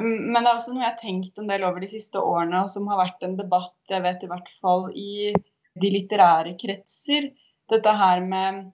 men, 0.00 0.40
det 0.40 0.46
er 0.46 0.54
også 0.54 0.72
noe 0.72 0.86
jeg 0.86 0.90
har 0.94 1.02
tenkt 1.02 1.42
en 1.42 1.52
del 1.52 1.68
over 1.68 1.84
de 1.84 1.90
siste 1.92 2.22
årene, 2.22 2.64
og 2.64 2.72
som 2.72 2.88
har 2.88 3.02
vært 3.02 3.28
en 3.28 3.36
debatt 3.38 3.92
jeg 3.92 4.06
vet 4.08 4.24
i 4.24 4.32
hvert 4.32 4.50
fall 4.64 4.88
i 4.96 5.12
de 5.84 5.92
litterære 5.98 6.56
kretser 6.56 7.28
dette 7.72 7.94
her 8.00 8.24
med 8.24 8.64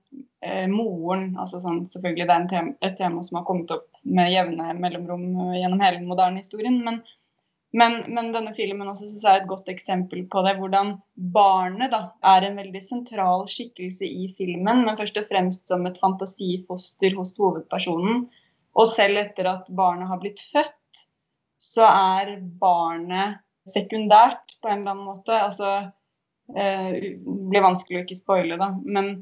eh, 0.44 0.66
moren 0.70 1.32
altså 1.40 1.60
sånn, 1.62 1.84
Selvfølgelig 1.92 2.28
det 2.28 2.36
er 2.36 2.50
tema, 2.50 2.74
et 2.86 2.98
tema 2.98 3.24
som 3.26 3.40
har 3.40 3.46
kommet 3.48 3.72
opp 3.74 3.88
med 4.02 4.32
jevne 4.32 4.74
mellomrom 4.80 5.26
gjennom 5.56 5.82
hele 5.84 6.00
den 6.00 6.08
moderne 6.10 6.42
historien. 6.42 6.80
Men, 6.86 7.00
men, 7.76 8.00
men 8.08 8.32
denne 8.34 8.54
filmen 8.56 8.88
også 8.90 9.08
synes 9.08 9.24
jeg 9.26 9.32
er 9.32 9.42
et 9.42 9.50
godt 9.50 9.70
eksempel 9.72 10.24
på 10.32 10.44
det. 10.46 10.56
Hvordan 10.60 10.94
barnet 11.36 11.92
da, 11.94 12.02
er 12.34 12.48
en 12.48 12.58
veldig 12.60 12.82
sentral 12.84 13.46
skikkelse 13.50 14.08
i 14.08 14.30
filmen, 14.38 14.84
men 14.86 14.98
først 14.98 15.20
og 15.22 15.28
fremst 15.30 15.70
som 15.70 15.86
et 15.88 16.00
fantasifoster 16.02 17.16
hos 17.18 17.36
hovedpersonen. 17.38 18.26
Og 18.78 18.86
selv 18.86 19.18
etter 19.24 19.48
at 19.50 19.70
barnet 19.74 20.08
har 20.10 20.20
blitt 20.22 20.42
født, 20.52 20.76
så 21.60 21.84
er 21.84 22.38
barnet 22.60 23.40
sekundært 23.68 24.56
på 24.62 24.70
en 24.70 24.80
eller 24.80 24.94
annen 24.94 25.08
måte. 25.08 25.36
altså 25.36 25.90
eh, 26.56 27.18
blir 27.20 27.64
vanskelig 27.64 28.00
å 28.00 28.04
ikke 28.04 28.18
spoile, 28.18 28.58
da. 28.60 28.72
Men, 28.84 29.18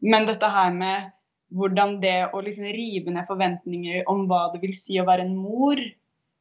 men, 0.00 0.26
dette 0.28 0.50
her 0.52 0.74
med 0.74 1.10
hvordan 1.56 1.96
det 2.02 2.28
å 2.36 2.42
liksom 2.44 2.68
rive 2.76 3.12
ned 3.14 3.26
forventninger 3.28 4.08
om 4.10 4.26
hva 4.28 4.48
det 4.52 4.60
vil 4.62 4.74
si 4.76 4.98
å 5.00 5.06
være 5.08 5.24
en 5.24 5.36
mor, 5.38 5.80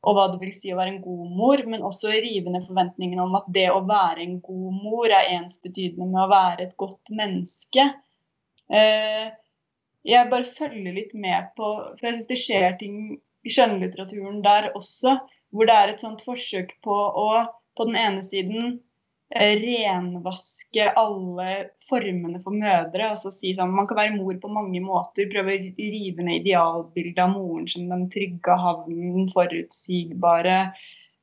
og 0.08 0.16
hva 0.16 0.28
det 0.32 0.40
vil 0.42 0.54
si 0.56 0.72
å 0.72 0.78
være 0.78 0.94
en 0.96 1.02
god 1.04 1.32
mor, 1.40 1.64
men 1.68 1.86
også 1.86 2.12
rive 2.14 2.52
ned 2.54 2.66
forventningene 2.68 3.24
om 3.24 3.36
at 3.40 3.48
det 3.56 3.68
å 3.74 3.82
være 3.88 4.24
en 4.24 4.38
god 4.44 4.82
mor 4.84 5.08
er 5.10 5.34
ensbetydende 5.38 6.10
med 6.12 6.22
å 6.26 6.32
være 6.32 6.68
et 6.68 6.76
godt 6.80 7.12
menneske. 7.12 7.88
Eh, 8.68 9.32
jeg 10.08 10.32
bare 10.32 10.48
følger 10.48 10.96
litt 10.96 11.14
med 11.16 11.50
på 11.56 11.68
For 11.98 12.08
jeg 12.08 12.18
syns 12.18 12.30
det 12.30 12.40
skjer 12.40 12.76
ting 12.80 12.98
i 13.48 13.52
skjønnlitteraturen 13.52 14.42
der 14.44 14.70
også, 14.76 15.18
hvor 15.56 15.68
det 15.68 15.76
er 15.76 15.92
et 15.92 16.04
sånt 16.04 16.24
forsøk 16.24 16.76
på 16.84 16.96
å 16.96 17.30
på 17.78 17.86
den 17.86 17.98
ene 18.00 18.24
siden 18.26 18.78
renvaske 19.36 20.86
alle 20.96 21.48
formene 21.84 22.40
for 22.40 22.56
mødre. 22.56 23.10
altså 23.10 23.32
si 23.32 23.54
sånn, 23.56 23.74
Man 23.76 23.88
kan 23.88 23.98
være 23.98 24.16
mor 24.16 24.38
på 24.40 24.48
mange 24.48 24.80
måter. 24.82 25.30
Prøve 25.32 25.56
å 25.56 25.64
rive 25.78 26.24
ned 26.24 26.42
idealbildet 26.42 27.20
av 27.24 27.34
moren 27.36 27.68
som 27.68 27.90
den 27.90 28.10
trygge 28.10 28.56
havnen, 28.56 29.16
den 29.16 29.30
forutsigbare, 29.34 30.74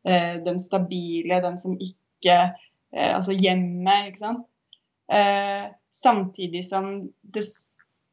eh, 0.04 0.36
den 0.44 0.60
stabile, 0.60 1.40
den 1.40 1.58
som 1.58 1.78
ikke 1.80 2.56
eh, 2.92 3.14
Altså 3.14 3.32
hjemmet, 3.32 4.08
ikke 4.12 4.18
sant. 4.18 4.46
Eh, 5.08 5.70
samtidig 5.92 6.64
som 6.64 7.08
det 7.22 7.42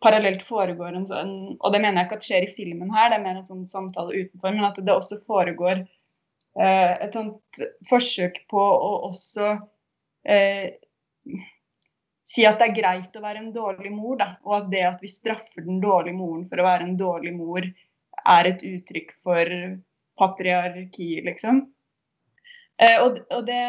parallelt 0.01 0.43
foregår 0.43 0.95
en 0.97 1.05
sånn 1.07 1.55
Og 1.61 1.71
det 1.71 1.79
mener 1.79 2.01
jeg 2.01 2.07
ikke 2.09 2.17
at 2.19 2.25
skjer 2.25 2.43
i 2.43 2.53
filmen 2.55 2.91
her, 2.91 3.09
det 3.09 3.19
er 3.19 3.23
mer 3.23 3.37
en 3.39 3.47
sånn 3.47 3.67
samtale 3.69 4.15
utenfor, 4.15 4.55
men 4.55 4.65
at 4.67 4.79
det 4.81 4.93
også 4.93 5.21
foregår 5.27 5.83
eh, 6.59 6.93
et 7.05 7.13
sånt 7.13 7.61
forsøk 7.89 8.41
på 8.51 8.59
å 8.59 8.91
også 9.11 9.53
eh, 10.23 10.73
si 12.31 12.45
at 12.47 12.59
det 12.61 12.69
er 12.69 12.77
greit 12.77 13.17
å 13.17 13.23
være 13.23 13.43
en 13.43 13.53
dårlig 13.55 13.91
mor, 13.93 14.17
da, 14.19 14.29
og 14.47 14.57
at 14.61 14.71
det 14.71 14.83
at 14.87 15.03
vi 15.03 15.11
straffer 15.11 15.65
den 15.65 15.81
dårlige 15.83 16.17
moren 16.17 16.47
for 16.49 16.61
å 16.61 16.67
være 16.67 16.87
en 16.87 16.97
dårlig 16.99 17.33
mor, 17.35 17.67
er 18.21 18.49
et 18.49 18.63
uttrykk 18.67 19.13
for 19.23 19.53
patriarki, 20.19 21.09
liksom. 21.25 21.63
Eh, 22.81 22.97
og, 23.03 23.19
og, 23.29 23.45
det 23.45 23.61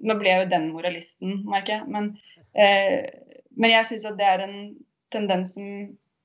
Nå 0.00 0.16
ble 0.18 0.32
jeg 0.32 0.44
jo 0.44 0.50
den 0.50 0.70
moralisten, 0.74 1.34
merker 1.50 1.78
jeg, 1.78 1.90
men, 1.92 2.10
eh, 2.58 3.06
men 3.60 3.74
jeg 3.74 3.88
syns 3.90 4.06
at 4.08 4.18
det 4.18 4.26
er 4.26 4.44
en 4.46 4.56
tendens 5.12 5.54
som 5.56 5.66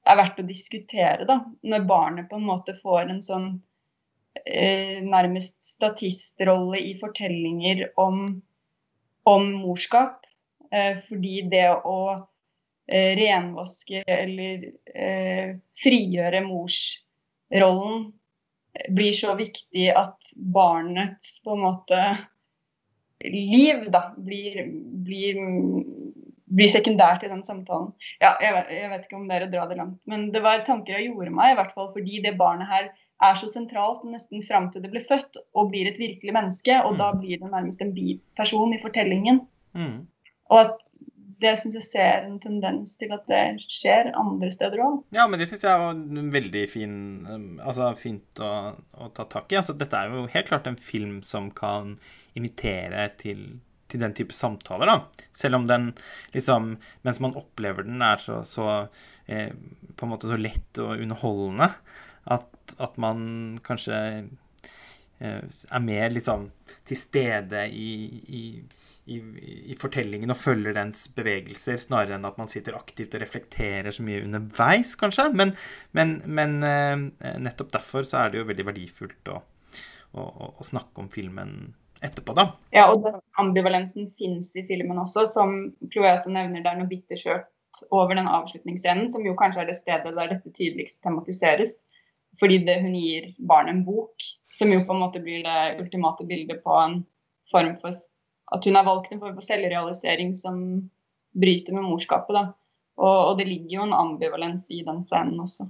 er 0.06 0.20
verdt 0.20 0.42
å 0.42 0.48
diskutere, 0.48 1.28
da. 1.28 1.42
Når 1.66 1.88
barnet 1.90 2.30
på 2.30 2.40
en 2.40 2.48
måte 2.48 2.78
får 2.80 3.10
en 3.10 3.22
sånn 3.26 3.48
eh, 4.46 5.02
nærmest 5.04 5.58
statistrolle 5.76 6.80
i 6.80 6.94
fortellinger 7.02 7.90
om 8.02 8.28
om 9.30 9.52
morskap. 9.64 10.26
Eh, 10.72 10.98
fordi 11.08 11.42
det 11.52 11.68
å 11.86 12.00
eh, 12.14 13.12
renvaske 13.20 14.04
eller 14.10 14.70
eh, 14.94 15.58
frigjøre 15.82 16.42
morsrollen 16.46 18.08
blir 18.92 19.16
så 19.16 19.36
viktig 19.40 19.88
at 19.96 20.34
barnets 20.36 21.38
på 21.46 21.56
en 21.56 21.64
måte 21.64 22.00
liv 23.24 23.86
da, 23.94 24.10
blir, 24.18 24.66
blir, 25.06 25.40
blir 26.52 26.72
sekundært 26.72 27.24
i 27.24 27.32
den 27.32 27.46
samtalen. 27.46 27.94
Ja, 28.20 28.34
jeg, 28.44 28.66
jeg, 28.76 28.90
vet 28.92 29.08
ikke 29.08 29.20
om 29.22 29.30
det 29.30 29.38
er 29.38 29.48
å 29.48 29.52
dra 29.54 29.68
det 29.70 29.80
langt, 29.80 30.02
men 30.10 30.28
det 30.34 30.44
var 30.44 30.66
tanker 30.68 30.98
jeg 30.98 31.10
gjorde 31.10 31.34
meg, 31.38 31.54
i 31.54 31.60
hvert 31.62 31.74
fall 31.78 31.92
fordi 31.94 32.20
det 32.26 32.36
barnet 32.42 32.70
her 32.70 32.92
er 33.24 33.38
så 33.40 33.48
sentralt 33.48 34.04
nesten 34.08 34.44
fram 34.44 34.68
til 34.72 34.84
det 34.84 34.92
blir 34.92 35.06
født 35.06 35.40
og 35.56 35.70
blir 35.72 35.88
et 35.90 36.00
virkelig 36.00 36.34
menneske. 36.36 36.80
Og 36.84 36.96
mm. 36.96 37.00
da 37.00 37.12
blir 37.16 37.40
det 37.42 37.52
nærmest 37.52 37.84
en 37.84 37.94
biperson 37.96 38.76
i 38.76 38.82
fortellingen. 38.84 39.44
Mm. 39.78 40.02
Og 40.52 40.60
at 40.62 40.82
det 41.44 41.52
syns 41.60 41.76
jeg 41.76 41.86
ser 41.86 42.26
en 42.26 42.38
tendens 42.42 42.96
til 43.00 43.12
at 43.14 43.26
det 43.28 43.42
skjer 43.64 44.12
andre 44.18 44.50
steder 44.54 44.82
òg. 44.86 45.02
Ja, 45.16 45.26
men 45.28 45.42
det 45.42 45.50
syns 45.50 45.66
jeg 45.68 45.82
var 45.82 46.00
veldig 46.36 46.64
fin, 46.72 46.96
um, 47.28 47.48
altså 47.60 47.92
fint 48.00 48.42
å, 48.44 48.52
å, 48.96 49.10
ta 49.16 49.28
tak 49.32 49.52
i. 49.52 49.60
Altså, 49.60 49.76
dette 49.78 50.00
er 50.00 50.14
jo 50.14 50.26
helt 50.32 50.50
klart 50.50 50.70
en 50.72 50.80
film 50.80 51.20
som 51.28 51.50
kan 51.56 51.98
invitere 52.40 53.10
til, 53.20 53.44
til 53.92 54.06
den 54.06 54.16
type 54.18 54.36
samtaler, 54.36 54.92
da. 54.92 55.28
Selv 55.36 55.60
om 55.60 55.68
den 55.68 55.92
liksom 56.36 56.76
Mens 57.06 57.22
man 57.24 57.36
opplever 57.38 57.88
den, 57.88 58.00
er 58.04 58.22
så, 58.22 58.40
så 58.48 58.70
eh, 59.28 59.52
på 59.96 60.08
en 60.08 60.16
måte 60.16 60.32
så 60.32 60.40
lett 60.40 60.84
og 60.84 60.96
underholdende 60.96 61.74
at, 62.32 62.48
at 62.82 62.98
man 63.02 63.20
kanskje 63.66 63.98
eh, 65.20 65.42
er 65.46 65.84
mer 65.84 66.14
liksom 66.14 66.50
til 66.88 67.00
stede 67.00 67.66
i, 67.70 67.92
i, 68.28 68.44
i, 69.14 69.20
i, 69.72 69.78
fortellingen 69.80 70.34
og 70.34 70.40
følger 70.40 70.76
dens 70.78 71.08
bevegelser, 71.16 71.80
snarere 71.82 72.18
enn 72.18 72.28
at 72.28 72.40
man 72.42 72.52
sitter 72.52 72.78
aktivt 72.78 73.16
og 73.16 73.24
reflekterer 73.24 73.94
så 73.96 74.06
mye 74.06 74.24
underveis, 74.26 74.96
kanskje. 75.00 75.30
Men, 75.38 75.56
men, 75.98 76.20
men 76.26 76.60
eh, 76.66 77.40
nettopp 77.42 77.74
derfor 77.78 78.08
så 78.08 78.24
er 78.24 78.34
det 78.34 78.42
jo 78.44 78.50
veldig 78.52 78.70
verdifullt 78.74 79.34
å, 79.34 79.42
å, 80.20 80.30
å 80.56 80.68
snakke 80.68 81.04
om 81.04 81.12
filmen 81.14 81.58
etterpå, 82.04 82.36
da. 82.36 82.50
Ja, 82.76 82.90
og 82.92 83.06
den 83.06 83.20
ambivalensen 83.40 84.10
fins 84.18 84.52
i 84.60 84.66
filmen 84.68 85.00
også, 85.02 85.26
som 85.32 85.56
Chloé 85.94 86.12
også 86.14 86.34
nevner 86.34 86.64
det 86.64 86.72
er 86.72 86.82
noe 86.82 86.92
bitterskjørt 86.92 87.52
over 87.92 88.16
den 88.16 88.28
avslutningsscenen, 88.32 89.10
som 89.12 89.26
jo 89.26 89.36
kanskje 89.40 89.64
er 89.64 89.70
det 89.72 89.78
stedet 89.80 90.14
der 90.16 90.32
dette 90.32 90.52
tydeligst 90.56 91.02
tematiseres 91.04 91.78
fordi 92.40 92.60
det, 92.68 92.80
hun 92.84 92.96
gir 92.98 93.32
barnet 93.40 93.76
en 93.76 93.86
bok, 93.88 94.26
som 94.52 94.72
jo 94.72 94.84
på 94.88 94.96
en 94.96 95.02
måte 95.04 95.22
blir 95.24 95.44
det 95.46 95.78
ultimate 95.82 96.28
bildet 96.28 96.64
på 96.64 96.76
en 96.82 97.00
form 97.52 97.76
for 97.82 98.04
At 98.54 98.66
hun 98.66 98.76
har 98.78 98.86
valgt 98.86 99.12
en 99.12 99.20
form 99.20 99.34
for 99.34 99.42
selvrealisering 99.42 100.36
som 100.38 100.60
bryter 101.34 101.74
med 101.74 101.88
morskapet. 101.88 102.36
da. 102.36 102.44
Og, 102.98 103.18
og 103.32 103.40
det 103.40 103.48
ligger 103.50 103.80
jo 103.80 103.88
en 103.88 103.98
ambivalens 103.98 104.70
i 104.72 104.84
den 104.86 105.02
scenen 105.04 105.42
også. 105.42 105.68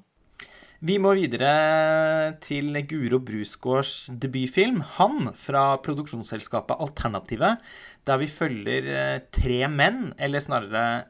Vi 0.85 0.97
må 0.99 1.13
videre 1.15 2.35
til 2.43 2.75
Guro 2.85 3.21
Brusgaards 3.23 4.11
debutfilm 4.21 4.81
'Han' 4.83 5.31
fra 5.33 5.77
produksjonsselskapet 5.81 6.81
Alternativet, 6.83 7.63
der 8.05 8.17
vi 8.17 8.27
følger 8.27 8.89
eh, 8.91 9.21
tre 9.31 9.67
menn, 9.71 10.13
eller 10.19 10.43
snarere 10.43 11.05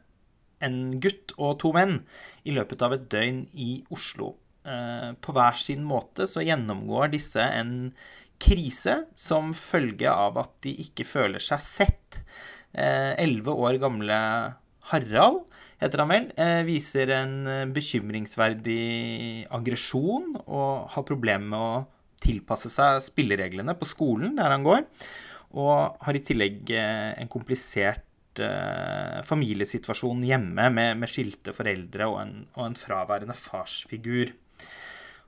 en 0.61 0.99
gutt 1.01 1.33
og 1.37 1.59
to 1.59 1.73
menn, 1.73 2.05
i 2.45 2.53
løpet 2.55 2.85
av 2.85 2.93
et 2.93 3.09
døgn 3.11 3.41
i 3.53 3.83
Oslo. 3.91 4.35
Eh, 4.65 5.09
på 5.21 5.33
hver 5.35 5.57
sin 5.61 5.83
måte 5.85 6.25
så 6.29 6.41
gjennomgår 6.41 7.11
disse 7.13 7.43
en 7.43 7.91
krise 8.41 9.03
som 9.15 9.51
følge 9.55 10.09
av 10.09 10.39
at 10.41 10.55
de 10.65 10.73
ikke 10.81 11.05
føler 11.05 11.43
seg 11.43 11.61
sett. 11.61 12.21
Eh, 12.73 13.13
elleve 13.21 13.53
år 13.53 13.77
gamle 13.83 14.17
Harald, 14.89 15.43
heter 15.81 16.01
han 16.01 16.09
vel, 16.09 16.25
eh, 16.37 16.63
viser 16.65 17.13
en 17.13 17.35
bekymringsverdig 17.73 19.45
aggresjon 19.53 20.33
og 20.45 20.89
har 20.95 21.05
problemer 21.05 21.45
med 21.45 21.59
å 21.59 21.85
tilpasse 22.25 22.71
seg 22.73 23.03
spillereglene 23.05 23.77
på 23.77 23.85
skolen 23.85 24.33
der 24.37 24.49
han 24.49 24.65
går, 24.65 24.81
og 25.53 26.01
har 26.01 26.17
i 26.17 26.23
tillegg 26.25 26.71
en 26.73 27.29
komplisert 27.29 28.01
familiesituasjon 28.35 30.25
hjemme 30.27 30.65
med, 30.73 30.97
med 30.99 31.07
skilte 31.07 31.53
foreldre 31.55 32.09
og 32.09 32.17
en, 32.19 32.33
og 32.57 32.65
en 32.65 32.75
fraværende 32.75 33.37
farsfigur. 33.37 34.33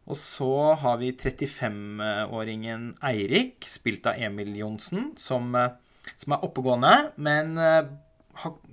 Og 0.07 0.15
så 0.15 0.51
har 0.79 0.99
vi 1.01 1.11
35-åringen 1.11 2.93
Eirik, 3.03 3.65
spilt 3.67 4.07
av 4.07 4.19
Emil 4.23 4.53
Johnsen, 4.55 5.11
som, 5.19 5.53
eh, 5.55 5.75
som 6.15 6.33
er 6.33 6.45
oppegående, 6.47 7.11
men, 7.17 7.57
eh, 7.57 7.89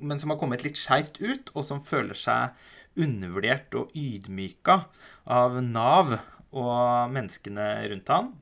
men, 0.01 0.19
som 0.19 0.31
har 0.31 0.39
kommet 0.39 0.63
litt 0.63 0.79
skeivt 0.79 1.19
ut, 1.21 1.51
og 1.55 1.65
som 1.65 1.81
føler 1.81 2.15
seg 2.15 2.51
undervurdert 2.97 3.75
og 3.75 3.91
ydmyka 3.97 4.85
av 5.27 5.59
Nav 5.63 6.21
og 6.53 7.11
menneskene 7.11 7.89
rundt 7.91 8.09
han. 8.09 8.35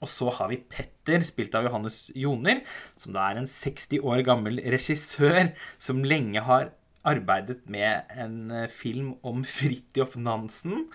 Og 0.00 0.08
så 0.08 0.28
har 0.36 0.50
vi 0.52 0.60
Petter, 0.60 1.20
spilt 1.24 1.54
av 1.54 1.64
Johannes 1.64 2.10
Joner, 2.14 2.60
som 2.96 3.14
da 3.14 3.30
er 3.30 3.40
en 3.40 3.48
60 3.48 4.04
år 4.04 4.22
gammel 4.26 4.60
regissør 4.60 5.54
som 5.78 6.04
lenge 6.04 6.42
har 6.44 6.70
arbeidet 7.06 7.62
med 7.70 8.10
en 8.18 8.50
eh, 8.50 8.68
film 8.68 9.14
om 9.26 9.42
Fridtjof 9.56 10.16
Nansen, 10.20 10.86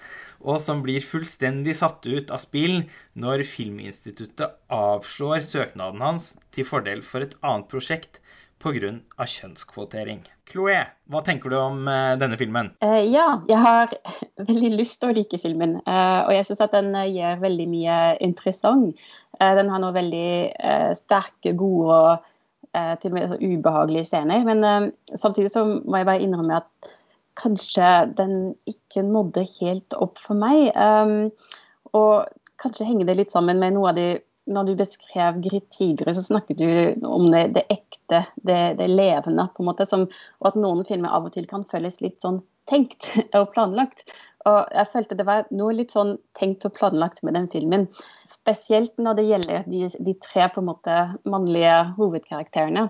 og 0.42 0.62
som 0.62 0.84
blir 0.86 1.04
fullstendig 1.04 1.76
satt 1.80 2.06
ut 2.08 2.32
av 2.34 2.44
spill 2.44 2.84
når 3.18 3.46
Filminstituttet 3.48 4.60
avslår 4.74 5.46
søknaden 5.46 6.04
hans 6.06 6.34
til 6.56 6.68
fordel 6.68 7.04
for 7.06 7.26
et 7.26 7.38
annet 7.42 7.70
prosjekt 7.72 8.22
pga. 8.66 8.96
kjønnskvotering. 9.22 10.24
Chloé, 10.50 10.80
hva 11.10 11.20
tenker 11.26 11.52
du 11.54 11.56
om 11.58 11.84
uh, 11.86 12.16
denne 12.18 12.38
filmen? 12.38 12.72
Uh, 12.82 13.02
ja, 13.06 13.42
jeg 13.50 13.60
har 13.62 13.94
veldig 14.50 14.72
lyst 14.78 15.00
til 15.02 15.12
å 15.12 15.16
like 15.18 15.38
filmen. 15.42 15.76
Uh, 15.86 16.26
og 16.26 16.32
jeg 16.34 16.48
syns 16.48 16.64
at 16.66 16.74
den 16.74 16.90
gjør 16.94 17.44
veldig 17.44 17.68
mye 17.70 17.98
interessant. 18.26 19.06
den 19.38 19.70
har 19.70 19.82
noen 19.84 19.98
veldig 19.98 20.96
sterke, 20.98 21.54
gode 21.58 21.98
og 21.98 22.26
Eh, 22.26 22.35
til 23.02 23.12
og 23.12 23.18
med 23.18 23.32
så 23.32 23.40
ubehagelige 23.42 24.10
scener. 24.12 24.46
Men 24.48 24.64
uh, 24.64 25.18
samtidig 25.18 25.52
så 25.54 25.66
må 25.66 26.00
jeg 26.02 26.10
bare 26.10 26.24
innrømme 26.24 26.62
at 26.62 26.94
kanskje 27.40 27.90
den 28.18 28.56
ikke 28.70 29.04
nådde 29.04 29.44
helt 29.58 29.98
opp 30.00 30.22
for 30.22 30.40
meg. 30.40 30.72
Um, 30.76 31.30
og 31.96 32.30
kanskje 32.62 32.88
henger 32.88 33.10
det 33.10 33.20
litt 33.20 33.36
sammen 33.36 33.60
med 33.62 33.76
noe 33.76 33.92
av 33.92 34.00
det 34.00 34.10
Når 34.46 34.68
du 34.68 34.76
beskrev 34.78 35.40
Grit 35.42 35.72
tidligere, 35.74 36.14
så 36.14 36.22
snakket 36.22 36.60
du 36.60 37.06
om 37.10 37.32
det, 37.34 37.48
det 37.56 37.64
ekte, 37.74 38.20
det, 38.46 38.76
det, 38.78 38.92
levende, 38.92 39.48
på 39.56 39.64
en 39.64 39.70
måte. 39.72 39.88
Som, 39.90 40.04
og 40.38 40.50
at 40.52 40.60
noen 40.60 40.84
filmer 40.86 41.10
av 41.10 41.26
og 41.26 41.34
til 41.34 41.48
kan 41.50 41.64
føles 41.72 41.98
litt 42.04 42.20
sånn 42.22 42.44
tenkt 42.70 43.12
og 43.38 43.52
planlagt. 43.56 44.06
Og 44.46 44.76
jeg 44.78 44.90
følte 44.94 45.18
det 45.18 45.26
var 45.26 45.48
noe 45.56 45.74
litt 45.74 45.96
sånn 45.96 46.16
tenkt 46.38 46.68
og 46.68 46.76
planlagt 46.78 47.24
med 47.26 47.34
den 47.38 47.48
filmen. 47.50 47.88
Spesielt 48.30 48.94
når 49.02 49.18
det 49.18 49.28
gjelder 49.30 49.70
de, 49.70 49.88
de 49.90 50.18
tre 50.22 50.50
på 50.54 50.62
en 50.62 50.70
måte 50.70 50.98
mannlige 51.26 51.80
hovedkarakterene. 51.98 52.88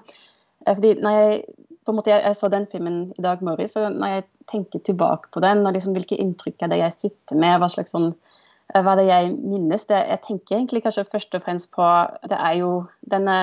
Eh, 0.65 0.73
fordi 0.73 0.95
når 0.99 1.19
jeg, 1.19 1.41
på 1.87 1.93
en 1.93 1.99
måte, 2.01 2.11
jeg, 2.11 2.25
jeg 2.27 2.39
så 2.41 2.51
den 2.51 2.67
filmen 2.71 2.99
i 3.15 3.23
dag 3.23 3.43
morges, 3.45 3.77
og 3.79 3.95
når 3.95 4.17
jeg 4.17 4.27
tenker 4.51 4.83
tilbake 4.83 5.31
på 5.31 5.43
den, 5.45 5.63
og 5.63 5.77
liksom 5.77 5.95
hvilke 5.95 6.19
inntrykk 6.19 6.65
er 6.65 6.73
det 6.73 6.81
jeg 6.83 6.99
sitter 6.99 7.39
med, 7.39 7.55
hva 7.61 7.71
slags 7.71 7.95
sånn 7.95 8.11
eh, 8.11 8.81
hva 8.83 8.97
det 8.99 9.07
jeg 9.07 9.33
minnes. 9.39 9.87
Det, 9.87 10.03
jeg 10.11 10.25
tenker 10.27 10.59
egentlig 10.59 10.83
kanskje 10.83 11.07
først 11.07 11.39
og 11.39 11.47
fremst 11.47 11.71
på 11.75 11.89
Det 12.27 12.35
er 12.35 12.59
jo 12.65 12.71
denne 13.15 13.37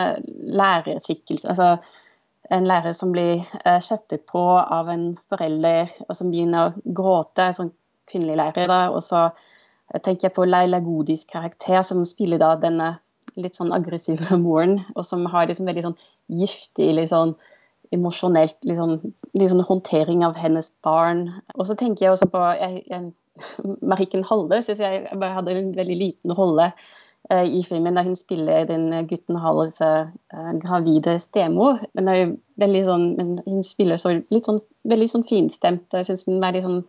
lærerskikkelsen. 0.52 1.54
altså 1.54 1.78
en 2.52 2.66
lærer 2.68 2.94
som 2.96 3.12
blir 3.14 3.42
uh, 3.64 3.78
kjeftet 3.80 4.26
på 4.30 4.42
av 4.60 4.90
en 4.92 5.12
forelder, 5.30 5.92
og 6.08 6.16
som 6.18 6.32
begynner 6.32 6.68
å 6.68 6.92
gråte. 6.96 7.48
En 7.48 7.58
sånn 7.58 7.72
kvinnelig 8.10 8.38
lærer. 8.40 8.68
Da. 8.70 8.82
Og 8.92 9.02
så 9.06 9.28
tenker 10.00 10.28
jeg 10.28 10.36
på 10.36 10.46
Leila 10.48 10.82
Godis 10.84 11.24
karakter, 11.28 11.80
som 11.86 12.04
spiller 12.08 12.42
da 12.42 12.54
denne 12.60 12.94
litt 13.40 13.56
sånn 13.56 13.72
aggressive 13.74 14.36
moren, 14.44 14.80
og 14.96 15.06
som 15.08 15.24
har 15.32 15.48
liksom 15.48 15.68
veldig 15.70 15.88
sånn 15.88 15.98
giftig 16.42 16.92
sånn 17.10 17.34
emosjonelt 17.92 18.56
liksom, 18.64 18.96
liksom 19.36 19.64
håndtering 19.68 20.24
av 20.24 20.36
hennes 20.40 20.70
barn. 20.84 21.26
Og 21.58 21.66
så 21.68 21.76
tenker 21.76 22.06
jeg 22.06 22.14
også 22.14 22.30
på 22.32 22.40
jeg, 22.56 22.84
jeg, 22.88 23.10
Marikken 23.84 24.24
Halle 24.28 24.62
syns 24.64 24.80
jeg 24.80 25.04
bare 25.12 25.36
hadde 25.36 25.56
en 25.56 25.74
veldig 25.76 25.98
liten 26.00 26.32
rolle 26.36 26.70
i 27.32 27.62
filmen, 27.64 27.96
da 27.96 28.04
hun 28.04 28.16
spiller 28.18 28.66
den 28.68 28.90
gutten 29.08 29.38
Halles 29.40 29.80
uh, 29.80 30.10
gravide 30.60 31.18
stemor. 31.22 31.80
Men, 31.96 32.10
er 32.12 32.84
sånn, 32.88 33.06
men 33.16 33.38
hun 33.46 33.64
spiller 33.66 34.00
så 34.00 34.18
litt 34.18 34.50
sånn 34.50 34.60
veldig 34.88 35.08
sånn 35.08 35.24
finstemt, 35.28 35.88
og 35.92 36.02
jeg 36.02 36.10
syns 36.10 36.28
hun 36.28 36.44
er 36.44 36.58
litt 36.58 36.66
sånn 36.66 36.82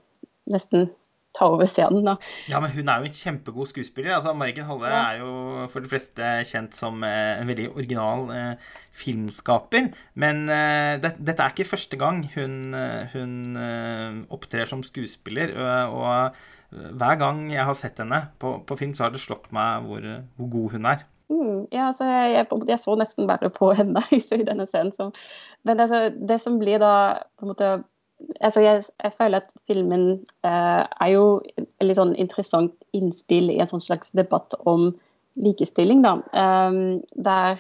nesten 0.51 0.89
ta 1.33 1.47
over 1.49 1.69
scenen. 1.69 2.05
Da. 2.05 2.15
Ja, 2.51 2.59
men 2.61 2.71
hun 2.75 2.89
er 2.89 3.01
jo 3.01 3.09
en 3.09 3.17
kjempegod 3.17 3.71
skuespiller. 3.71 4.13
altså 4.13 4.35
Mariken 4.37 4.67
Halle 4.69 4.91
ja. 4.91 5.01
er 5.01 5.21
jo 5.23 5.67
for 5.71 5.83
de 5.83 5.89
fleste 5.89 6.33
kjent 6.49 6.77
som 6.77 7.01
eh, 7.07 7.39
en 7.39 7.49
veldig 7.49 7.71
original 7.73 8.27
eh, 8.35 8.73
filmskaper. 8.93 9.89
Men 10.13 10.43
eh, 10.45 10.95
det, 11.01 11.15
dette 11.17 11.41
er 11.41 11.55
ikke 11.55 11.71
første 11.71 11.97
gang 11.97 12.21
hun, 12.35 12.59
eh, 12.77 13.15
hun 13.15 13.57
eh, 13.57 14.19
opptrer 14.33 14.69
som 14.69 14.85
skuespiller. 14.85 15.55
og 15.89 16.37
hver 16.74 17.17
gang 17.21 17.45
jeg 17.51 17.65
har 17.67 17.78
sett 17.78 17.99
henne 18.01 18.19
på, 18.41 18.57
på 18.67 18.78
film, 18.80 18.93
så 18.97 19.07
har 19.07 19.13
det 19.13 19.21
slått 19.24 19.49
meg 19.55 19.88
hvor, 19.88 20.05
hvor 20.38 20.51
god 20.57 20.78
hun 20.78 20.89
er. 20.91 21.07
Mm, 21.32 21.59
ja, 21.71 21.88
altså 21.88 22.05
jeg, 22.05 22.34
jeg, 22.36 22.47
jeg, 22.67 22.80
så 22.82 22.95
nesten 22.99 23.30
bare 23.30 23.49
på 23.53 23.71
henne 23.78 24.03
i 24.17 24.45
denne 24.45 24.67
scenen. 24.69 24.93
Som, 24.97 25.13
men 25.63 25.80
altså, 25.80 26.05
det 26.13 26.39
som 26.43 26.59
blir 26.61 26.82
da 26.84 26.93
på 27.39 27.47
en 27.47 27.53
måte 27.53 27.74
altså 28.39 28.61
jeg, 28.63 28.84
jeg, 29.03 29.13
føler 29.17 29.41
at 29.41 29.51
filmen 29.67 30.03
eh, 30.47 30.84
er 30.84 31.09
jo 31.11 31.26
et 31.57 31.86
litt 31.88 31.99
sånn 31.99 32.13
interessant 32.19 32.76
innspill 32.95 33.51
i 33.51 33.59
en 33.61 33.71
sånn 33.71 33.84
slags 33.84 34.13
debatt 34.15 34.55
om 34.69 34.91
likestilling. 35.39 36.03
da. 36.05 36.19
Um, 36.32 37.01
der, 37.15 37.59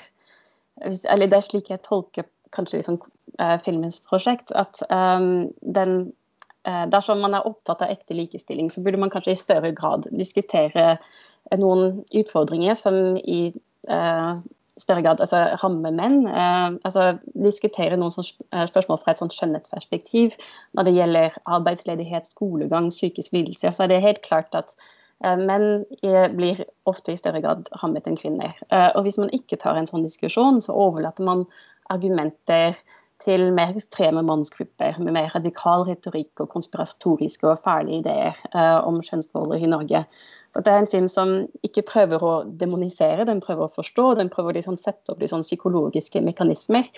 eller 0.83 1.27
det 1.27 1.39
er 1.39 1.47
slik 1.47 1.71
jeg 1.73 1.83
tolker 1.85 2.27
kanskje 2.53 2.81
liksom, 2.81 2.99
eh, 3.39 3.57
filmens 3.65 3.99
prosjekt. 3.99 4.53
At 4.55 4.83
um, 4.89 5.49
den 5.61 6.13
dersom 6.63 7.19
man 7.19 7.33
er 7.35 7.47
opptatt 7.47 7.81
av 7.83 7.91
ekte 7.91 8.15
likestilling, 8.15 8.69
så 8.71 8.79
burde 8.83 8.99
man 9.01 9.11
kanskje 9.11 9.33
i 9.35 9.39
større 9.39 9.71
grad 9.75 10.05
diskutere 10.15 10.97
noen 11.59 11.97
utfordringer 12.15 12.77
som 12.79 13.17
i 13.19 13.51
større 14.79 15.03
grad 15.05 15.21
altså, 15.21 15.43
rammer 15.61 15.93
menn. 15.93 16.23
Uh, 16.27 16.79
altså, 16.87 17.13
diskutere 17.37 17.97
noen 17.99 18.13
eh, 18.23 18.65
spørsmål 18.69 19.01
fra 19.03 19.13
et 19.13 19.21
sånt 19.21 19.35
skjønnhetsperspektiv. 19.35 20.37
Når 20.77 20.87
det 20.87 20.95
gjelder 20.97 21.37
arbeidsledighet, 21.45 22.29
skolegang, 22.33 22.89
psykisk 22.93 23.35
lidelse, 23.35 23.71
så 23.71 23.85
er 23.85 23.93
det 23.93 24.01
helt 24.05 24.23
klart 24.25 24.55
at 24.57 24.73
uh, 25.25 25.37
menn 25.37 25.85
blir 26.37 26.65
ofte 26.89 27.13
i 27.13 27.19
større 27.19 27.43
grad 27.43 27.69
rammet 27.83 28.09
enn 28.09 28.19
kvinner. 28.19 28.57
Eh, 28.71 28.89
og 28.93 29.05
hvis 29.05 29.21
man 29.21 29.33
ikke 29.35 29.61
tar 29.61 29.79
en 29.79 29.89
sånn 29.89 30.05
diskusjon, 30.07 30.61
så 30.63 30.75
overlater 30.87 31.25
man 31.27 31.45
argumenter 31.93 32.77
til 33.23 33.49
mer 33.55 33.73
ekstreme 33.73 34.23
mannsgrupper 34.27 34.99
med 34.99 35.15
mer 35.15 35.31
radikal 35.35 35.85
retorikk 35.87 36.43
og 36.43 36.51
konspiratoriske 36.53 37.47
og 37.49 37.61
fæle 37.65 37.99
ideer 37.99 38.39
uh, 38.53 38.79
om 38.85 39.01
kjønnsroller 39.03 39.63
i 39.63 39.69
Norge. 39.71 40.03
Så 40.53 40.61
Det 40.61 40.73
er 40.73 40.79
en 40.83 40.91
film 40.91 41.07
som 41.09 41.35
ikke 41.65 41.85
prøver 41.87 42.23
å 42.23 42.33
demonisere, 42.59 43.25
den 43.25 43.41
prøver 43.41 43.65
å 43.67 43.75
forstå, 43.75 44.13
den 44.19 44.29
prøver 44.33 44.53
å 44.53 44.57
liksom 44.59 44.77
sette 44.77 45.13
opp 45.13 45.23
liksom 45.23 45.41
psykologiske 45.41 46.21
mekanismer. 46.21 46.89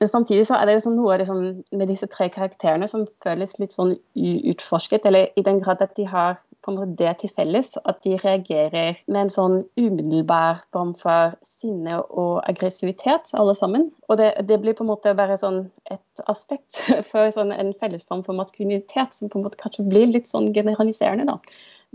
Men 0.00 0.08
samtidig 0.08 0.46
så 0.46 0.56
er 0.56 0.66
det 0.66 0.78
liksom 0.78 0.96
noe 0.98 1.18
liksom 1.20 1.40
med 1.76 1.88
disse 1.90 2.06
tre 2.10 2.28
karakterene 2.32 2.88
som 2.88 3.06
føles 3.24 3.58
litt 3.60 3.74
sånn 3.76 3.96
uutforsket, 4.16 5.06
eller 5.06 5.30
i 5.36 5.44
den 5.46 5.60
grad 5.62 5.82
at 5.82 5.96
de 5.98 6.06
har 6.08 6.38
på 6.62 6.72
en 6.72 6.78
måte 6.78 6.96
det 7.00 7.12
til 7.20 7.32
felles 7.32 7.72
at 7.80 8.02
de 8.04 8.16
reagerer 8.20 8.98
med 9.06 9.20
en 9.22 9.32
sånn 9.32 9.56
umiddelbar 9.80 10.62
form 10.74 10.92
for 10.98 11.36
sinne 11.46 12.00
og 12.02 12.42
aggressivitet, 12.50 13.32
alle 13.38 13.54
sammen. 13.58 13.88
Og 14.08 14.20
det, 14.20 14.32
det 14.48 14.60
blir 14.62 14.76
på 14.76 14.84
en 14.84 14.92
måte 14.92 15.14
bare 15.18 15.38
sånn 15.40 15.62
et 15.90 16.24
aspekt 16.30 16.82
for 17.10 17.32
sånn 17.34 17.54
en 17.56 17.72
felles 17.80 18.04
form 18.06 18.24
for 18.26 18.36
maskulinitet 18.38 19.16
som 19.16 19.32
på 19.32 19.40
en 19.40 19.48
måte 19.48 19.60
kanskje 19.60 19.88
blir 19.88 20.10
litt 20.12 20.30
sånn 20.30 20.50
generaliserende, 20.56 21.28
da. 21.30 21.38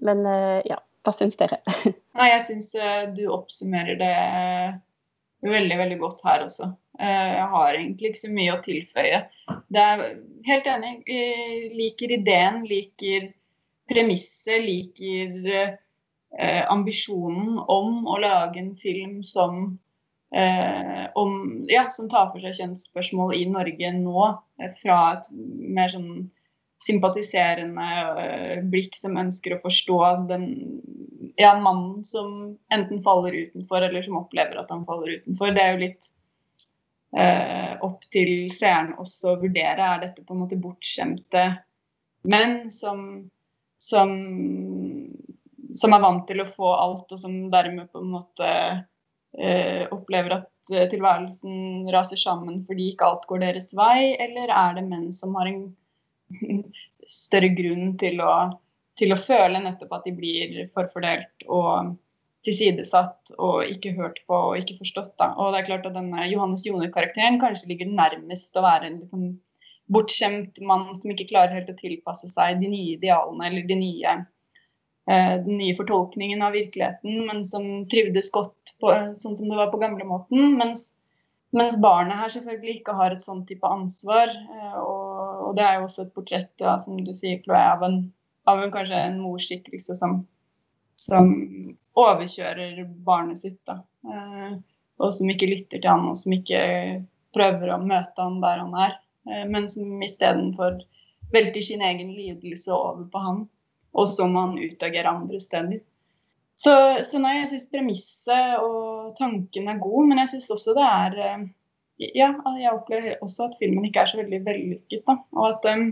Men 0.05 0.25
eh, 0.27 0.59
ja, 0.67 0.81
hva 1.05 1.13
syns 1.15 1.37
dere? 1.39 1.61
Nei, 2.17 2.31
jeg 2.33 2.43
syns 2.47 2.73
eh, 2.75 3.05
du 3.15 3.27
oppsummerer 3.31 3.99
det 4.01 4.15
veldig, 5.45 5.77
veldig 5.77 6.01
godt 6.01 6.25
her 6.25 6.45
også. 6.47 6.71
Eh, 6.99 7.31
jeg 7.35 7.47
har 7.53 7.77
egentlig 7.77 8.11
ikke 8.11 8.23
så 8.23 8.33
mye 8.33 8.55
å 8.55 8.61
tilføye. 8.65 9.23
Det 9.73 9.81
er 9.81 10.05
helt 10.49 10.69
enig. 10.71 10.93
Jeg 11.09 11.71
liker 11.75 12.15
ideen, 12.17 12.63
liker 12.69 13.29
premisset, 13.89 14.61
liker 14.63 15.49
eh, 15.49 16.63
ambisjonen 16.71 17.59
om 17.59 18.05
å 18.07 18.19
lage 18.21 18.61
en 18.61 18.73
film 18.79 19.19
som, 19.23 19.77
eh, 20.35 21.05
om, 21.15 21.65
ja, 21.69 21.87
som 21.89 22.09
tar 22.09 22.31
for 22.31 22.43
seg 22.43 22.57
kjønnsspørsmål 22.59 23.35
i 23.37 23.45
Norge 23.51 23.93
nå, 23.97 24.25
eh, 24.61 24.73
fra 24.81 24.99
et 25.17 25.29
mer 25.35 25.93
sånn 25.93 26.27
sympatiserende 26.85 27.87
eh, 28.21 28.59
blikk 28.67 28.97
som 28.97 29.17
ønsker 29.17 29.55
å 29.55 29.61
forstå 29.63 29.99
den 30.29 30.49
ja, 31.39 31.55
mannen 31.59 32.03
som 32.03 32.57
enten 32.73 33.01
faller 33.03 33.33
utenfor, 33.33 33.81
eller 33.81 34.03
som 34.05 34.19
opplever 34.19 34.59
at 34.59 34.71
han 34.71 34.85
faller 34.87 35.17
utenfor. 35.19 35.53
Det 35.55 35.63
er 35.63 35.73
jo 35.73 35.83
litt 35.83 36.09
eh, 37.17 37.73
opp 37.85 38.05
til 38.13 38.51
seeren 38.53 38.93
også 39.01 39.33
å 39.33 39.39
vurdere. 39.41 39.87
Er 39.95 40.03
dette 40.05 40.23
på 40.23 40.35
en 40.35 40.43
måte 40.45 40.59
bortskjemte 40.61 41.47
menn 42.31 42.69
som 42.73 43.25
som, 43.85 44.11
som, 45.77 45.93
er 45.93 46.03
vant 46.03 46.25
til 46.29 46.41
å 46.41 46.49
få 46.49 46.73
alt, 46.73 47.11
og 47.11 47.21
som 47.21 47.37
dermed 47.53 47.91
på 47.93 48.01
en 48.01 48.11
måte 48.15 48.51
eh, 49.37 49.85
opplever 49.93 50.39
at 50.39 50.73
eh, 50.73 50.87
tilværelsen 50.91 51.89
raser 51.93 52.19
sammen 52.19 52.63
fordi 52.67 52.91
ikke 52.93 53.09
alt 53.09 53.27
går 53.29 53.43
deres 53.45 53.71
vei, 53.77 54.15
eller 54.25 54.53
er 54.53 54.79
det 54.79 54.85
menn 54.87 55.11
som 55.15 55.35
har 55.39 55.51
en 55.51 55.67
større 57.19 57.51
grunn 57.57 57.93
til 58.01 58.23
å, 58.25 58.33
til 58.97 59.13
å 59.13 59.19
føle 59.19 59.61
nettopp 59.61 59.99
at 59.99 60.09
de 60.09 60.15
blir 60.17 60.57
forfordelt 60.73 61.45
og 61.45 61.95
tilsidesatt 62.45 63.33
og 63.41 63.65
ikke 63.69 63.95
hørt 63.97 64.21
på 64.29 64.37
og 64.51 64.59
ikke 64.59 64.77
forstått. 64.81 65.15
Da. 65.21 65.31
Og 65.41 65.53
det 65.53 65.61
er 65.63 65.69
klart 65.69 65.87
at 65.89 65.97
denne 65.97 66.27
Johannes 66.29 66.65
Joner-karakteren 66.67 67.39
kanskje 67.41 67.71
ligger 67.71 67.89
nærmest 67.89 68.57
å 68.57 68.65
være 68.65 68.91
en 68.91 68.99
bortskjemt 69.91 70.59
mann 70.65 70.89
som 70.97 71.11
ikke 71.11 71.29
klarer 71.29 71.59
helt 71.59 71.69
å 71.69 71.77
tilpasse 71.77 72.29
seg 72.31 72.61
de 72.61 72.71
nye 72.71 72.95
idealene 72.95 73.49
eller 73.49 73.67
de 73.69 73.77
nye, 73.79 74.15
uh, 75.11 75.35
den 75.45 75.59
nye 75.59 75.77
fortolkningen 75.77 76.41
av 76.45 76.57
virkeligheten, 76.57 77.21
men 77.27 77.43
som 77.47 77.85
trivdes 77.91 78.31
godt 78.33 78.75
på, 78.81 78.91
sånn 79.21 79.37
som 79.37 79.49
det 79.49 79.59
var 79.59 79.71
på 79.73 79.81
gamlemåten. 79.81 80.57
Mens, 80.59 80.87
mens 81.55 81.77
barnet 81.81 82.19
her 82.19 82.33
selvfølgelig 82.33 82.79
ikke 82.81 82.97
har 82.97 83.15
et 83.15 83.25
sånn 83.25 83.45
type 83.49 83.69
ansvar. 83.69 84.33
Uh, 84.49 84.77
og, 84.81 85.15
og, 85.47 85.49
det 85.59 85.67
er 85.67 85.79
jo 85.79 85.87
også 85.89 86.07
et 86.07 86.13
portrett, 86.17 86.53
ja, 86.61 86.77
som 86.81 86.99
du 87.05 87.13
sier, 87.13 87.41
Chloé, 87.45 87.61
av 87.75 87.85
en, 87.85 88.01
av 88.49 88.63
en 88.63 88.73
kanskje 88.73 89.05
en 89.11 89.21
morsskikkelse 89.21 89.97
som, 90.01 90.23
som 90.99 91.29
overkjører 91.95 92.81
barnet 93.05 93.39
sitt. 93.43 93.61
da. 93.69 93.83
Og 94.95 95.11
som 95.11 95.29
ikke 95.31 95.49
lytter 95.49 95.81
til 95.81 95.91
han, 95.91 96.05
og 96.07 96.17
som 96.19 96.33
ikke 96.35 96.59
prøver 97.35 97.73
å 97.73 97.81
møte 97.83 98.23
han 98.23 98.39
der 98.43 98.61
han 98.63 98.77
er. 98.79 98.93
Eh, 99.29 99.45
men 99.49 99.69
som 99.69 100.03
istedenfor 100.03 100.79
velter 101.33 101.61
sin 101.61 101.81
egen 101.81 102.13
lidelse 102.13 102.73
over 102.73 103.05
på 103.11 103.25
han, 103.27 103.43
og 103.95 104.09
så 104.09 104.27
må 104.27 104.47
han 104.47 104.57
utagere 104.61 105.11
andre 105.11 105.39
steder. 105.41 105.81
Så, 106.55 106.73
så 107.03 107.19
nei, 107.19 107.39
jeg 107.41 107.51
syns 107.51 107.69
premisset 107.71 108.63
og 108.63 109.11
tanken 109.17 109.67
er 109.67 109.81
god, 109.81 110.07
men 110.07 110.21
jeg 110.23 110.35
syns 110.35 110.53
også 110.55 110.75
det 110.77 110.87
er 110.87 111.21
eh, 111.27 111.45
Ja, 111.95 112.33
jeg 112.59 112.73
opplever 112.75 113.21
også 113.23 113.49
at 113.49 113.59
filmen 113.59 113.85
ikke 113.87 114.01
er 114.03 114.11
så 114.11 114.19
veldig 114.19 114.41
vellykket. 114.43 115.03
da, 115.07 115.15
og 115.35 115.45
at 115.47 115.67
um, 115.71 115.85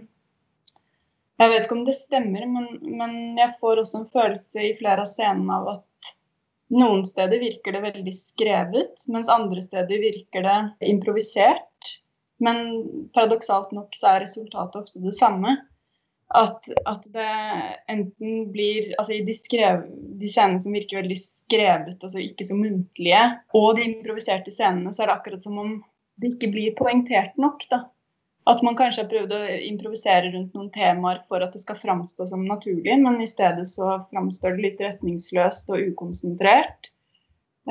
Jeg 1.39 1.51
vet 1.51 1.65
ikke 1.65 1.77
om 1.77 1.85
det 1.87 1.95
stemmer, 1.95 2.45
men, 2.47 2.67
men 2.99 3.13
jeg 3.39 3.55
får 3.59 3.81
også 3.81 4.01
en 4.01 4.09
følelse 4.11 4.65
i 4.67 4.75
flere 4.79 5.03
av 5.03 5.09
scenene 5.09 5.59
av 5.59 5.69
at 5.77 6.11
noen 6.73 7.03
steder 7.05 7.41
virker 7.41 7.75
det 7.75 7.83
veldig 7.83 8.13
skrevet, 8.15 9.05
mens 9.11 9.31
andre 9.31 9.61
steder 9.61 9.99
virker 10.01 10.45
det 10.45 10.57
improvisert. 10.89 11.72
Men 12.41 12.57
paradoksalt 13.13 13.71
nok 13.75 13.93
så 13.97 14.13
er 14.13 14.25
resultatet 14.25 14.81
ofte 14.81 15.01
det 15.03 15.13
samme. 15.17 15.55
At, 16.33 16.65
at 16.89 17.03
det 17.13 17.31
enten 17.91 18.47
blir 18.53 18.93
Altså 18.97 19.13
i 19.13 19.25
de, 19.27 19.35
skrev, 19.37 19.83
de 20.17 20.29
scenene 20.31 20.61
som 20.63 20.73
virker 20.73 21.01
veldig 21.03 21.17
skrevet, 21.19 21.99
altså 21.99 22.23
ikke 22.23 22.47
så 22.47 22.57
muntlige, 22.57 23.23
og 23.53 23.75
de 23.77 23.85
improviserte 23.91 24.53
scenene, 24.55 24.93
så 24.95 25.03
er 25.03 25.11
det 25.11 25.17
akkurat 25.19 25.45
som 25.45 25.59
om 25.61 25.75
det 26.21 26.33
ikke 26.33 26.49
blir 26.55 26.77
poengtert 26.77 27.37
nok. 27.41 27.67
da. 27.69 27.83
At 28.49 28.63
man 28.65 28.75
kanskje 28.75 29.05
har 29.05 29.11
prøvd 29.11 29.35
å 29.35 29.43
improvisere 29.69 30.31
rundt 30.33 30.55
noen 30.57 30.71
temaer 30.73 31.21
for 31.29 31.43
at 31.45 31.53
det 31.55 31.61
skal 31.61 31.79
framstå 31.79 32.27
som 32.27 32.43
naturlig, 32.47 32.97
men 32.99 33.21
i 33.23 33.29
stedet 33.29 33.63
så 33.71 34.01
framstår 34.09 34.57
det 34.57 34.65
litt 34.65 34.83
retningsløst 34.83 35.71
og 35.71 35.93
ukonsentrert. 35.93 36.89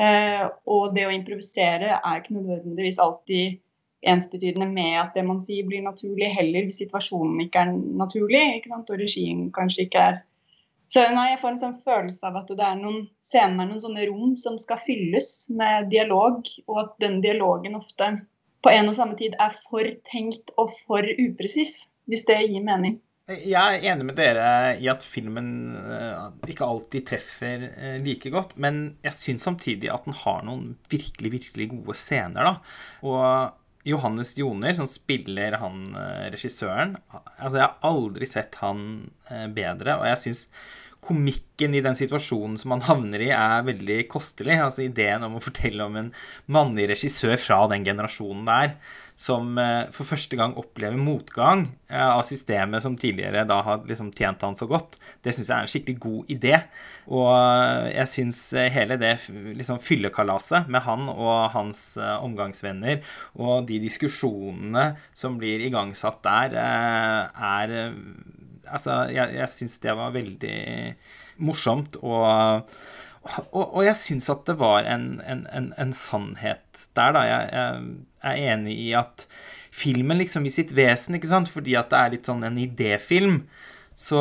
Eh, 0.01 0.47
og 0.73 0.95
det 0.97 1.05
å 1.05 1.13
improvisere 1.13 1.99
er 1.99 2.23
ikke 2.23 2.39
nødvendigvis 2.39 3.03
alltid 3.05 3.61
ensbetydende 4.03 4.67
med 4.71 4.99
at 5.01 5.15
det 5.17 5.25
man 5.27 5.41
sier 5.45 5.67
blir 5.69 5.85
naturlig, 5.85 6.29
heller 6.35 6.67
hvis 6.67 6.83
situasjonen 6.83 7.45
ikke 7.45 7.63
er 7.63 7.73
naturlig, 8.03 8.43
ikke 8.59 8.73
sant? 8.75 8.91
og 8.91 9.03
regien 9.03 9.49
kanskje 9.55 9.87
ikke 9.87 10.07
er 10.11 10.21
så 10.93 11.07
nei, 11.09 11.31
Jeg 11.31 11.39
får 11.41 11.55
en 11.55 11.61
sånn 11.63 11.79
følelse 11.81 12.27
av 12.29 12.35
at 12.43 12.51
det 12.53 12.65
er 12.67 12.75
noen 12.77 13.07
scener, 13.25 13.65
noen 13.65 13.81
sånne 13.81 14.05
rom 14.11 14.35
som 14.37 14.59
skal 14.61 14.77
fylles 14.77 15.47
med 15.49 15.89
dialog, 15.89 16.43
og 16.69 16.81
at 16.83 16.99
den 17.01 17.23
dialogen 17.25 17.79
ofte 17.79 18.11
på 18.63 18.71
en 18.71 18.91
og 18.91 18.99
samme 18.99 19.17
tid 19.17 19.39
er 19.41 19.55
for 19.71 19.89
tenkt 20.11 20.53
og 20.61 20.69
for 20.85 21.09
upresis, 21.17 21.87
hvis 22.11 22.27
det 22.29 22.43
gir 22.45 22.67
mening. 22.67 23.01
Jeg 23.33 23.55
er 23.57 23.87
enig 23.89 24.05
med 24.05 24.19
dere 24.19 24.45
i 24.83 24.89
at 24.91 25.05
filmen 25.07 25.49
eh, 25.79 26.29
ikke 26.53 26.67
alltid 26.67 27.07
treffer 27.09 27.65
eh, 27.71 27.97
like 28.03 28.29
godt, 28.35 28.57
men 28.61 28.99
jeg 29.07 29.17
syns 29.17 29.47
samtidig 29.47 29.89
at 29.95 30.05
den 30.05 30.17
har 30.25 30.43
noen 30.45 30.75
virkelig, 30.93 31.31
virkelig 31.39 31.71
gode 31.71 31.97
scener, 31.97 32.51
da. 32.51 32.55
Og 33.07 33.62
Johannes 33.89 34.37
Joner, 34.39 34.75
som 34.79 34.89
spiller 34.91 35.59
han 35.63 35.83
eh, 35.91 36.29
regissøren. 36.35 36.97
Altså, 37.11 37.57
jeg 37.59 37.67
har 37.67 37.91
aldri 37.91 38.29
sett 38.31 38.61
han 38.63 38.87
bedre, 39.57 39.97
og 39.99 40.07
jeg 40.11 40.21
syns 40.21 40.43
komikken 41.03 41.75
i 41.75 41.83
den 41.83 41.97
situasjonen 41.99 42.55
som 42.61 42.71
man 42.77 42.85
havner 42.87 43.25
i, 43.25 43.31
er 43.35 43.65
veldig 43.67 44.05
kostelig. 44.11 44.55
Altså 44.63 44.85
ideen 44.87 45.25
om 45.27 45.39
å 45.39 45.43
fortelle 45.43 45.83
om 45.87 45.97
en 45.99 46.13
mannlig 46.53 46.93
regissør 46.93 47.35
fra 47.41 47.65
den 47.73 47.87
generasjonen 47.87 48.45
der, 48.47 48.77
som 49.19 49.59
eh, 49.61 49.91
for 49.95 50.09
første 50.09 50.39
gang 50.39 50.55
opplever 50.59 50.99
motgang 50.99 51.65
eh, 51.91 52.07
av 52.07 52.23
systemet 52.27 52.85
som 52.85 52.95
tidligere 52.99 53.45
da 53.49 53.59
har 53.67 53.83
liksom 53.89 54.13
tjent 54.15 54.43
han 54.47 54.57
så 54.59 54.69
godt, 54.71 54.97
det 55.23 55.35
syns 55.35 55.51
jeg 55.51 55.57
er 55.57 55.67
en 55.67 55.73
skikkelig 55.73 55.99
god 56.07 56.33
idé. 56.37 56.55
Og 57.11 57.29
eh, 57.35 57.91
jeg 57.97 58.13
syns 58.13 58.41
hele 58.77 58.99
det 59.03 59.13
liksom 59.59 59.83
fyllekalaset 59.83 60.71
med 60.71 60.87
han 60.87 61.11
og 61.13 61.51
hans 61.57 61.85
omgangsvenner 61.99 63.03
og 63.43 63.67
de 63.69 63.83
diskusjonene 63.83 64.93
som 65.19 65.35
blir 65.41 65.67
igangsatt 65.67 66.23
der, 66.23 66.57
er 66.63 67.77
Altså, 68.73 68.99
jeg, 69.13 69.37
jeg 69.39 69.53
syns 69.53 69.79
det 69.85 69.97
var 69.99 70.15
veldig 70.15 70.59
morsomt, 71.45 71.99
og, 72.03 72.69
og, 73.53 73.65
og 73.65 73.83
jeg 73.87 73.99
syns 73.99 74.31
at 74.33 74.47
det 74.49 74.59
var 74.61 74.89
en, 74.89 75.17
en, 75.27 75.47
en, 75.53 75.73
en 75.81 75.97
sannhet 75.97 76.87
der, 76.97 77.17
da. 77.17 77.27
Jeg, 77.27 77.51
jeg, 77.53 77.99
er 78.23 78.55
enig 78.55 78.77
i 78.79 78.93
at 78.95 79.27
filmen 79.75 80.21
liksom 80.21 80.45
i 80.47 80.53
sitt 80.55 80.75
vesen, 80.77 81.17
ikke 81.19 81.31
sant, 81.31 81.51
fordi 81.51 81.75
at 81.79 81.91
det 81.91 81.99
er 82.01 82.13
litt 82.17 82.29
sånn 82.29 82.45
en 82.47 82.61
idéfilm, 82.61 83.41
så, 83.95 84.21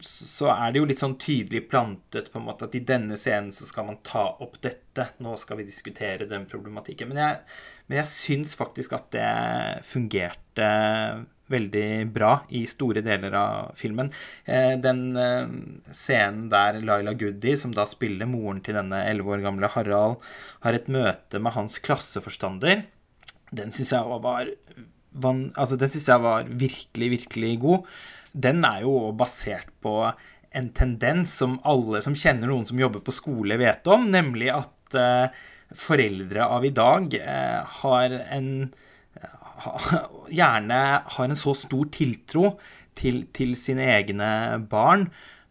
så, 0.00 0.48
er 0.54 0.72
det 0.72 0.80
jo 0.80 0.86
litt 0.88 1.00
sånn 1.02 1.18
tydelig 1.20 1.66
plantet 1.70 2.30
på 2.32 2.40
en 2.40 2.46
måte 2.46 2.66
at 2.66 2.76
i 2.78 2.84
denne 2.86 3.18
scenen 3.20 3.52
så 3.54 3.68
skal 3.68 3.86
man 3.90 3.98
ta 4.06 4.24
opp 4.42 4.56
dette. 4.64 5.04
Nå 5.22 5.34
skal 5.38 5.60
vi 5.60 5.66
diskutere 5.68 6.28
den 6.30 6.46
problematikken. 6.48 7.10
Men 7.12 7.20
jeg, 7.20 7.42
men 7.86 8.00
jeg 8.00 8.10
syns 8.10 8.56
faktisk 8.58 8.96
at 8.96 9.10
det 9.14 9.28
fungerte 9.86 10.70
veldig 11.52 11.88
bra 12.14 12.32
i 12.54 12.64
store 12.68 13.02
deler 13.06 13.34
av 13.38 13.76
filmen. 13.78 14.10
Eh, 14.44 14.74
den 14.82 15.02
eh, 15.20 15.48
scenen 15.94 16.48
der 16.52 16.80
Laila 16.82 17.14
Goody, 17.18 17.56
som 17.58 17.74
da 17.74 17.86
spiller 17.88 18.28
moren 18.30 18.62
til 18.64 18.78
denne 18.78 19.04
elleve 19.06 19.36
år 19.36 19.44
gamle 19.46 19.70
Harald, 19.74 20.20
har 20.66 20.76
et 20.76 20.90
møte 20.92 21.40
med 21.42 21.54
hans 21.56 21.78
klasseforstander, 21.82 22.84
den 23.56 23.74
syns 23.74 23.94
jeg 23.94 24.20
var 24.22 24.50
altså 25.16 25.78
den 25.80 25.88
synes 25.88 26.08
jeg 26.10 26.20
var 26.20 26.48
virkelig, 26.60 27.10
virkelig 27.14 27.52
god. 27.62 27.92
Den 28.36 28.64
er 28.68 28.82
jo 28.84 29.12
basert 29.16 29.70
på 29.80 29.94
en 30.56 30.68
tendens 30.76 31.32
som 31.38 31.56
alle 31.64 32.02
som 32.04 32.16
kjenner 32.16 32.50
noen 32.50 32.66
som 32.68 32.80
jobber 32.80 33.00
på 33.04 33.14
skole, 33.14 33.56
vet 33.60 33.86
om, 33.88 34.10
nemlig 34.12 34.50
at 34.52 34.98
uh, 34.98 35.32
foreldre 35.72 36.44
av 36.44 36.66
i 36.68 36.74
dag 36.74 37.16
har 37.80 38.18
en 38.36 38.50
gjerne 40.38 40.80
har 41.16 41.28
en 41.28 41.38
så 41.38 41.54
stor 41.56 41.88
tiltro 41.94 42.56
til, 42.96 43.26
til 43.36 43.56
sine 43.58 43.88
egne 43.94 44.30
barn 44.70 45.06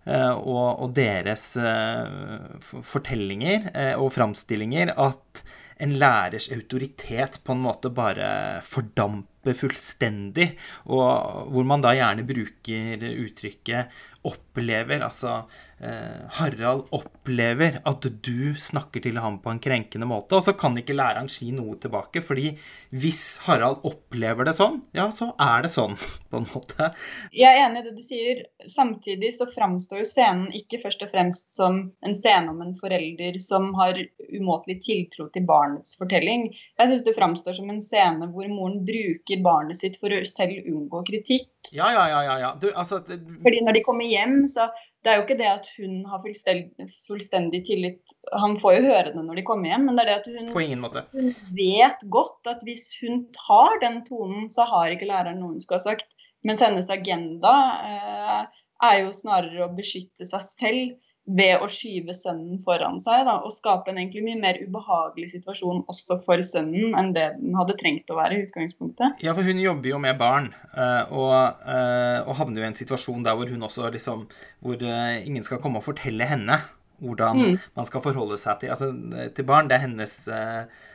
eh, 0.06 0.34
og, 0.34 0.82
og, 0.86 0.89
deres 0.97 1.53
eh, 1.62 2.66
fortellinger 2.66 3.70
eh, 3.74 3.93
og 3.99 4.14
framstillinger 4.16 4.95
at 4.95 5.45
en 5.84 5.95
lærers 5.99 6.47
autoritet 6.56 7.41
på 7.43 7.51
en 7.51 7.64
måte 7.66 7.91
bare 7.91 8.62
fordamper 8.64 9.56
fullstendig, 9.60 10.53
og 10.88 11.49
hvor 11.51 11.68
man 11.68 11.84
da 11.84 11.91
gjerne 11.97 12.24
bruker 12.28 13.03
uttrykket 13.26 13.97
'opplever'. 14.26 15.04
Altså 15.06 15.46
eh, 15.80 16.26
Harald 16.40 16.88
opplever 16.96 17.80
at 17.86 18.08
du 18.26 18.56
snakker 18.58 19.04
til 19.04 19.20
ham 19.22 19.40
på 19.44 19.52
en 19.52 19.62
krenkende 19.62 20.08
måte, 20.10 20.38
og 20.38 20.44
så 20.46 20.56
kan 20.58 20.78
ikke 20.78 20.98
læreren 20.98 21.30
si 21.32 21.52
noe 21.56 21.78
tilbake, 21.82 22.24
fordi 22.26 22.54
hvis 22.96 23.24
Harald 23.46 23.86
opplever 23.88 24.48
det 24.48 24.56
sånn, 24.58 24.82
ja, 24.96 25.10
så 25.16 25.32
er 25.42 25.66
det 25.66 25.72
sånn, 25.74 25.96
på 26.32 26.42
en 26.42 26.50
måte. 26.54 26.92
Jeg 27.36 27.52
er 27.52 27.66
enig 27.68 27.84
i 27.84 27.88
det 27.88 27.96
du 27.96 28.04
sier. 28.06 28.44
Samtidig 28.72 29.34
så 29.38 29.48
framstår 29.52 30.02
jo 30.04 30.10
scenen 30.10 30.52
ikke 30.56 30.82
først 30.84 31.06
og 31.06 31.12
fremst 31.14 31.56
som 31.58 31.82
en 32.06 32.18
scene 32.18 32.52
om 32.52 32.62
en 32.66 32.76
forelder 32.78 33.40
som 33.42 33.72
har 33.80 34.00
umåtelig 34.26 34.80
tiltro 34.86 35.30
til 35.34 35.46
barnets 35.48 35.96
fortelling. 36.00 36.50
Jeg 36.80 36.92
syns 36.92 37.06
det 37.06 37.16
framstår 37.18 37.58
som 37.60 37.70
en 37.72 37.84
scene 37.84 38.30
hvor 38.34 38.48
moren 38.52 38.82
bruker 38.88 39.44
barnet 39.46 39.80
sitt 39.80 40.00
for 40.02 40.14
å 40.14 40.24
selv 40.28 40.66
unngå 40.66 41.04
kritikk. 41.08 41.50
Ja, 41.74 41.88
ja, 41.93 42.03
ja. 42.11 42.36
ja, 42.41 42.51
du, 42.61 42.68
altså, 42.76 42.99
det... 43.07 43.20
Fordi 43.45 43.61
når 43.66 43.78
de 43.78 43.84
kommer 43.86 44.09
hjem, 44.09 44.43
så 44.51 44.68
det 45.05 45.11
er 45.11 45.20
jo 45.20 45.26
ikke 45.26 45.38
det 45.38 45.47
at 45.51 45.70
hun 45.78 45.97
har 46.09 46.22
fullstendig, 46.24 46.88
fullstendig, 47.05 47.61
tillit 47.68 48.16
Han 48.34 48.55
får 48.61 48.78
jo 48.80 48.86
høre 48.88 49.11
det 49.13 49.22
når 49.22 49.39
de 49.39 49.45
kommer 49.45 49.70
hjem, 49.70 49.88
men 49.88 49.97
det 49.97 50.05
er 50.05 50.11
det 50.11 50.18
at 50.22 50.30
hun, 50.34 50.51
På 50.53 50.63
ingen 50.63 50.82
måte. 50.82 51.05
hun 51.13 51.32
vet 51.57 52.05
godt 52.13 52.49
at 52.49 52.66
hvis 52.66 52.88
hun 53.03 53.26
tar 53.38 53.78
den 53.84 54.01
tonen, 54.07 54.49
så 54.53 54.66
har 54.70 54.93
ikke 54.93 55.09
læreren 55.09 55.41
noe 55.41 55.53
hun 55.53 55.61
skulle 55.63 55.82
ha 55.84 55.89
sagt. 55.93 56.16
Mens 56.45 56.61
hennes 56.61 56.89
agenda 56.93 57.53
eh, 57.86 58.63
er 58.86 58.99
jo 59.03 59.13
snarere 59.16 59.66
å 59.66 59.74
beskytte 59.78 60.28
seg 60.30 60.49
selv 60.49 61.05
ved 61.26 61.64
å 61.64 61.68
skyve 61.72 62.14
sønnen 62.14 62.60
foran 62.62 63.00
seg 63.02 63.24
da, 63.26 63.40
og 63.42 63.54
skape 63.54 63.90
en 63.90 63.98
egentlig 63.98 64.22
mye 64.28 64.38
mer 64.44 64.60
ubehagelig 64.62 65.32
situasjon 65.32 65.82
også 65.90 66.20
for 66.22 66.42
sønnen 66.46 66.94
enn 66.98 67.12
det 67.16 67.32
den 67.40 67.58
hadde 67.58 67.78
trengt 67.80 68.12
å 68.14 68.20
være 68.20 68.38
i 68.38 68.44
utgangspunktet. 68.46 69.24
Ja, 69.26 69.34
for 69.34 69.48
hun 69.48 69.62
jobber 69.62 69.90
jo 69.90 70.02
med 70.02 70.20
barn, 70.22 70.52
eh, 70.76 71.04
og, 71.10 71.66
eh, 71.66 72.20
og 72.22 72.38
havner 72.38 72.62
jo 72.62 72.68
i 72.68 72.70
en 72.70 72.78
situasjon 72.78 73.26
der 73.26 73.38
hvor 73.38 73.50
hun 73.50 73.66
også 73.66 73.90
liksom 73.94 74.26
Hvor 74.62 74.82
eh, 74.82 75.26
ingen 75.26 75.44
skal 75.44 75.60
komme 75.62 75.80
og 75.80 75.86
fortelle 75.86 76.26
henne 76.30 76.58
hvordan 77.04 77.42
mm. 77.42 77.56
man 77.76 77.88
skal 77.88 78.04
forholde 78.04 78.38
seg 78.40 78.62
til, 78.62 78.72
altså, 78.72 78.88
til 79.36 79.48
barn. 79.48 79.68
Det 79.68 79.76
er 79.76 79.84
hennes 79.84 80.14
eh, 80.32 80.86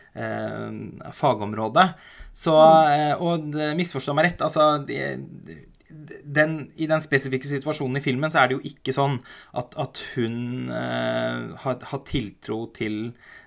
fagområde. 1.13 1.85
Så, 2.33 2.55
mm. 2.55 3.21
og 3.21 3.59
misforstå 3.77 4.15
meg 4.17 4.31
rett, 4.31 4.47
altså 4.47 4.71
de, 4.87 4.97
den, 5.91 6.55
I 6.77 6.87
den 6.91 7.03
spesifikke 7.03 7.49
situasjonen 7.49 7.99
i 7.99 8.05
filmen 8.05 8.33
så 8.33 8.43
er 8.43 8.51
det 8.51 8.59
jo 8.59 8.71
ikke 8.71 8.95
sånn 8.95 9.19
at, 9.59 9.75
at 9.81 10.03
hun 10.15 10.71
eh, 10.75 11.53
har, 11.65 11.79
har, 11.91 12.03
tiltro 12.07 12.63
til 12.77 12.99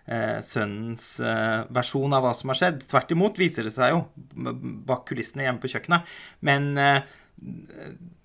eh, 0.06 0.40
sønnens 0.46 1.08
eh, 1.24 1.64
versjon 1.74 2.16
av 2.16 2.26
hva 2.26 2.34
som 2.38 2.54
har 2.54 2.60
skjedd. 2.60 2.86
Tvert 2.92 3.14
imot 3.16 3.42
viser 3.42 3.68
det 3.68 3.74
seg 3.76 3.96
jo 3.96 4.04
bak 4.88 5.06
kulissene 5.10 5.48
hjemme 5.48 5.64
på 5.64 5.72
kjøkkenet. 5.74 6.16
Men, 6.46 6.72
eh, 6.78 7.16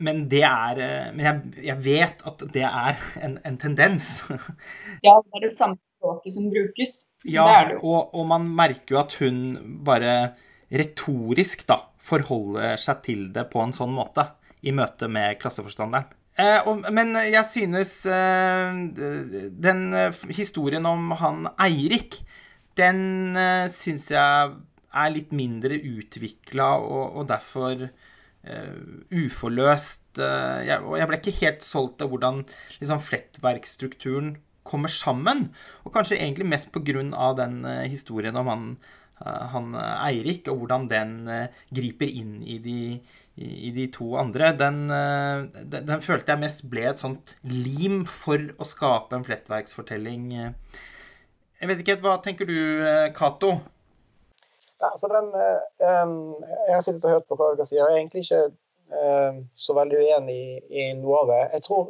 men 0.04 0.24
det 0.30 0.44
er 0.46 0.80
eh, 0.84 1.10
Men 1.16 1.24
jeg, 1.24 1.64
jeg, 1.70 1.78
vet 1.86 2.26
at 2.28 2.44
det 2.54 2.66
er 2.68 3.06
en, 3.24 3.38
en 3.46 3.60
tendens. 3.60 4.10
ja, 5.06 5.14
det 5.14 5.40
er 5.40 5.48
det 5.48 5.54
samme 5.56 5.80
språket 5.98 6.36
som 6.36 6.50
brukes. 6.52 6.98
Ja, 7.26 7.46
det 7.66 7.74
det 7.74 7.80
og, 7.82 8.14
og 8.14 8.28
man 8.30 8.46
merker 8.56 8.96
jo 8.96 9.02
at 9.02 9.18
hun 9.22 9.40
bare 9.86 10.34
retorisk 10.68 11.64
da, 11.68 11.80
forholder 11.98 12.78
seg 12.80 13.02
til 13.06 13.26
det 13.34 13.48
på 13.52 13.62
en 13.62 13.74
sånn 13.74 13.92
måte 13.94 14.24
i 14.66 14.74
møte 14.74 15.08
med 15.10 15.38
klasseforstanderen. 15.42 16.08
Eh, 16.38 16.60
og, 16.70 16.84
men 16.94 17.16
jeg 17.18 17.42
synes 17.50 17.92
eh, 18.06 18.76
den 19.58 19.80
eh, 19.96 20.20
historien 20.34 20.86
om 20.86 21.10
han 21.18 21.48
Eirik, 21.58 22.20
den 22.78 23.34
eh, 23.38 23.66
syns 23.74 24.06
jeg 24.14 24.52
er 24.88 25.10
litt 25.10 25.34
mindre 25.34 25.74
utvikla 25.74 26.68
og, 26.78 27.18
og, 27.18 27.24
derfor 27.28 27.82
uh, 27.84 28.78
uforløst. 29.12 30.06
Uh, 30.16 30.62
jeg, 30.64 30.80
og 30.80 30.94
jeg 30.96 31.10
ble 31.10 31.18
ikke 31.20 31.34
helt 31.42 31.66
solgt 31.66 32.00
av 32.00 32.08
hvordan 32.08 32.40
liksom, 32.78 33.02
flettverkstrukturen 33.04 34.30
kommer 34.64 34.88
sammen. 34.88 35.50
Og 35.84 35.92
kanskje 35.92 36.16
egentlig 36.16 36.48
mest 36.48 36.72
av 37.12 37.36
den 37.36 37.60
historien 37.92 38.40
om 38.40 38.48
han 38.48 38.64
Eh, 38.80 39.07
han 39.24 39.72
eh, 39.74 40.04
Eirik, 40.08 40.48
og 40.50 40.62
hvordan 40.62 40.86
den 40.90 41.14
eh, 41.32 41.56
griper 41.74 42.10
inn 42.10 42.38
i 42.42 42.58
de, 42.62 42.76
i 43.38 43.72
de 43.74 43.88
to 43.94 44.12
andre, 44.20 44.52
den, 44.58 44.86
den, 44.88 45.88
den, 45.88 46.04
følte 46.04 46.34
jeg 46.34 46.42
mest 46.42 46.64
ble 46.70 46.86
et 46.90 47.02
sånt 47.02 47.34
lim 47.46 48.04
for 48.08 48.42
å 48.58 48.68
skape 48.68 49.18
en 49.18 49.26
flettverksfortelling. 49.26 50.30
Jeg 50.38 51.70
vet 51.70 51.82
ikke 51.82 51.96
helt, 51.96 52.06
Hva 52.06 52.16
tenker 52.22 52.48
du, 52.48 52.56
Cato? 53.16 53.56
Ja, 54.78 54.92
altså 54.92 55.10
den, 55.10 55.32
jeg 55.82 56.74
har 56.74 56.84
sittet 56.86 57.06
og 57.06 57.16
hørt 57.16 57.28
på 57.30 57.38
hva 57.38 57.52
dere 57.54 57.66
sier. 57.66 57.82
Jeg 57.82 57.88
er 57.88 58.00
egentlig 58.02 58.26
ikke 58.26 58.44
så 59.58 59.74
veldig 59.76 59.98
uenig 59.98 60.36
i, 60.38 60.52
i 60.80 60.84
noe 60.96 61.24
av 61.24 61.32
det. 61.32 61.40
Jeg 61.58 61.66
tror 61.66 61.88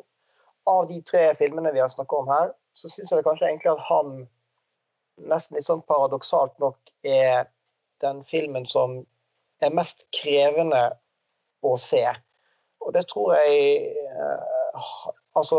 av 0.68 0.89
de 0.89 0.99
tre 1.07 1.29
filmene 1.39 1.72
vi 1.74 1.83
har 1.85 1.93
snakket 1.93 2.22
om 2.22 2.33
her, 2.33 2.53
så 2.76 2.91
syns 2.93 3.12
jeg 3.12 3.24
kanskje 3.26 3.49
egentlig 3.51 3.72
at 3.74 3.85
han 3.89 4.26
nesten 5.27 5.59
litt 5.59 5.69
sånn 5.69 5.85
paradoksalt 5.89 6.57
nok 6.62 6.93
er 7.07 7.49
den 8.03 8.23
filmen 8.29 8.66
som 8.69 9.01
er 9.64 9.75
mest 9.75 10.07
krevende 10.14 10.85
å 11.66 11.75
se. 11.81 12.05
Og 12.85 12.95
det 12.95 13.09
tror 13.11 13.35
jeg 13.39 13.93
eh, 13.93 14.49
Altså, 15.39 15.59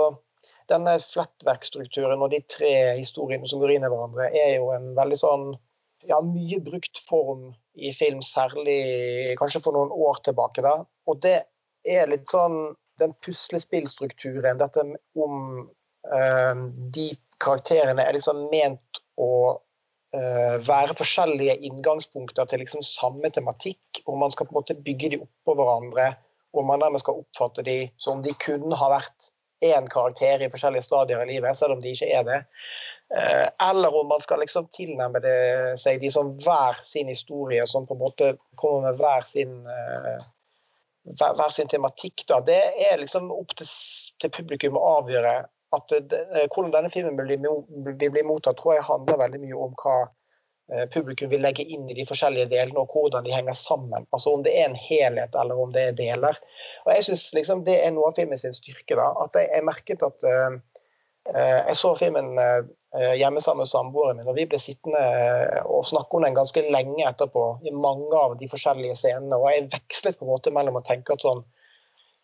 denne 0.67 0.97
flettverkstrukturen 0.99 2.21
og 2.23 2.33
de 2.33 2.39
tre 2.51 2.71
historiene 2.97 3.47
som 3.47 3.61
går 3.61 3.73
inn 3.75 3.85
i 3.87 3.89
hverandre, 3.91 4.25
er 4.35 4.57
jo 4.57 4.73
en 4.75 4.89
veldig 4.97 5.17
sånn 5.19 5.45
ja, 6.07 6.19
mye 6.23 6.59
brukt 6.63 6.99
form 7.07 7.49
i 7.79 7.93
film, 7.95 8.19
særlig 8.23 9.35
kanskje 9.39 9.61
for 9.63 9.75
noen 9.75 9.93
år 9.95 10.19
tilbake. 10.25 10.63
da. 10.65 10.81
Og 11.07 11.21
det 11.23 11.37
er 11.87 12.11
litt 12.11 12.27
sånn 12.31 12.73
den 12.99 13.15
puslespillstrukturen, 13.23 14.59
dette 14.59 14.83
om 15.15 15.69
eh, 16.11 16.63
de 16.95 17.07
karakterene 17.39 18.03
er 18.03 18.17
liksom 18.17 18.49
ment 18.51 19.03
å 19.19 19.31
uh, 20.15 20.55
være 20.65 20.97
forskjellige 20.97 21.57
inngangspunkter 21.69 22.49
til 22.49 22.63
liksom 22.63 22.83
samme 22.85 23.31
tematikk, 23.35 24.01
hvor 24.05 24.19
man 24.21 24.33
skal 24.33 24.47
på 24.47 24.55
en 24.55 24.61
måte 24.61 24.77
bygge 24.85 25.13
de 25.13 25.21
oppå 25.23 25.57
hverandre, 25.59 26.13
og 26.55 26.65
man 26.65 26.81
dermed 26.81 27.03
skal 27.03 27.21
oppfatte 27.21 27.65
de 27.67 27.81
som 28.01 28.23
de 28.25 28.33
kunne 28.41 28.77
ha 28.79 28.93
vært 28.95 29.29
én 29.65 29.89
karakter 29.91 30.41
i 30.41 30.49
forskjellige 30.49 30.87
stadier 30.87 31.21
i 31.23 31.33
livet, 31.33 31.57
selv 31.57 31.75
om 31.75 31.83
de 31.83 31.91
ikke 31.93 32.09
er 32.15 32.25
det. 32.27 32.39
Uh, 33.09 33.47
eller 33.69 33.93
om 33.95 34.09
man 34.09 34.21
skal 34.23 34.41
liksom 34.43 34.69
tilnærme 34.73 35.21
det 35.23 35.37
seg 35.81 36.01
de 36.01 36.11
som 36.13 36.35
hver 36.43 36.79
sin 36.85 37.09
historie, 37.11 37.65
som 37.67 37.87
på 37.89 37.97
en 37.97 38.03
måte 38.03 38.33
kommer 38.61 38.89
med 38.89 39.01
hver 39.01 39.25
sin 39.27 39.55
hver, 41.17 41.33
hver 41.35 41.53
sin 41.53 41.69
tematikk. 41.69 42.25
Da. 42.29 42.39
Det 42.45 42.59
er 42.85 42.99
liksom 43.01 43.31
opp 43.33 43.55
til, 43.57 43.69
til 44.21 44.33
publikum 44.35 44.77
å 44.77 44.99
avgjøre 44.99 45.33
at 45.75 45.91
det, 46.09 46.21
eh, 46.35 46.47
hvordan 46.47 46.71
denne 46.73 46.89
filmen 46.93 47.17
vil 47.17 48.09
bli, 48.11 48.23
mottatt, 48.25 48.57
tror 48.57 48.77
jeg 48.77 48.87
handler 48.87 49.21
veldig 49.21 49.41
mye 49.43 49.59
om 49.67 49.75
hva 49.81 49.97
eh, 50.73 50.87
publikum 50.93 51.29
vil 51.33 51.43
legge 51.45 51.65
inn 51.65 51.85
i 51.89 51.97
de 51.97 52.05
forskjellige 52.09 52.49
delene, 52.53 52.81
og 52.81 52.95
hvordan 52.95 53.27
de 53.27 53.35
henger 53.35 53.57
sammen. 53.57 54.07
Altså 54.15 54.33
Om 54.33 54.45
det 54.47 54.55
er 54.57 54.69
en 54.69 54.79
helhet, 54.79 55.37
eller 55.37 55.61
om 55.61 55.75
det 55.75 55.85
er 55.85 55.99
deler. 55.99 56.41
Og 56.85 56.91
Jeg 56.95 57.09
syns 57.09 57.29
liksom, 57.37 57.63
det 57.69 57.77
er 57.83 57.93
noe 57.93 58.09
av 58.09 58.17
filmen 58.17 58.41
sin 58.41 58.57
styrke. 58.57 58.97
da, 58.97 59.11
at 59.23 59.37
Jeg, 59.37 59.51
jeg 59.53 59.69
merket 59.69 60.05
at 60.05 60.25
uh, 60.25 60.59
Jeg 61.29 61.77
så 61.77 61.93
filmen 61.99 62.31
uh, 62.41 62.65
hjemme 63.13 63.41
sammen 63.41 63.61
med 63.61 63.69
samboeren 63.69 64.17
min, 64.17 64.29
og 64.31 64.37
vi 64.39 64.47
ble 64.49 64.57
sittende 64.57 65.01
og 65.69 65.85
snakke 65.85 66.17
om 66.17 66.25
den 66.25 66.37
ganske 66.37 66.63
lenge 66.73 67.05
etterpå, 67.05 67.43
i 67.61 67.73
mange 67.75 68.17
av 68.17 68.33
de 68.39 68.49
forskjellige 68.49 68.97
scenene. 68.97 69.37
og 69.37 69.51
Jeg 69.53 69.69
vekslet 69.75 70.17
på 70.17 70.25
en 70.25 70.33
måte 70.33 70.53
mellom 70.55 70.81
å 70.81 70.85
tenke 70.87 71.13
at 71.13 71.25
sånn 71.25 71.45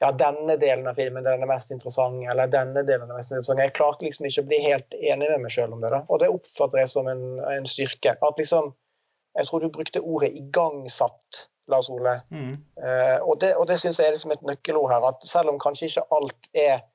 ja, 0.04 0.12
denne 0.12 0.58
delen 0.60 0.88
av 0.88 0.98
filmen 1.00 1.24
den 1.24 1.44
er 1.44 1.50
mest 1.50 1.72
interessant, 1.72 2.20
eller 2.32 2.52
denne 2.52 2.84
delen 2.84 3.08
er 3.08 3.20
mest 3.20 3.32
interessant. 3.32 3.62
Jeg 3.64 3.76
klarte 3.78 4.04
liksom 4.04 4.28
ikke 4.28 4.44
å 4.44 4.50
bli 4.50 4.60
helt 4.66 4.98
enig 5.00 5.30
med 5.32 5.46
meg 5.46 5.54
sjøl 5.56 5.76
om 5.76 5.84
det. 5.84 5.92
da, 5.94 6.02
Og 6.10 6.20
det 6.24 6.32
oppfatter 6.34 6.82
jeg 6.82 6.92
som 6.92 7.08
en, 7.12 7.24
en, 7.52 7.70
styrke. 7.70 8.18
At 8.20 8.42
liksom 8.42 8.74
Jeg 9.36 9.50
tror 9.50 9.60
du 9.60 9.68
brukte 9.68 10.00
ordet 10.00 10.30
'igangsatt', 10.32 11.50
Lars 11.68 11.90
Ole. 11.90 12.22
Mm. 12.32 12.54
Uh, 12.80 13.20
og 13.28 13.42
det, 13.42 13.50
og 13.60 13.68
det 13.68 13.76
syns 13.82 14.00
jeg 14.00 14.08
er 14.08 14.14
liksom 14.16 14.32
et 14.32 14.46
nøkkelord 14.48 14.88
her. 14.94 15.08
At 15.10 15.28
selv 15.28 15.52
om 15.52 15.60
kanskje 15.60 15.90
ikke 15.90 16.06
alt 16.16 16.48
er 16.54 16.86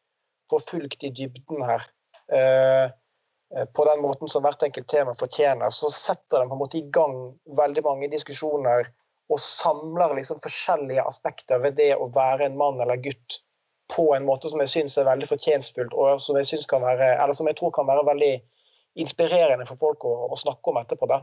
forfulgt 0.49 1.05
i 1.05 1.11
dybden 1.13 1.61
her, 1.69 1.85
uh, 2.33 2.89
på 3.77 3.85
den 3.85 4.01
måten 4.01 4.29
som 4.29 4.41
hvert 4.43 4.63
enkelt 4.63 4.89
tema 4.89 5.13
fortjener, 5.13 5.69
så 5.69 5.91
setter 5.93 6.41
den 6.41 6.49
på 6.49 6.57
en 6.57 6.63
måte 6.63 6.79
i 6.79 6.89
gang 6.89 7.37
veldig 7.45 7.85
mange 7.85 8.09
diskusjoner 8.09 8.89
og 9.31 9.39
samler 9.41 10.17
liksom 10.19 10.41
forskjellige 10.43 11.05
aspekter 11.07 11.63
ved 11.63 11.79
det 11.79 11.93
å 11.97 12.11
være 12.15 12.49
en 12.49 12.59
mann 12.59 12.81
eller 12.83 13.01
gutt 13.03 13.41
på 13.91 14.15
en 14.15 14.27
måte 14.27 14.51
som 14.51 14.61
jeg 14.63 14.71
syns 14.71 14.97
er 14.99 15.09
veldig 15.09 15.29
fortjenstfullt, 15.31 15.95
og 15.95 16.21
som 16.23 16.39
jeg, 16.39 16.47
være, 16.71 17.35
som 17.35 17.49
jeg 17.51 17.59
tror 17.59 17.73
kan 17.75 17.89
være 17.89 18.07
veldig 18.07 18.33
inspirerende 19.03 19.67
for 19.67 19.79
folk 19.81 20.07
å, 20.07 20.15
å 20.31 20.39
snakke 20.39 20.71
om 20.71 20.79
etterpå. 20.81 21.09
Da. 21.11 21.21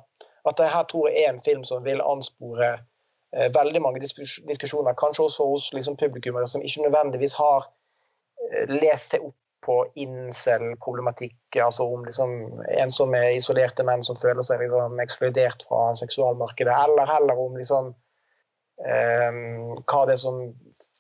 At 0.47 0.59
det 0.59 0.69
her 0.71 0.87
tror 0.91 1.09
jeg 1.09 1.23
er 1.23 1.33
en 1.33 1.43
film 1.43 1.63
som 1.67 1.83
vil 1.87 2.03
anspore 2.03 2.73
eh, 2.75 3.49
veldig 3.55 3.81
mange 3.83 4.03
diskusjoner, 4.03 4.95
kanskje 4.99 5.27
også 5.27 5.47
hos 5.51 5.69
liksom, 5.75 5.99
publikummere 5.99 6.47
som 6.47 6.63
ikke 6.63 6.87
nødvendigvis 6.87 7.35
har 7.39 7.67
eh, 7.67 8.71
lest 8.71 9.15
seg 9.15 9.27
opp 9.27 9.37
på 9.65 9.77
incel-problematikk, 9.99 11.57
altså 11.63 11.87
om 11.93 12.05
liksom, 12.05 12.33
er 12.67 13.29
isolerte 13.35 13.85
menn 13.87 14.05
som 14.05 14.17
føler 14.19 14.45
seg 14.45 14.61
liksom, 14.63 14.99
ekskludert 15.03 15.65
fra 15.67 15.89
seksualmarkedet, 15.99 16.73
eller 16.73 17.09
heller 17.09 17.41
om 17.41 17.57
liksom, 17.57 17.89
eh, 18.85 19.41
hva 19.81 20.05
det 20.07 20.17
er 20.17 20.23
som 20.23 20.39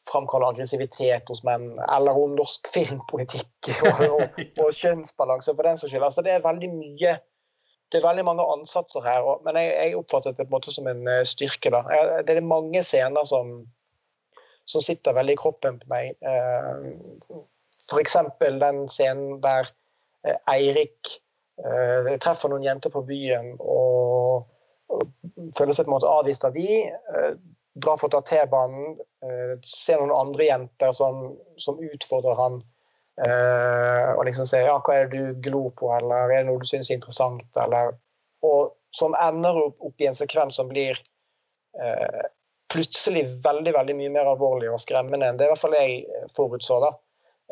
framkaller 0.07 0.53
aggressivitet 0.53 1.29
hos 1.29 1.43
menn, 1.47 1.69
eller 1.85 2.17
om 2.17 2.35
norsk 2.39 2.69
filmpolitikk 2.75 3.71
og, 3.77 4.03
og, 4.09 4.43
og 4.63 4.69
kjønnsbalanse, 4.73 5.53
for 5.53 5.67
den 5.67 5.81
saks 5.81 5.93
skyld. 5.93 6.07
Altså, 6.09 6.25
det 6.25 6.37
er 6.37 6.45
veldig 6.45 6.73
mye 6.75 7.17
det 7.87 8.01
er 8.01 8.03
veldig 8.03 8.23
mange 8.27 8.43
ansatser 8.51 8.99
her, 9.05 9.23
men 9.45 9.55
jeg, 9.55 9.69
jeg 9.71 9.95
oppfattet 9.95 10.35
det 10.35 10.43
på 10.47 10.51
en 10.51 10.55
måte 10.57 10.73
som 10.75 10.89
en 10.91 11.05
uh, 11.07 11.21
styrke. 11.23 11.71
da. 11.71 11.85
Jeg, 11.87 12.25
det 12.27 12.33
er 12.35 12.43
mange 12.43 12.81
scener 12.83 13.23
som, 13.23 13.61
som 14.67 14.83
sitter 14.83 15.15
veldig 15.15 15.37
i 15.37 15.39
kroppen 15.39 15.77
på 15.79 15.87
meg. 15.93 16.17
Uh, 16.19 17.45
F.eks. 17.91 18.15
den 18.39 18.87
scenen 18.89 19.41
der 19.41 19.69
eh, 20.27 20.35
Eirik 20.51 21.11
eh, 21.63 22.17
treffer 22.19 22.51
noen 22.51 22.65
jenter 22.65 22.91
på 22.93 23.03
byen 23.07 23.55
og, 23.59 24.47
føler 25.57 25.75
seg 25.75 25.85
på 25.85 25.91
en 25.91 25.97
måte 25.97 26.09
avvist 26.09 26.45
av 26.47 26.55
de, 26.55 26.87
eh, 26.87 27.33
drar 27.77 27.99
for 27.99 28.07
å 28.07 28.15
ta 28.15 28.23
T-banen, 28.25 28.95
ser 29.65 29.99
noen 29.99 30.13
andre 30.15 30.47
jenter 30.47 30.93
som, 30.95 31.35
som 31.61 31.77
utfordrer 31.83 32.33
han. 32.39 32.55
Og 34.17 34.21
liksom 34.25 34.47
sier 34.49 34.65
ja, 34.65 34.79
hva 34.81 34.95
er 34.95 35.11
det 35.11 35.19
du 35.19 35.43
glor 35.45 35.67
på, 35.77 35.91
eller 35.93 36.31
er 36.33 36.39
det 36.39 36.47
noe 36.47 36.63
du 36.63 36.65
syns 36.65 36.89
er 36.89 36.97
interessant, 36.97 37.45
eller 37.61 37.93
Og 38.47 38.73
som 38.97 39.13
ender 39.21 39.59
opp, 39.61 39.93
i 40.01 40.09
en 40.09 40.17
sekvens 40.17 40.57
som 40.57 40.71
blir 40.71 40.97
plutselig 42.73 43.27
veldig 43.45 43.75
veldig 43.77 43.97
mye 43.99 44.15
mer 44.15 44.31
alvorlig 44.31 44.71
og 44.73 44.81
skremmende 44.81 45.29
enn 45.29 45.37
det 45.37 45.45
i 45.45 45.53
hvert 45.53 45.61
fall 45.61 45.77
jeg 45.77 46.25
forutså. 46.33 46.79
da. 46.81 46.95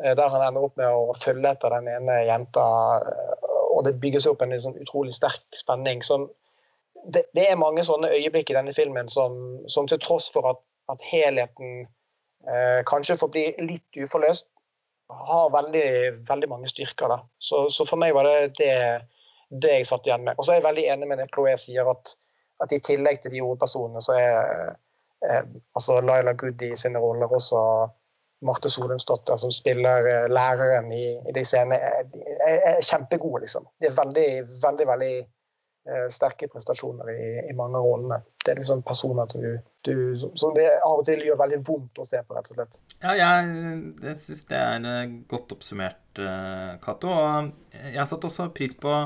Eh, 0.04 0.16
der 0.16 0.28
han 0.28 0.42
ender 0.44 0.66
opp 0.66 0.76
med 0.76 0.92
å 0.92 1.14
følge 1.16 1.52
etter 1.54 1.72
den 1.72 1.88
ene 1.88 2.18
jenta. 2.28 2.64
Eh, 3.00 3.46
og 3.76 3.84
det 3.86 3.96
bygges 4.02 4.28
opp 4.28 4.42
en 4.44 4.54
sånn 4.60 4.76
utrolig 4.80 5.14
sterk 5.16 5.44
spenning. 5.56 6.02
Som, 6.04 6.28
det, 7.04 7.26
det, 7.36 7.46
er 7.48 7.60
mange 7.60 7.84
sånne 7.86 8.12
øyeblikk 8.12 8.52
i 8.52 8.58
denne 8.58 8.74
filmen 8.76 9.08
som, 9.12 9.38
som 9.72 9.88
til 9.88 10.00
tross 10.02 10.28
for 10.32 10.48
at, 10.52 10.60
at 10.92 11.04
helheten 11.08 11.86
eh, 12.48 12.82
kanskje 12.88 13.18
bli 13.24 13.48
litt 13.64 14.04
uforløst, 14.04 14.50
har 15.06 15.52
veldig, 15.54 15.88
veldig 16.28 16.48
mange 16.50 16.68
styrker. 16.68 17.12
Da. 17.12 17.20
Så, 17.38 17.68
så, 17.70 17.86
for 17.86 18.00
meg 18.02 18.16
var 18.16 18.26
det 18.26 18.56
det, 18.58 18.72
det 19.54 19.76
jeg 19.78 19.86
satt 19.88 20.08
igjen 20.08 20.24
med. 20.26 20.34
Og 20.36 20.44
så 20.44 20.52
er 20.52 20.60
jeg 20.60 20.66
veldig 20.66 20.88
enig 20.92 21.08
med 21.12 21.22
det 21.22 21.30
Chloé 21.30 21.54
sier, 21.62 21.86
at, 21.88 22.16
at 22.64 22.74
i 22.74 22.82
tillegg 22.82 23.22
til 23.22 23.36
de 23.36 23.44
hovedpersonene, 23.44 24.02
så 24.02 24.16
er 24.18 24.40
eh, 25.30 25.44
altså 25.78 26.00
Laila 26.02 26.34
Goody 26.34 26.74
sine 26.76 27.00
roller 27.00 27.30
også 27.38 27.62
Marte 28.44 28.68
Solumsdottir, 28.68 29.38
som 29.40 29.52
spiller 29.54 30.08
eh, 30.10 30.26
læreren 30.28 30.90
i, 30.92 31.06
i 31.28 31.32
de 31.36 31.44
scenene, 31.46 31.78
er, 31.78 32.10
er, 32.50 32.82
kjempegode, 32.84 33.46
liksom. 33.46 33.68
De 33.80 33.88
er 33.88 33.96
veldig, 33.96 34.28
veldig, 34.62 34.88
veldig 34.92 35.14
Eh, 35.86 36.08
sterke 36.10 36.48
prestasjoner 36.50 37.10
i, 37.12 37.26
i 37.46 37.52
mange 37.54 37.78
rollene. 37.78 38.16
Det 38.42 38.50
er 38.50 38.58
liksom 38.58 38.80
personer 38.82 39.28
du, 39.30 39.44
du, 39.86 39.92
som 40.34 40.50
det 40.56 40.64
av 40.82 40.98
og 40.98 41.04
til 41.06 41.20
gjør 41.22 41.38
veldig 41.38 41.60
vondt 41.62 42.00
å 42.02 42.06
se 42.08 42.18
på, 42.26 42.34
rett 42.34 42.48
og 42.50 42.58
slett. 42.58 42.80
Ja, 43.04 43.12
jeg, 43.14 43.52
jeg 44.02 44.18
syns 44.18 44.40
det 44.50 44.58
er 44.58 44.88
eh, 44.90 45.14
godt 45.30 45.54
oppsummert, 45.54 46.18
Cato. 46.82 47.12
Og 47.12 47.78
jeg 47.84 48.08
satte 48.10 48.26
også 48.26 48.48
pris 48.56 48.74
på, 48.82 48.96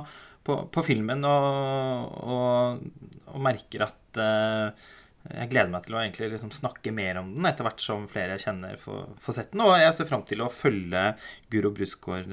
på, 0.47 0.57
på 0.73 0.87
filmen 0.87 1.27
og, 1.29 2.17
og, 2.25 2.81
og, 3.27 3.39
merker 3.45 3.85
at 3.91 4.23
uh, 4.23 4.89
jeg 5.29 5.51
gleder 5.53 5.73
meg 5.73 5.85
til 5.85 5.97
å 5.97 6.01
egentlig 6.01 6.31
liksom 6.33 6.53
snakke 6.55 6.93
mer 6.97 7.21
om 7.21 7.35
den 7.35 7.49
etter 7.51 7.67
hvert 7.67 7.83
som 7.85 8.07
flere 8.11 8.39
jeg 8.39 8.47
kjenner 8.47 8.81
får 8.81 9.37
sett 9.37 9.53
den. 9.53 9.65
Og 9.67 9.75
jeg 9.77 9.95
ser 9.97 10.09
fram 10.09 10.25
til 10.29 10.43
å 10.45 10.51
følge 10.53 11.05
Guro 11.53 11.73
Brusgaard 11.77 12.33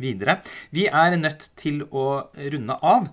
videre. 0.00 0.38
Vi 0.76 0.86
er 0.92 1.16
nødt 1.16 1.50
til 1.58 1.86
å 1.88 2.08
runde 2.52 2.80
av. 2.84 3.08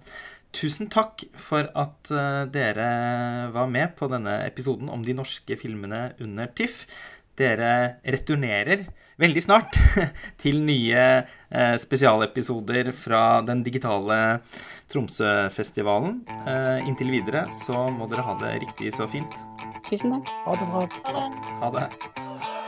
Tusen 0.56 0.88
takk 0.92 1.26
for 1.36 1.68
at 1.76 2.12
uh, 2.16 2.46
dere 2.48 2.88
var 3.52 3.68
med 3.72 3.96
på 4.00 4.08
denne 4.12 4.38
episoden 4.46 4.88
om 4.92 5.02
de 5.04 5.16
norske 5.18 5.58
filmene 5.60 6.14
under 6.24 6.48
TIFF. 6.56 6.86
Dere 7.36 8.00
returnerer 8.08 8.86
veldig 9.20 9.42
snart 9.44 9.76
til 10.42 10.62
nye 10.64 11.02
uh, 11.24 11.76
spesialepisoder 11.80 12.92
fra 12.96 13.42
den 13.48 13.64
digitale 13.66 14.20
Tromsøfestivalen. 14.92 16.22
Uh, 16.48 16.80
inntil 16.88 17.12
videre 17.18 17.48
så 17.56 17.88
må 17.92 18.08
dere 18.12 18.28
ha 18.28 18.38
det 18.44 18.56
riktig 18.64 18.94
så 18.96 19.10
fint. 19.12 19.36
Tusen 19.90 20.16
takk. 20.16 20.32
Ha 20.48 20.56
det 20.62 20.70
bra. 20.72 20.88
Ha 21.04 21.18
det. 21.20 21.28
Ha 21.62 21.74
det. 21.76 22.65